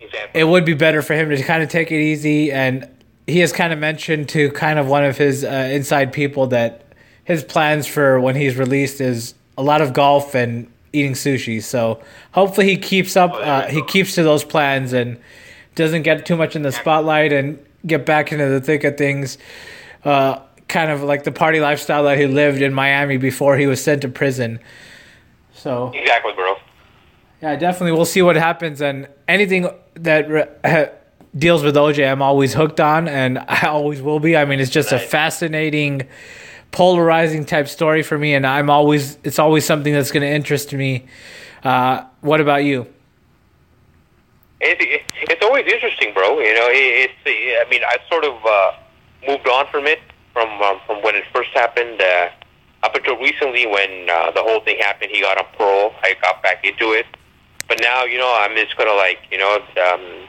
exactly. 0.00 0.40
it 0.40 0.44
would 0.44 0.64
be 0.64 0.74
better 0.74 1.02
for 1.02 1.14
him 1.14 1.30
to 1.30 1.42
kind 1.42 1.62
of 1.62 1.68
take 1.68 1.90
it 1.90 2.00
easy. 2.00 2.52
And 2.52 2.88
he 3.26 3.38
has 3.38 3.52
kind 3.52 3.72
of 3.72 3.78
mentioned 3.78 4.28
to 4.30 4.50
kind 4.50 4.78
of 4.78 4.86
one 4.88 5.04
of 5.04 5.16
his 5.16 5.44
uh, 5.44 5.48
inside 5.72 6.12
people 6.12 6.48
that 6.48 6.83
his 7.24 7.42
plans 7.42 7.86
for 7.86 8.20
when 8.20 8.36
he's 8.36 8.56
released 8.56 9.00
is 9.00 9.34
a 9.56 9.62
lot 9.62 9.80
of 9.80 9.92
golf 9.92 10.34
and 10.34 10.70
eating 10.92 11.12
sushi. 11.12 11.62
So 11.62 12.00
hopefully 12.32 12.68
he 12.68 12.76
keeps 12.76 13.16
up. 13.16 13.32
Oh, 13.34 13.38
uh, 13.38 13.68
he 13.68 13.82
keeps 13.82 14.14
to 14.14 14.22
those 14.22 14.44
plans 14.44 14.92
and 14.92 15.18
doesn't 15.74 16.02
get 16.02 16.24
too 16.24 16.36
much 16.36 16.54
in 16.54 16.62
the 16.62 16.72
spotlight 16.72 17.32
and 17.32 17.58
get 17.86 18.06
back 18.06 18.32
into 18.32 18.48
the 18.48 18.60
thick 18.60 18.84
of 18.84 18.96
things. 18.96 19.38
Uh, 20.04 20.40
kind 20.68 20.90
of 20.90 21.02
like 21.02 21.24
the 21.24 21.32
party 21.32 21.60
lifestyle 21.60 22.04
that 22.04 22.18
he 22.18 22.26
lived 22.26 22.62
in 22.62 22.72
Miami 22.72 23.16
before 23.16 23.56
he 23.56 23.66
was 23.66 23.82
sent 23.82 24.02
to 24.02 24.08
prison. 24.08 24.60
So 25.52 25.92
exactly, 25.94 26.32
bro. 26.32 26.56
Yeah, 27.42 27.56
definitely. 27.56 27.92
We'll 27.92 28.04
see 28.04 28.22
what 28.22 28.36
happens, 28.36 28.80
and 28.80 29.08
anything 29.28 29.68
that 29.94 31.04
deals 31.36 31.62
with 31.62 31.74
OJ, 31.74 32.10
I'm 32.10 32.22
always 32.22 32.54
hooked 32.54 32.80
on, 32.80 33.06
and 33.06 33.38
I 33.38 33.66
always 33.66 34.00
will 34.00 34.20
be. 34.20 34.36
I 34.36 34.44
mean, 34.44 34.60
it's 34.60 34.70
just 34.70 34.92
a 34.92 34.98
fascinating 34.98 36.08
polarizing 36.74 37.44
type 37.44 37.68
story 37.68 38.02
for 38.02 38.18
me, 38.18 38.34
and 38.34 38.44
I'm 38.44 38.68
always 38.68 39.16
it's 39.22 39.38
always 39.38 39.64
something 39.64 39.92
that's 39.92 40.10
going 40.10 40.22
to 40.22 40.28
interest 40.28 40.72
me. 40.72 41.06
Uh, 41.62 42.04
what 42.20 42.40
about 42.40 42.64
you? 42.64 42.86
It, 44.60 45.02
it's 45.30 45.44
always 45.44 45.64
interesting, 45.72 46.12
bro. 46.12 46.40
You 46.40 46.54
know, 46.54 46.68
it, 46.68 47.10
it's 47.10 47.66
I 47.66 47.70
mean 47.70 47.82
I 47.84 47.96
sort 48.10 48.24
of 48.24 48.34
uh, 48.44 48.72
moved 49.26 49.48
on 49.48 49.66
from 49.70 49.86
it 49.86 50.00
from 50.32 50.50
um, 50.62 50.80
from 50.84 51.00
when 51.02 51.14
it 51.14 51.24
first 51.32 51.50
happened. 51.54 52.02
Uh, 52.02 52.30
up 52.82 52.94
until 52.94 53.16
recently, 53.16 53.66
when 53.66 54.10
uh, 54.10 54.30
the 54.32 54.42
whole 54.42 54.60
thing 54.60 54.76
happened, 54.78 55.10
he 55.10 55.20
got 55.20 55.38
on 55.38 55.46
parole. 55.56 55.94
I 56.02 56.16
got 56.20 56.42
back 56.42 56.66
into 56.66 56.92
it, 56.92 57.06
but 57.68 57.78
now 57.80 58.02
you 58.02 58.18
know 58.18 58.34
I'm 58.36 58.56
just 58.56 58.76
gonna 58.76 58.92
like 58.92 59.20
you 59.30 59.38
know 59.38 59.62
um, 59.80 60.28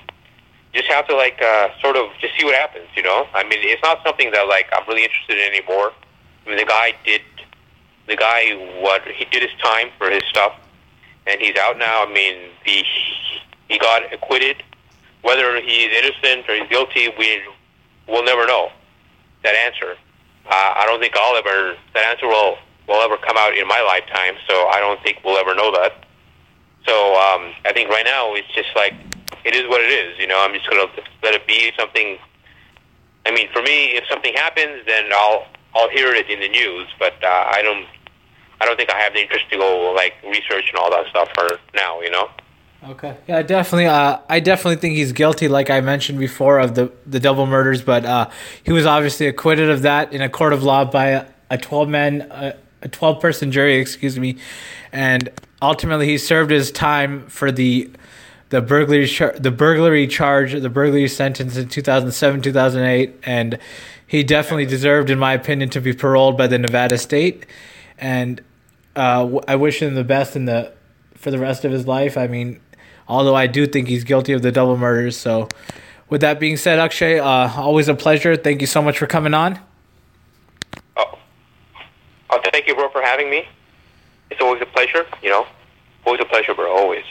just 0.74 0.88
have 0.89 1.08
to 1.08 1.16
like 1.16 1.41
uh, 1.41 1.70
sort 1.82 1.98
of 1.98 2.12
just 2.22 2.38
see 2.38 2.46
what 2.46 2.54
happens. 2.54 2.88
You 2.96 3.02
know, 3.02 3.26
I 3.34 3.41
mean 3.43 3.60
it's 3.64 3.82
not 3.82 4.04
something 4.06 4.30
that 4.32 4.48
like 4.48 4.70
I'm 4.72 4.88
really 4.88 5.04
interested 5.04 5.39
in 5.39 5.52
anymore. 5.52 5.91
I 6.46 6.50
mean, 6.50 6.58
the 6.58 6.66
guy 6.66 6.93
did 7.06 7.22
the 8.08 8.16
guy 8.16 8.54
what 8.82 9.02
he 9.04 9.26
did 9.26 9.41
his 9.41 9.60
time 9.62 9.89
for 9.98 10.10
his 10.10 10.24
stuff, 10.30 10.54
and 11.26 11.41
he's 11.41 11.56
out 11.58 11.78
now. 11.78 12.06
I 12.06 12.14
mean, 12.14 12.52
the 12.66 12.84
he 13.68 13.80
got 13.80 14.14
acquitted. 14.14 14.62
Whether 15.24 15.60
he's 15.60 15.89
innocent 15.91 16.48
or 16.48 16.56
he's 16.56 16.70
guilty, 16.70 17.10
we 17.18 17.41
will 18.08 18.24
never 18.24 18.46
know 18.46 18.70
that 19.43 19.56
answer. 19.56 19.98
Uh, 20.46 20.74
I 20.76 20.86
don't 20.86 21.00
think 21.00 21.16
I'll 21.18 21.36
ever 21.36 21.76
that 21.93 22.06
answer 22.06 22.28
will 22.28 22.58
will 22.88 23.02
ever 23.02 23.18
come 23.18 23.36
out 23.38 23.58
in 23.58 23.68
my 23.68 23.82
lifetime. 23.82 24.36
So 24.48 24.68
I 24.68 24.80
don't 24.80 25.02
think 25.02 25.22
we'll 25.26 25.38
ever 25.38 25.56
know 25.56 25.72
that. 25.72 26.06
So 26.86 26.93
um, 27.18 27.54
I 27.66 27.74
think 27.74 27.89
right 27.89 28.06
now 28.06 28.36
it's 28.36 28.54
just 28.54 28.70
like 28.76 28.93
it 29.43 29.56
is 29.56 29.68
what 29.68 29.82
it 29.82 29.89
is. 29.89 30.20
You 30.20 30.28
know, 30.28 30.43
I'm 30.46 30.54
just 30.54 30.70
gonna 30.70 30.86
let 31.24 31.34
it 31.34 31.48
be 31.48 31.72
something. 31.78 32.20
I 33.26 33.32
mean, 33.32 33.50
for 33.52 33.64
me, 33.64 33.98
if 33.98 34.04
something 34.08 34.34
happens, 34.36 34.86
then 34.86 35.10
I'll 35.12 35.48
I'll 35.76 35.89
hear 35.89 36.13
it 36.13 36.30
in 36.30 36.39
the 36.39 36.49
news, 36.49 36.88
but 36.97 37.13
uh, 37.23 37.28
I 37.28 37.61
don't. 37.61 37.86
I 38.61 38.65
don't 38.65 38.78
think 38.78 38.89
I 38.89 38.97
have 38.97 39.13
the 39.13 39.21
interest 39.21 39.49
to 39.51 39.57
go 39.57 39.91
like 39.93 40.13
research 40.23 40.69
and 40.69 40.78
all 40.78 40.89
that 40.89 41.07
stuff 41.09 41.30
for 41.36 41.59
now. 41.76 42.01
You 42.01 42.11
know. 42.11 42.30
Okay. 42.88 43.17
Yeah, 43.28 43.41
definitely. 43.41 43.88
Uh, 43.88 44.19
I 44.30 44.39
definitely 44.39 44.76
think 44.76 44.95
he's 44.95 45.11
guilty, 45.11 45.47
like 45.47 45.69
I 45.69 45.82
mentioned 45.82 46.19
before, 46.19 46.59
of 46.59 46.76
the 46.76 46.91
the 47.05 47.19
double 47.19 47.45
murders. 47.47 47.82
But 47.82 48.05
uh, 48.05 48.30
he 48.63 48.71
was 48.71 48.86
obviously 48.86 49.28
acquitted 49.28 49.69
of 49.69 49.82
that 49.82 50.13
in 50.13 50.21
a 50.21 50.30
court 50.30 50.53
of 50.53 50.63
law 50.63 50.86
by 50.86 51.26
a, 51.49 51.57
twelve 51.57 51.89
man, 51.89 52.21
a, 52.32 52.88
twelve 52.89 53.19
person 53.19 53.51
jury, 53.51 53.76
excuse 53.76 54.19
me, 54.19 54.38
and 54.91 55.30
ultimately 55.61 56.05
he 56.05 56.17
served 56.17 56.51
his 56.51 56.71
time 56.71 57.28
for 57.28 57.51
the 57.51 57.89
the 58.49 58.61
burglary 58.61 59.07
char- 59.07 59.36
the 59.38 59.51
burglary 59.51 60.07
charge, 60.07 60.53
the 60.53 60.69
burglary 60.69 61.07
sentence 61.07 61.57
in 61.57 61.67
two 61.67 61.82
thousand 61.82 62.11
seven, 62.11 62.41
two 62.41 62.53
thousand 62.53 62.84
eight, 62.84 63.15
and 63.23 63.57
he 64.16 64.24
definitely 64.24 64.66
deserved, 64.66 65.09
in 65.09 65.20
my 65.20 65.34
opinion, 65.34 65.70
to 65.72 65.82
be 65.82 65.91
paroled 65.91 66.38
by 66.38 66.47
the 66.47 66.57
Nevada 66.57 66.97
state, 66.97 67.45
and 67.97 68.41
uh, 68.95 69.39
I 69.45 69.57
wish 69.57 69.82
him 69.82 69.93
the 69.93 70.05
best 70.05 70.38
in 70.38 70.45
the 70.45 70.72
for 71.16 71.32
the 71.32 71.38
rest 71.38 71.66
of 71.66 71.72
his 71.74 71.86
life. 71.86 72.18
I 72.18 72.28
mean, 72.28 72.61
although 73.10 73.35
I 73.35 73.48
do 73.48 73.68
think 73.68 73.90
he's 73.90 74.06
guilty 74.06 74.31
of 74.31 74.41
the 74.41 74.53
double 74.53 74.77
murders. 74.77 75.18
So, 75.18 75.49
with 76.10 76.22
that 76.22 76.40
being 76.40 76.56
said, 76.56 76.80
Akshay, 76.80 77.19
uh, 77.19 77.52
always 77.60 77.90
a 77.90 77.94
pleasure. 77.94 78.38
Thank 78.38 78.61
you 78.61 78.68
so 78.68 78.81
much 78.81 78.98
for 78.98 79.06
coming 79.06 79.34
on. 79.34 79.60
Oh, 80.95 81.19
oh, 82.30 82.41
thank 82.53 82.68
you, 82.68 82.76
bro, 82.76 82.90
for 82.90 83.02
having 83.02 83.30
me. 83.30 83.45
It's 84.31 84.40
always 84.40 84.61
a 84.61 84.65
pleasure. 84.65 85.06
You 85.22 85.30
know, 85.30 85.45
always 86.06 86.22
a 86.22 86.26
pleasure, 86.26 86.53
bro. 86.53 86.72
Always. 86.72 87.03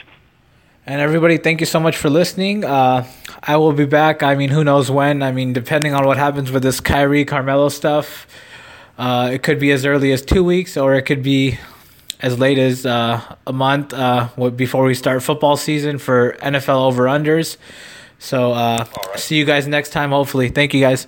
And 0.87 1.01
everybody, 1.01 1.39
thank 1.39 1.61
you 1.61 1.65
so 1.65 1.79
much 1.79 1.97
for 1.97 2.11
listening. 2.11 2.63
Uh, 2.63 3.07
I 3.41 3.57
will 3.57 3.73
be 3.73 3.85
back. 3.85 4.21
I 4.21 4.35
mean, 4.35 4.51
who 4.51 4.63
knows 4.63 4.91
when? 4.91 5.23
I 5.23 5.31
mean, 5.31 5.51
depending 5.51 5.95
on 5.95 6.05
what 6.05 6.17
happens 6.17 6.51
with 6.51 6.61
this 6.61 6.79
Kyrie 6.79 7.25
Carmelo 7.25 7.69
stuff, 7.69 8.27
uh, 8.99 9.31
it 9.33 9.41
could 9.41 9.59
be 9.59 9.71
as 9.71 9.83
early 9.83 10.11
as 10.11 10.21
two 10.21 10.43
weeks, 10.43 10.77
or 10.77 10.93
it 10.93 11.01
could 11.01 11.23
be 11.23 11.57
as 12.19 12.37
late 12.37 12.59
as 12.59 12.85
uh, 12.85 13.19
a 13.47 13.51
month 13.51 13.93
uh, 13.95 14.29
before 14.51 14.83
we 14.83 14.93
start 14.93 15.23
football 15.23 15.57
season 15.57 15.97
for 15.97 16.33
NFL 16.33 16.85
over 16.85 17.05
unders. 17.05 17.57
So, 18.19 18.53
uh, 18.53 18.85
right. 19.07 19.19
see 19.19 19.37
you 19.37 19.45
guys 19.45 19.65
next 19.65 19.89
time. 19.89 20.11
Hopefully, 20.11 20.49
thank 20.49 20.75
you 20.75 20.81
guys. 20.81 21.07